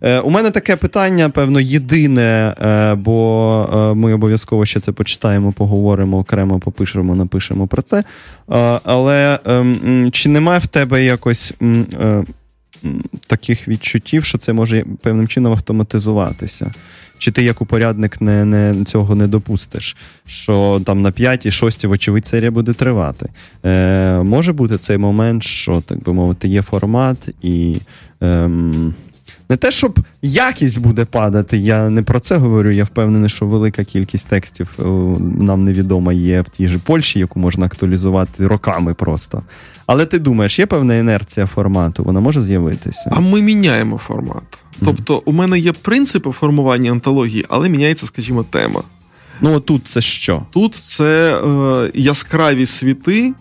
е, 0.00 0.20
у 0.20 0.30
мене 0.30 0.50
таке 0.50 0.76
питання, 0.76 1.30
певно, 1.30 1.60
єдине, 1.60 2.54
е, 2.60 2.94
бо 2.94 3.68
е, 3.74 3.94
ми 3.94 4.14
обов'язково 4.14 4.66
ще 4.66 4.80
це 4.80 4.92
почитаємо, 4.92 5.52
поговоримо 5.52 6.18
окремо, 6.18 6.58
попишемо, 6.58 7.14
напишемо 7.16 7.66
про 7.66 7.82
це. 7.82 7.98
Е, 7.98 8.04
але 8.84 9.38
е, 9.46 10.10
чи 10.12 10.28
немає 10.28 10.58
в 10.58 10.66
тебе 10.66 11.04
якось. 11.04 11.54
е, 11.62 12.24
Таких 13.26 13.68
відчуттів, 13.68 14.24
що 14.24 14.38
це 14.38 14.52
може 14.52 14.84
певним 15.02 15.28
чином 15.28 15.52
автоматизуватися. 15.52 16.72
Чи 17.18 17.32
ти 17.32 17.42
як 17.42 17.60
упорядник 17.62 18.20
не, 18.20 18.44
не, 18.44 18.84
цього 18.84 19.14
не 19.14 19.26
допустиш? 19.26 19.96
Що 20.26 20.80
там 20.86 21.02
на 21.02 21.10
п'ятій, 21.10 21.50
шостій, 21.50 21.86
вочевидь, 21.86 22.26
серія 22.26 22.50
буде 22.50 22.72
тривати. 22.72 23.28
Е, 23.64 24.22
може 24.22 24.52
бути 24.52 24.78
цей 24.78 24.98
момент, 24.98 25.42
що, 25.42 25.80
так 25.80 26.02
би 26.02 26.12
мовити, 26.12 26.48
є 26.48 26.62
формат 26.62 27.28
і. 27.42 27.76
Ем, 28.20 28.94
не 29.48 29.56
те, 29.56 29.70
щоб 29.70 29.98
якість 30.22 30.78
буде 30.80 31.04
падати, 31.04 31.56
я 31.56 31.88
не 31.88 32.02
про 32.02 32.20
це 32.20 32.36
говорю. 32.36 32.70
Я 32.70 32.84
впевнений, 32.84 33.28
що 33.28 33.46
велика 33.46 33.84
кількість 33.84 34.28
текстів 34.28 34.68
е, 34.78 34.82
нам 35.42 35.64
невідома 35.64 36.12
є 36.12 36.40
в 36.40 36.48
тій 36.48 36.68
же 36.68 36.78
Польщі, 36.78 37.18
яку 37.18 37.40
можна 37.40 37.66
актуалізувати 37.66 38.46
роками 38.46 38.94
просто. 38.94 39.42
Але 39.86 40.06
ти 40.06 40.18
думаєш, 40.18 40.58
є 40.58 40.66
певна 40.66 40.94
інерція 40.96 41.46
формату, 41.46 42.04
вона 42.04 42.20
може 42.20 42.40
з'явитися? 42.40 43.10
А 43.12 43.20
ми 43.20 43.42
міняємо 43.42 43.98
формат. 43.98 44.64
Тобто, 44.84 45.22
у 45.24 45.32
мене 45.32 45.58
є 45.58 45.72
принципи 45.72 46.30
формування 46.30 46.90
антології, 46.90 47.46
але 47.48 47.68
міняється, 47.68 48.06
скажімо, 48.06 48.42
тема. 48.42 48.82
Ну, 49.40 49.54
отут 49.54 49.88
це 49.88 50.00
що? 50.00 50.42
Тут 50.50 50.74
це 50.74 51.36
е, 51.36 51.90
яскраві 51.94 52.66
світи, 52.66 53.32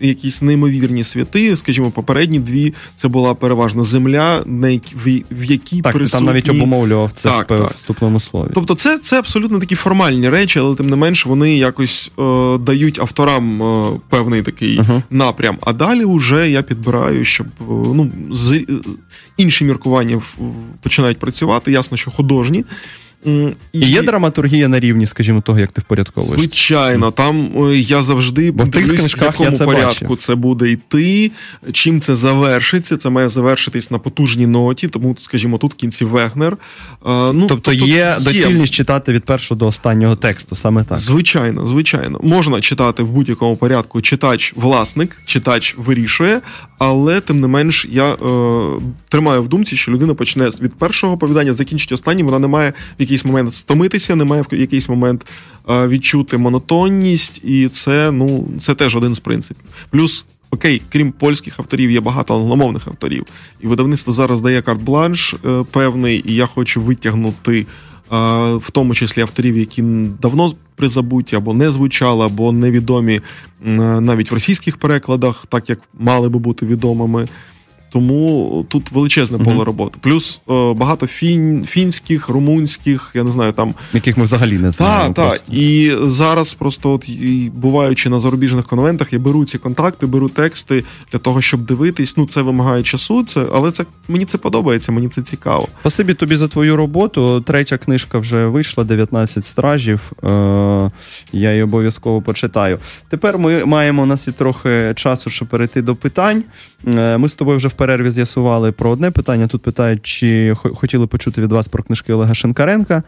якісь 0.00 0.42
неймовірні 0.42 1.04
світи. 1.04 1.56
Скажімо, 1.56 1.90
попередні 1.90 2.40
дві 2.40 2.74
це 2.96 3.08
була 3.08 3.34
переважно 3.34 3.84
земля, 3.84 4.42
на 4.46 4.68
які, 4.68 5.24
в, 5.32 5.44
якій 5.44 5.80
Так, 5.80 5.92
присутні... 5.94 6.18
там 6.26 6.34
навіть 6.34 6.48
обумовлював 6.48 7.12
це 7.12 7.28
Так, 7.28 7.50
в, 7.50 7.70
вступному 7.74 8.20
слові. 8.20 8.50
Тобто, 8.54 8.74
це, 8.74 8.98
це 8.98 9.18
абсолютно 9.18 9.58
такі 9.60 9.74
формальні 9.74 10.28
речі, 10.30 10.58
але 10.58 10.76
тим 10.76 10.90
не 10.90 10.96
менш 10.96 11.26
вони 11.26 11.56
якось 11.56 12.10
е, 12.18 12.58
дають 12.58 12.98
авторам 12.98 13.62
е, 13.62 13.86
певний 14.08 14.42
такий 14.42 14.78
Ага. 14.78 15.02
напрям. 15.10 15.56
А 15.60 15.72
далі 15.72 16.04
вже 16.04 16.50
я 16.50 16.62
підбираю, 16.62 17.24
щоб 17.24 17.46
е, 17.60 17.64
ну, 17.68 18.10
з, 18.32 18.52
е, 18.52 18.64
інші 19.36 19.64
міркування 19.64 20.16
в- 20.16 20.34
починають 20.82 21.18
працювати. 21.18 21.72
Ясно, 21.72 21.96
що 21.96 22.10
художні. 22.10 22.64
І 23.24 23.58
є 23.72 24.02
драматургія 24.02 24.68
на 24.68 24.80
рівні, 24.80 25.06
скажімо, 25.06 25.40
того, 25.40 25.58
як 25.58 25.72
ти 25.72 25.80
впорядковуєш. 25.80 26.40
Звичайно, 26.40 27.10
там 27.10 27.50
е, 27.56 27.76
я 27.76 28.02
завжди 28.02 28.50
Бо 28.50 28.64
в 28.64 28.70
тих 28.70 28.82
дивлюсь, 28.82 29.00
книжках 29.00 29.40
в 29.40 29.40
якому 29.40 29.56
це 29.56 29.64
порядку 29.64 30.04
бачив. 30.04 30.16
це 30.16 30.34
буде 30.34 30.70
йти, 30.70 31.30
чим 31.72 32.00
це 32.00 32.14
завершиться. 32.14 32.96
Це 32.96 33.10
має 33.10 33.28
завершитись 33.28 33.90
на 33.90 33.98
потужній 33.98 34.46
ноті, 34.46 34.88
тому, 34.88 35.16
скажімо, 35.18 35.58
тут 35.58 35.72
в 35.72 35.76
кінці 35.76 36.04
Вегнер. 36.04 36.52
Е, 36.52 36.56
ну, 37.32 37.46
Тобто 37.48 37.72
є 37.72 38.16
доцільність 38.20 38.74
читати 38.74 39.12
від 39.12 39.24
першого 39.24 39.58
до 39.58 39.66
останнього 39.66 40.16
тексту, 40.16 40.54
саме 40.54 40.84
так. 40.84 40.98
Звичайно, 40.98 41.66
звичайно. 41.66 42.20
Можна 42.22 42.60
читати 42.60 43.02
в 43.02 43.10
будь-якому 43.10 43.56
порядку. 43.56 44.00
Читач 44.00 44.52
власник, 44.56 45.16
читач 45.24 45.74
вирішує, 45.78 46.40
але 46.78 47.20
тим 47.20 47.40
не 47.40 47.46
менш 47.46 47.86
я 47.90 48.12
е, 48.12 48.16
тримаю 49.08 49.42
в 49.42 49.48
думці, 49.48 49.76
що 49.76 49.92
людина 49.92 50.14
почне 50.14 50.46
від 50.46 50.74
першого 50.74 51.12
оповідання, 51.12 51.52
закінчить 51.52 51.92
останнім. 51.92 52.26
Вона 52.26 52.38
не 52.38 52.46
має 52.46 52.72
в 52.98 53.13
якийсь 53.14 53.24
момент 53.24 53.52
стомитися, 53.52 54.16
не 54.16 54.24
має 54.24 54.42
в 54.42 54.54
якийсь 54.54 54.88
момент 54.88 55.26
е, 55.70 55.88
відчути 55.88 56.38
монотонність, 56.38 57.40
і 57.44 57.68
це 57.68 58.10
ну 58.10 58.48
це 58.58 58.74
теж 58.74 58.96
один 58.96 59.14
з 59.14 59.18
принципів. 59.18 59.64
Плюс. 59.90 60.24
Окей, 60.50 60.82
крім 60.92 61.12
польських 61.12 61.60
авторів, 61.60 61.90
є 61.90 62.00
багато 62.00 62.36
англомовних 62.36 62.88
авторів, 62.88 63.24
і 63.60 63.66
видавництво 63.66 64.12
зараз 64.12 64.40
дає 64.40 64.60
карт-бланш 64.60 65.34
е, 65.34 65.64
певний, 65.70 66.24
і 66.26 66.34
я 66.34 66.46
хочу 66.46 66.80
витягнути 66.80 67.58
е, 67.60 67.66
в 68.54 68.70
тому 68.72 68.94
числі 68.94 69.22
авторів, 69.22 69.56
які 69.56 69.82
давно 70.22 70.52
призабуті 70.76 71.36
або 71.36 71.54
не 71.54 71.70
звучали, 71.70 72.26
або 72.26 72.52
невідомі 72.52 73.20
м, 73.66 74.04
навіть 74.04 74.30
в 74.30 74.34
російських 74.34 74.76
перекладах, 74.76 75.46
так 75.48 75.70
як 75.70 75.78
мали 75.98 76.28
би 76.28 76.38
бути 76.38 76.66
відомими. 76.66 77.26
Тому 77.94 78.66
тут 78.68 78.92
величезне 78.92 79.38
поле 79.38 79.54
Мгм. 79.56 79.64
роботи. 79.64 79.98
Плюс 80.00 80.40
е, 80.50 80.72
багато 80.74 81.06
фін, 81.06 81.64
фінських, 81.68 82.28
румунських, 82.28 83.10
я 83.14 83.24
не 83.24 83.30
знаю, 83.30 83.52
там 83.52 83.74
Яких 83.92 84.16
ми 84.16 84.24
взагалі 84.24 84.58
не 84.58 84.70
знаємо. 84.70 85.14
так, 85.14 85.32
так. 85.32 85.42
І 85.54 85.92
зараз 86.02 86.54
просто, 86.54 86.92
от 86.92 87.08
і 87.08 87.50
буваючи 87.54 88.08
на 88.08 88.20
зарубіжних 88.20 88.64
конвентах, 88.66 89.12
я 89.12 89.18
беру 89.18 89.44
ці 89.44 89.58
контакти, 89.58 90.06
беру 90.06 90.28
тексти 90.28 90.84
для 91.12 91.18
того, 91.18 91.40
щоб 91.42 91.60
дивитись. 91.60 92.16
Ну, 92.16 92.26
це 92.26 92.42
вимагає 92.42 92.82
часу, 92.82 93.24
це, 93.24 93.44
але 93.54 93.70
це 93.70 93.84
мені 94.08 94.24
це 94.24 94.38
подобається, 94.38 94.92
мені 94.92 95.08
це 95.08 95.22
цікаво. 95.22 95.68
Спасибі 95.80 96.14
тобі 96.14 96.36
за 96.36 96.48
твою 96.48 96.76
роботу. 96.76 97.40
Третя 97.40 97.78
книжка 97.78 98.18
вже 98.18 98.46
вийшла, 98.46 98.84
19 98.84 99.44
стражів. 99.44 100.12
Е, 100.24 100.90
я 101.32 101.50
її 101.50 101.62
обов'язково 101.62 102.22
почитаю. 102.22 102.78
Тепер 103.08 103.38
ми 103.38 103.64
маємо 103.64 104.02
у 104.02 104.06
нас 104.06 104.28
і 104.28 104.32
трохи 104.32 104.92
часу, 104.96 105.30
щоб 105.30 105.48
перейти 105.48 105.82
до 105.82 105.94
питань. 105.94 106.42
Е, 106.88 107.18
ми 107.18 107.28
з 107.28 107.34
тобою 107.34 107.56
вже 107.56 107.68
в 107.68 107.72
перерві 107.86 108.10
з'ясували 108.10 108.72
про 108.72 108.90
одне 108.90 109.10
питання. 109.10 109.46
Тут 109.46 109.62
питають, 109.62 110.02
чи 110.02 110.54
хо- 110.56 110.74
хотіли 110.74 111.06
почути 111.06 111.42
від 111.42 111.52
вас 111.52 111.68
про 111.68 111.82
книжки 111.82 112.12
Олега 112.12 112.34
Шенкаренка. 112.34 113.02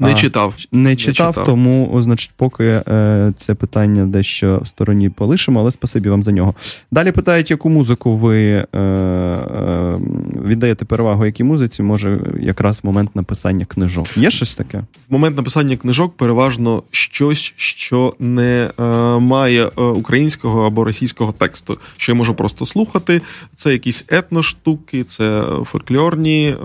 Не 0.00 0.10
А, 0.10 0.14
читав. 0.14 0.54
Не 0.72 0.96
читав, 0.96 1.34
читав. 1.34 1.44
тому, 1.44 1.96
значить, 2.02 2.30
поки 2.36 2.64
е, 2.64 3.32
це 3.36 3.54
питання 3.54 4.06
дещо 4.06 4.60
в 4.62 4.68
стороні 4.68 5.08
полишимо, 5.08 5.60
але 5.60 5.70
спасибі 5.70 6.08
вам 6.08 6.22
за 6.22 6.32
нього. 6.32 6.54
Далі 6.90 7.12
питають, 7.12 7.50
яку 7.50 7.68
музику 7.68 8.16
ви 8.16 8.50
е, 8.50 8.78
е, 8.78 9.96
віддаєте 10.44 10.84
перевагу 10.84 11.26
якій 11.26 11.44
музиці, 11.44 11.82
може, 11.82 12.20
якраз 12.40 12.84
момент 12.84 13.16
написання 13.16 13.64
книжок. 13.64 14.16
Є 14.16 14.30
щось 14.30 14.56
таке? 14.56 14.84
в 15.08 15.12
момент 15.12 15.36
написання 15.36 15.76
книжок 15.76 16.16
переважно 16.16 16.82
щось, 16.90 17.52
що 17.56 18.14
не 18.18 18.70
е, 18.80 18.82
має 19.18 19.66
е, 19.66 19.82
українського 19.82 20.66
або 20.66 20.84
російського 20.84 21.32
тексту, 21.32 21.78
що 21.96 22.12
я 22.12 22.16
можу 22.16 22.34
просто 22.34 22.66
слухати. 22.66 23.22
Це 23.54 23.72
якісь 23.72 24.04
етноштуки, 24.08 25.04
це 25.04 25.44
фольклорні 25.64 26.48
е, 26.48 26.56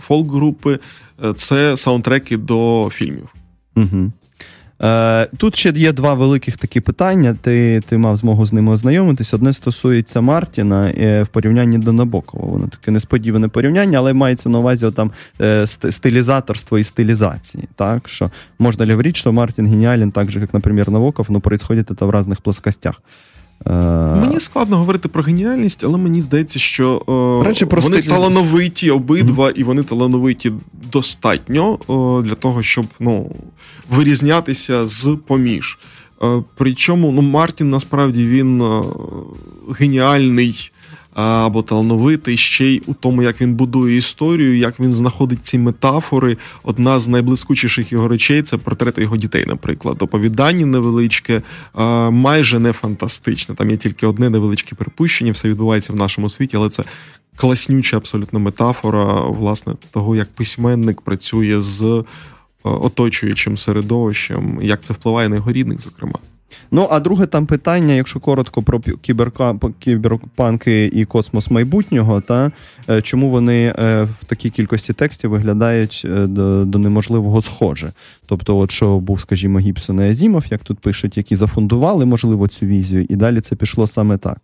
фолк-групи, 0.00 0.78
це 1.36 1.76
саундтреки 1.76 2.36
до 2.36 2.88
фільмів. 2.92 3.34
Угу. 3.76 4.12
Тут 5.36 5.56
ще 5.56 5.72
є 5.76 5.92
два 5.92 6.14
великих 6.14 6.56
такі 6.56 6.80
питання. 6.80 7.36
Ти, 7.42 7.80
ти 7.80 7.98
мав 7.98 8.16
змогу 8.16 8.46
з 8.46 8.52
ними 8.52 8.72
ознайомитись. 8.72 9.34
Одне 9.34 9.52
стосується 9.52 10.20
Мартіна 10.20 10.90
е, 10.90 11.22
в 11.22 11.28
порівнянні 11.28 11.78
до 11.78 11.92
Набокова. 11.92 12.46
Воно 12.46 12.68
таке 12.68 12.90
несподіване 12.90 13.48
порівняння, 13.48 13.98
але 13.98 14.12
мається 14.12 14.48
на 14.48 14.58
увазі 14.58 14.90
там 14.90 15.10
е, 15.40 15.66
стилізаторство 15.66 16.78
і 16.78 16.84
стилізації. 16.84 17.64
Так 17.74 18.08
що 18.08 18.30
можна 18.58 18.86
ли 18.86 18.92
говорить, 18.92 19.16
что 19.16 19.32
Мартин 19.32 19.66
гениален, 19.66 20.10
так 20.10 20.30
же, 20.30 20.40
как, 20.40 20.54
например, 20.54 20.90
Набоков, 20.90 21.30
но 21.30 21.40
происходит 21.40 21.90
это 21.90 22.06
в 22.06 22.10
разных 22.10 22.42
плоскостях. 22.42 23.02
Е, 23.66 23.70
Мені 24.20 24.40
складно 24.40 24.76
говорити 24.76 25.08
про 25.08 25.22
геніальність, 25.22 25.84
але 25.84 25.98
мені 25.98 26.20
здається, 26.20 26.58
що 26.58 27.02
е, 27.08 27.44
вони 27.80 27.96
стиль- 28.02 28.08
талановиті 28.08 28.90
обидва, 28.90 29.50
і 29.50 29.64
вони 29.64 29.82
талановиті 29.82 30.52
достатньо 30.92 31.74
е, 31.74 32.22
для 32.28 32.34
того, 32.34 32.62
щоб 32.62 32.86
ну, 33.00 33.32
вирізнятися 33.90 34.86
з 34.86 35.18
поміж. 35.26 35.78
Причому 36.54 37.12
ну, 37.12 37.22
Мартін 37.22 37.70
насправді 37.70 38.26
він 38.26 38.62
геніальний 39.78 40.72
або 41.18 41.62
талановитий 41.62 42.36
ще 42.36 42.64
й 42.64 42.82
у 42.86 42.94
тому, 42.94 43.22
як 43.22 43.40
він 43.40 43.54
будує 43.54 43.96
історію, 43.96 44.58
як 44.58 44.80
він 44.80 44.92
знаходить 44.92 45.44
ці 45.44 45.58
метафори. 45.58 46.36
Одна 46.62 46.98
з 46.98 47.08
найблискучіших 47.08 47.92
його 47.92 48.08
речей 48.08 48.42
це 48.42 48.56
портрети 48.56 49.02
його 49.02 49.16
дітей, 49.16 49.44
наприклад. 49.46 49.96
Оповідання 50.00 50.66
невеличке, 50.66 51.42
майже 52.10 52.58
не 52.58 52.72
фантастичне. 52.72 53.54
Там 53.54 53.70
є 53.70 53.76
тільки 53.76 54.06
одне 54.06 54.30
невеличке 54.30 54.74
припущення, 54.74 55.32
все 55.32 55.48
відбувається 55.48 55.92
в 55.92 55.96
нашому 55.96 56.28
світі, 56.28 56.56
але 56.56 56.68
це 56.68 56.84
класнюча 57.36 57.96
абсолютно 57.96 58.40
метафора, 58.40 59.04
власне, 59.14 59.74
того, 59.92 60.16
як 60.16 60.28
письменник 60.28 61.00
працює 61.00 61.60
з 61.60 61.82
е, 61.82 62.04
оточуючим 62.62 63.56
середовищем, 63.56 64.58
як 64.62 64.82
це 64.82 64.94
впливає 64.94 65.28
на 65.28 65.36
його 65.36 65.52
рідних, 65.52 65.80
зокрема. 65.80 66.18
Ну, 66.70 66.88
а 66.90 67.00
друге 67.00 67.26
там 67.26 67.46
питання, 67.46 67.94
якщо 67.94 68.20
коротко 68.20 68.62
про 68.62 68.80
кіберпанки 69.80 70.84
і 70.94 71.04
космос 71.04 71.50
майбутнього, 71.50 72.20
та 72.20 72.50
е, 72.90 73.02
чому 73.02 73.30
вони 73.30 73.74
е, 73.78 74.02
в 74.20 74.24
такій 74.24 74.50
кількості 74.50 74.92
текстів 74.92 75.30
виглядають 75.30 76.02
е, 76.04 76.26
до, 76.26 76.64
до 76.64 76.78
неможливого 76.78 77.42
схоже. 77.42 77.92
Тобто, 78.26 78.58
от 78.58 78.70
що 78.70 78.98
був, 78.98 79.20
скажімо, 79.20 79.58
Гібсон 79.58 80.00
і 80.00 80.10
Азімов, 80.10 80.44
як 80.50 80.64
тут 80.64 80.78
пишуть, 80.78 81.16
які 81.16 81.36
зафундували, 81.36 82.04
можливо, 82.04 82.48
цю 82.48 82.66
візію, 82.66 83.06
і 83.08 83.16
далі 83.16 83.40
це 83.40 83.56
пішло 83.56 83.86
саме 83.86 84.16
так. 84.16 84.38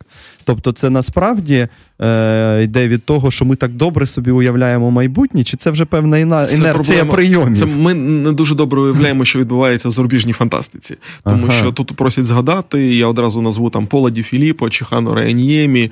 Тобто, 0.45 0.73
це 0.73 0.91
насправді 0.91 1.69
е, 2.01 2.63
йде 2.65 2.89
від 2.89 3.05
того, 3.05 3.31
що 3.31 3.45
ми 3.45 3.57
так 3.57 3.73
добре 3.73 4.07
собі 4.07 4.31
уявляємо 4.31 4.91
майбутнє, 4.91 5.45
чи 5.45 5.57
це 5.57 5.71
вже 5.71 5.85
певна 5.85 6.19
іна, 6.19 6.47
Це 6.47 6.57
інерція 6.57 6.99
проблема. 6.99 7.13
прийомів? 7.15 7.59
Це 7.59 7.67
ми 7.67 7.95
не 7.95 8.33
дуже 8.33 8.55
добре 8.55 8.81
уявляємо, 8.81 9.25
що 9.25 9.39
відбувається 9.39 9.89
в 9.89 9.93
зарубіжній 9.93 10.33
фантастиці. 10.33 10.97
Тому 11.25 11.47
Ага. 11.49 11.51
що 11.51 11.73
тут 11.73 11.94
просять 11.95 12.25
згадати, 12.25 12.95
я 12.95 13.07
одразу 13.07 13.41
назву 13.41 13.71
там 13.71 13.87
Пола 13.87 14.11
Ді 14.11 14.23
Філіппо, 14.23 14.71
чи 14.71 14.85
Хану 14.85 15.15
Реаніємі, 15.15 15.91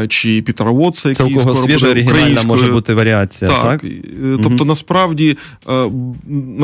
е, 0.00 0.08
чи 0.08 0.42
Пітера 0.42 0.70
Вотса, 0.70 1.08
який 1.08 1.38
скоро 1.38 1.54
свіжа 1.56 1.86
буде 1.86 1.90
оригінальна 1.90 2.42
може 2.42 2.66
бути 2.66 2.94
варіація, 2.94 3.50
так? 3.50 3.80
Так, 3.80 3.84
е, 3.84 4.38
тобто 4.42 4.64
насправді 4.64 5.36
е, 5.68 5.90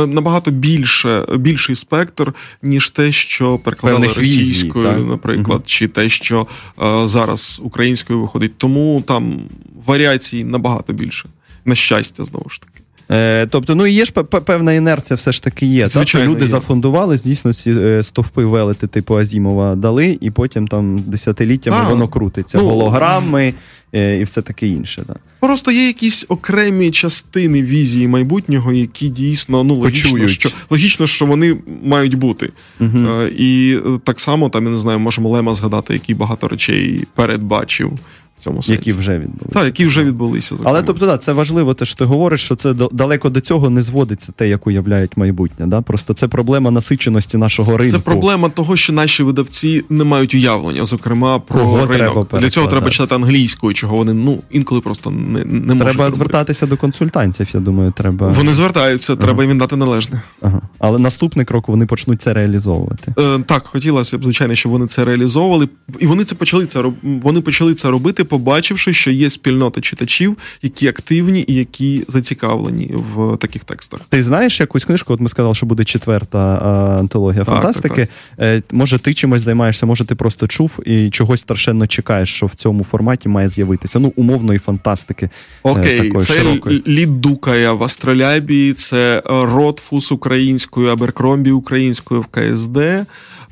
набагато 0.06 0.50
більше, 0.50 1.24
більший 1.36 1.74
спектр, 1.74 2.32
ніж 2.62 2.90
те, 2.90 3.12
що 3.12 3.58
перекладали 3.58 4.06
Певних 4.06 4.18
візій, 4.18 4.38
російською, 4.38 4.84
так. 4.84 5.00
наприклад, 5.08 5.62
чи 5.64 5.88
те, 5.88 6.08
що 6.08 6.46
зараз 7.04 7.60
українською 7.62 8.20
виходить. 8.20 8.58
Тому 8.58 9.04
там 9.06 9.40
варіацій 9.86 10.44
набагато 10.44 10.92
більше. 10.92 11.28
На 11.64 11.74
щастя, 11.74 12.24
знову 12.24 12.50
ж 12.50 12.60
таки. 12.60 12.75
Е, 13.10 13.46
тобто, 13.50 13.74
ну 13.74 13.86
і 13.86 13.92
є 13.92 14.04
ж 14.04 14.12
пе- 14.12 14.22
пе- 14.22 14.40
певна 14.40 14.72
інерція, 14.72 15.16
все 15.16 15.32
ж 15.32 15.42
таки 15.42 15.66
є. 15.66 15.86
Звичайно, 15.86 16.26
так? 16.26 16.34
Люди 16.34 16.44
є. 16.44 16.50
зафундували, 16.50 17.18
дійсно, 17.18 17.52
ці 17.52 17.70
е, 17.70 18.02
стовпи 18.02 18.44
велети 18.44 18.86
типу 18.86 19.16
Азімова 19.18 19.74
дали, 19.74 20.18
і 20.20 20.30
потім 20.30 20.68
там 20.68 20.98
десятиліттями 20.98 21.76
А, 21.80 21.88
воно 21.88 22.08
крутиться. 22.08 22.58
ну, 22.58 22.64
Голограми 22.68 23.54
е, 23.94 24.18
і 24.20 24.24
все 24.24 24.42
таке 24.42 24.66
інше. 24.68 25.02
Да. 25.08 25.14
Просто 25.40 25.70
є 25.70 25.86
якісь 25.86 26.26
окремі 26.28 26.90
частини 26.90 27.62
візії 27.62 28.08
майбутнього, 28.08 28.72
які 28.72 29.08
дійсно 29.08 29.64
ну 29.64 29.74
логічно, 29.74 30.28
що 30.28 30.50
логічно, 30.70 31.06
що 31.06 31.26
вони 31.26 31.56
мають 31.84 32.14
бути. 32.14 32.50
Е, 32.80 33.30
і 33.38 33.78
так 34.04 34.20
само 34.20 34.48
там 34.48 34.64
я 34.64 34.70
не 34.70 34.78
знаю, 34.78 34.98
можемо 34.98 35.28
Лема 35.28 35.54
згадати, 35.54 35.92
який 35.92 36.14
багато 36.14 36.48
речей 36.48 37.04
передбачив 37.14 37.92
в 38.36 38.40
цьому 38.40 38.62
сенсі. 38.62 38.72
Які 38.72 38.92
вже 38.98 39.18
відбулися. 39.18 39.54
Так, 39.54 39.64
які 39.64 39.86
вже 39.86 40.04
відбулися. 40.04 40.54
Але 40.64 40.82
тобто, 40.82 41.06
да, 41.06 41.18
це 41.18 41.32
важливо, 41.32 41.74
те, 41.74 41.84
що 41.84 41.96
ти 41.98 42.04
говориш, 42.04 42.40
що 42.40 42.54
це 42.54 42.72
до- 42.72 42.88
далеко 42.92 43.30
до 43.30 43.40
цього 43.40 43.70
не 43.70 43.82
зводиться 43.82 44.32
те, 44.36 44.48
як 44.48 44.66
уявляють 44.66 45.16
майбутнє. 45.16 45.66
Да? 45.66 45.80
Просто 45.82 46.14
це 46.14 46.28
проблема 46.28 46.70
насиченості 46.70 47.36
нашого 47.36 47.76
ринку. 47.76 47.92
Це 47.98 48.02
проблема 48.04 48.48
того, 48.48 48.76
що 48.76 48.92
наші 48.92 49.22
видавці 49.22 49.84
не 49.90 50.04
мають 50.04 50.34
уявлення, 50.34 50.84
зокрема 50.84 51.38
про 51.38 51.60
Кого 51.60 51.76
ринок. 51.86 52.28
треба 52.28 52.40
Для 52.40 52.50
цього 52.50 52.66
треба 52.66 52.90
читати 52.90 53.14
англійською, 53.14 53.74
чого 53.74 53.96
вони 53.96 54.12
ну 54.14 54.38
інколи 54.50 54.80
просто 54.80 55.10
не, 55.10 55.44
не 55.44 55.74
можуть. 55.74 55.78
Треба 55.78 55.92
робити. 55.92 56.10
звертатися 56.10 56.66
до 56.66 56.76
консультантів, 56.76 57.48
я 57.54 57.60
думаю, 57.60 57.90
треба. 57.96 58.28
Вони 58.28 58.52
звертаються, 58.52 59.16
треба 59.16 59.44
їм 59.44 59.58
дати 59.58 59.76
належне. 59.76 60.22
Ага. 60.42 60.60
Але 60.78 60.98
наступний 60.98 61.46
крок 61.46 61.68
вони 61.68 61.86
почнуть 61.86 62.22
це 62.22 62.34
реалізовувати. 62.34 63.14
Е, 63.18 63.38
так, 63.46 63.66
хотілося 63.66 64.18
б, 64.18 64.24
звичайно, 64.24 64.54
щоб 64.54 64.72
вони 64.72 64.86
це 64.86 65.04
реалізовували. 65.04 65.68
І 65.98 66.06
вони 66.06 66.24
це 66.24 66.34
почали 66.34 66.66
це 66.66 66.80
роб- 66.82 67.20
вони 67.22 67.40
почали 67.40 67.74
це 67.74 67.90
робити, 67.90 68.24
побачивши, 68.26 68.92
що 68.92 69.10
є 69.10 69.30
спільнота 69.30 69.80
читачів, 69.80 70.36
які 70.62 70.88
активні 70.88 71.44
і 71.48 71.54
які 71.54 72.04
зацікавлені 72.08 72.94
в 73.14 73.36
таких 73.36 73.64
текстах. 73.64 74.00
Ти 74.08 74.22
знаєш 74.22 74.60
якусь 74.60 74.84
книжку? 74.84 75.12
От 75.12 75.20
ми 75.20 75.28
сказали, 75.28 75.54
що 75.54 75.66
буде 75.66 75.84
четверта 75.84 76.38
антологія 77.00 77.44
Так, 77.44 77.54
фантастики. 77.54 78.08
Е, 78.40 78.62
може, 78.72 78.98
ти 78.98 79.14
чимось 79.14 79.42
займаєшся, 79.42 79.86
може, 79.86 80.04
ти 80.04 80.14
просто 80.14 80.46
чув 80.46 80.80
і 80.86 81.10
чогось 81.10 81.40
страшенно 81.40 81.86
чекаєш, 81.86 82.34
що 82.34 82.46
в 82.46 82.54
цьому 82.54 82.84
форматі 82.84 83.28
має 83.28 83.48
з'явитися. 83.48 83.98
Ну, 83.98 84.12
умовної 84.16 84.58
фантастики. 84.58 85.26
е, 85.26 85.30
Окей, 85.62 85.96
такої 86.00 86.26
це 86.26 86.34
широкої. 86.34 86.82
Лід 86.86 87.20
Дукая 87.20 87.72
в 87.72 87.84
Астролябії, 87.84 88.72
це 88.72 89.18
е, 89.18 89.22
Ротфус 89.26 90.12
українською, 90.12 90.88
Аберкромбі 90.88 91.50
українською 91.50 92.20
в 92.20 92.26
КСД. 92.26 92.78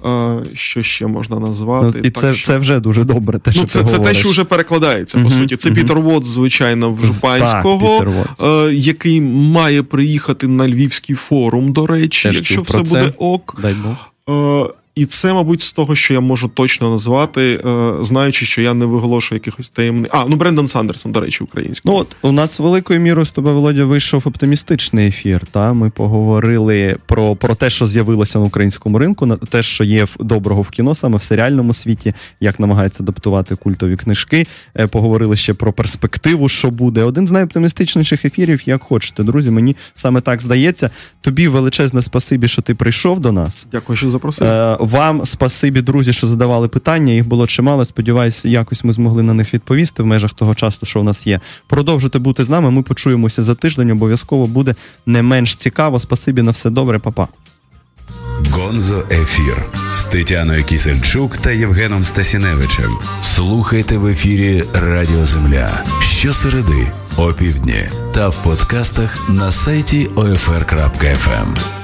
Е, 0.07 0.42
Що 0.55 0.82
ще 0.82 1.07
можна 1.07 1.36
Ну, 1.40 1.46
назвати? 1.48 1.98
і 1.98 2.11
Так, 2.11 2.14
це, 2.20 2.34
що- 2.34 2.46
це 2.46 2.59
вже 2.59 2.80
дуже 2.80 3.05
добре. 3.05 3.38
Те, 3.38 3.52
що 3.52 3.61
Ну, 3.61 3.66
це, 3.66 3.78
ти 3.78 3.84
це 3.90 3.98
те, 3.98 4.14
що 4.14 4.28
вже 4.30 4.44
перекладається, 4.44 5.18
по 5.18 5.28
Мгм, 5.28 5.40
суті. 5.40 5.57
Це 5.57 5.70
мгм. 5.70 5.78
Пітер 5.78 5.98
Вотс, 6.00 6.28
звичайно, 6.28 6.92
в 6.92 7.05
Жупанського, 7.07 8.05
е, 8.42 8.74
який 8.74 9.20
має 9.20 9.82
приїхати 9.82 10.48
на 10.48 10.68
Львівський 10.68 11.16
форум, 11.16 11.72
до 11.72 11.86
речі, 11.86 12.28
Теж 12.28 12.36
якщо 12.36 12.62
все 12.62 12.78
буде 12.78 13.12
ок. 13.18 13.59
Дай 13.62 13.74
Бог. 13.74 14.11
Е, 14.68 14.74
і 14.97 15.07
це, 15.07 15.32
мабуть, 15.32 15.62
з 15.62 15.72
того, 15.72 15.95
що 15.97 16.14
я 16.14 16.20
можу 16.20 16.49
точно 16.49 16.90
назвати, 16.90 17.61
е, 17.66 17.92
знаючи, 18.01 18.47
що 18.47 18.62
я 18.62 18.74
не 18.74 18.86
виголошую 18.86 19.36
якихось 19.36 19.70
таємниць. 19.70 20.11
А, 20.14 20.24
ну 20.28 20.36
Брендан 20.36 20.68
Сандерсон, 20.68 21.12
до 21.12 21.20
речі, 21.20 21.45
українською. 21.45 21.95
Ну, 21.95 22.01
от 22.01 22.16
у 22.22 22.32
нас 22.32 22.59
великою 22.61 23.01
мірою 23.01 23.26
з 23.26 23.30
тобою, 23.30 23.55
Володя, 23.55 23.84
вийшов 23.84 24.22
оптимістичний 24.26 25.07
ефір. 25.09 25.40
Та? 25.51 25.72
Ми 25.72 25.90
поговорили 25.90 26.97
про, 27.07 27.36
про 27.36 27.55
те, 27.55 27.70
що 27.70 27.86
з'явилося 27.86 28.38
на 28.38 28.45
українському 28.45 28.99
ринку, 28.99 29.26
на 29.26 29.36
те, 29.36 29.62
що 29.62 29.84
є 29.84 30.05
в- 30.05 30.16
доброго 30.20 30.62
в 30.62 30.70
кіно, 30.70 30.95
саме 30.95 31.16
в 31.16 31.22
серіальному 31.22 31.74
світі, 31.74 32.14
як 32.40 32.61
намагаються 32.61 33.03
адаптувати 33.03 33.57
культові 33.57 33.97
книжки. 33.97 34.47
Е, 34.78 34.86
Поговорили 34.86 35.36
ще 35.36 35.55
про 35.55 35.72
перспективу, 35.72 36.49
що 36.49 36.70
буде. 36.70 37.03
Один 37.03 37.26
з 37.26 37.30
найоптимістичніших 37.32 38.24
ефірів, 38.24 38.62
як 38.68 38.82
хочете. 38.82 39.22
Друзі, 39.22 39.51
мені 39.51 39.76
саме 39.95 40.20
так 40.20 40.42
здається. 40.42 40.90
Тобі 41.20 41.49
величезне 41.49 42.03
спасибі, 42.03 42.49
що 42.49 42.62
ти 42.62 42.74
прийшов 42.74 43.20
до 43.20 43.32
нас. 43.32 43.66
Дякую, 43.72 43.97
що 43.97 44.11
запросив. 44.11 44.47
Вам 44.85 45.24
спасибі, 45.24 45.80
друзі, 45.80 46.12
що 46.12 46.26
задавали 46.26 46.68
питання. 46.68 47.12
Їх 47.12 47.28
було 47.28 47.47
чимало. 47.47 47.85
Сподіваюсь, 47.85 48.45
якось 48.45 48.85
ми 48.85 48.93
змогли 48.93 49.22
на 49.22 49.35
них 49.35 49.55
відповісти 49.55 50.03
в 50.03 50.07
межах 50.07 50.32
того 50.32 50.55
часу, 50.55 50.87
що 50.87 51.01
у 51.01 51.03
нас 51.03 51.26
є. 51.26 51.41
Продовжуйте 51.66 52.18
бути 52.18 52.45
з 52.45 52.51
нами. 52.51 52.70
Ми 52.70 52.82
почуємося 52.82 53.43
за 53.43 53.55
тиждень. 53.55 53.91
Обов'язково 53.91 54.47
буде 54.47 54.74
не 55.07 55.22
менш 55.22 55.55
цікаво. 55.55 55.99
Спасибі 55.99 56.43
на 56.43 56.51
все 56.51 56.70
добре, 56.70 56.99
Па-па. 56.99 57.28
Гонзо 58.51 59.05
ефір 59.11 59.64
з 59.93 60.05
Тетяною 60.05 60.64
Кісельчук 60.64 61.37
та 61.37 61.51
Євгеном 61.51 62.05
Стасіневичем. 62.05 62.99
Слухайте 63.20 63.99
в 63.99 64.07
ефірі 64.07 64.64
Радіо 64.72 65.26
Земля 65.26 65.85
щосереди, 66.01 66.93
опівдні 67.16 67.85
та 68.14 68.28
в 68.28 68.43
подкастах 68.43 69.28
на 69.28 69.51
сайті 69.51 70.09
OFR.FM. 70.16 71.84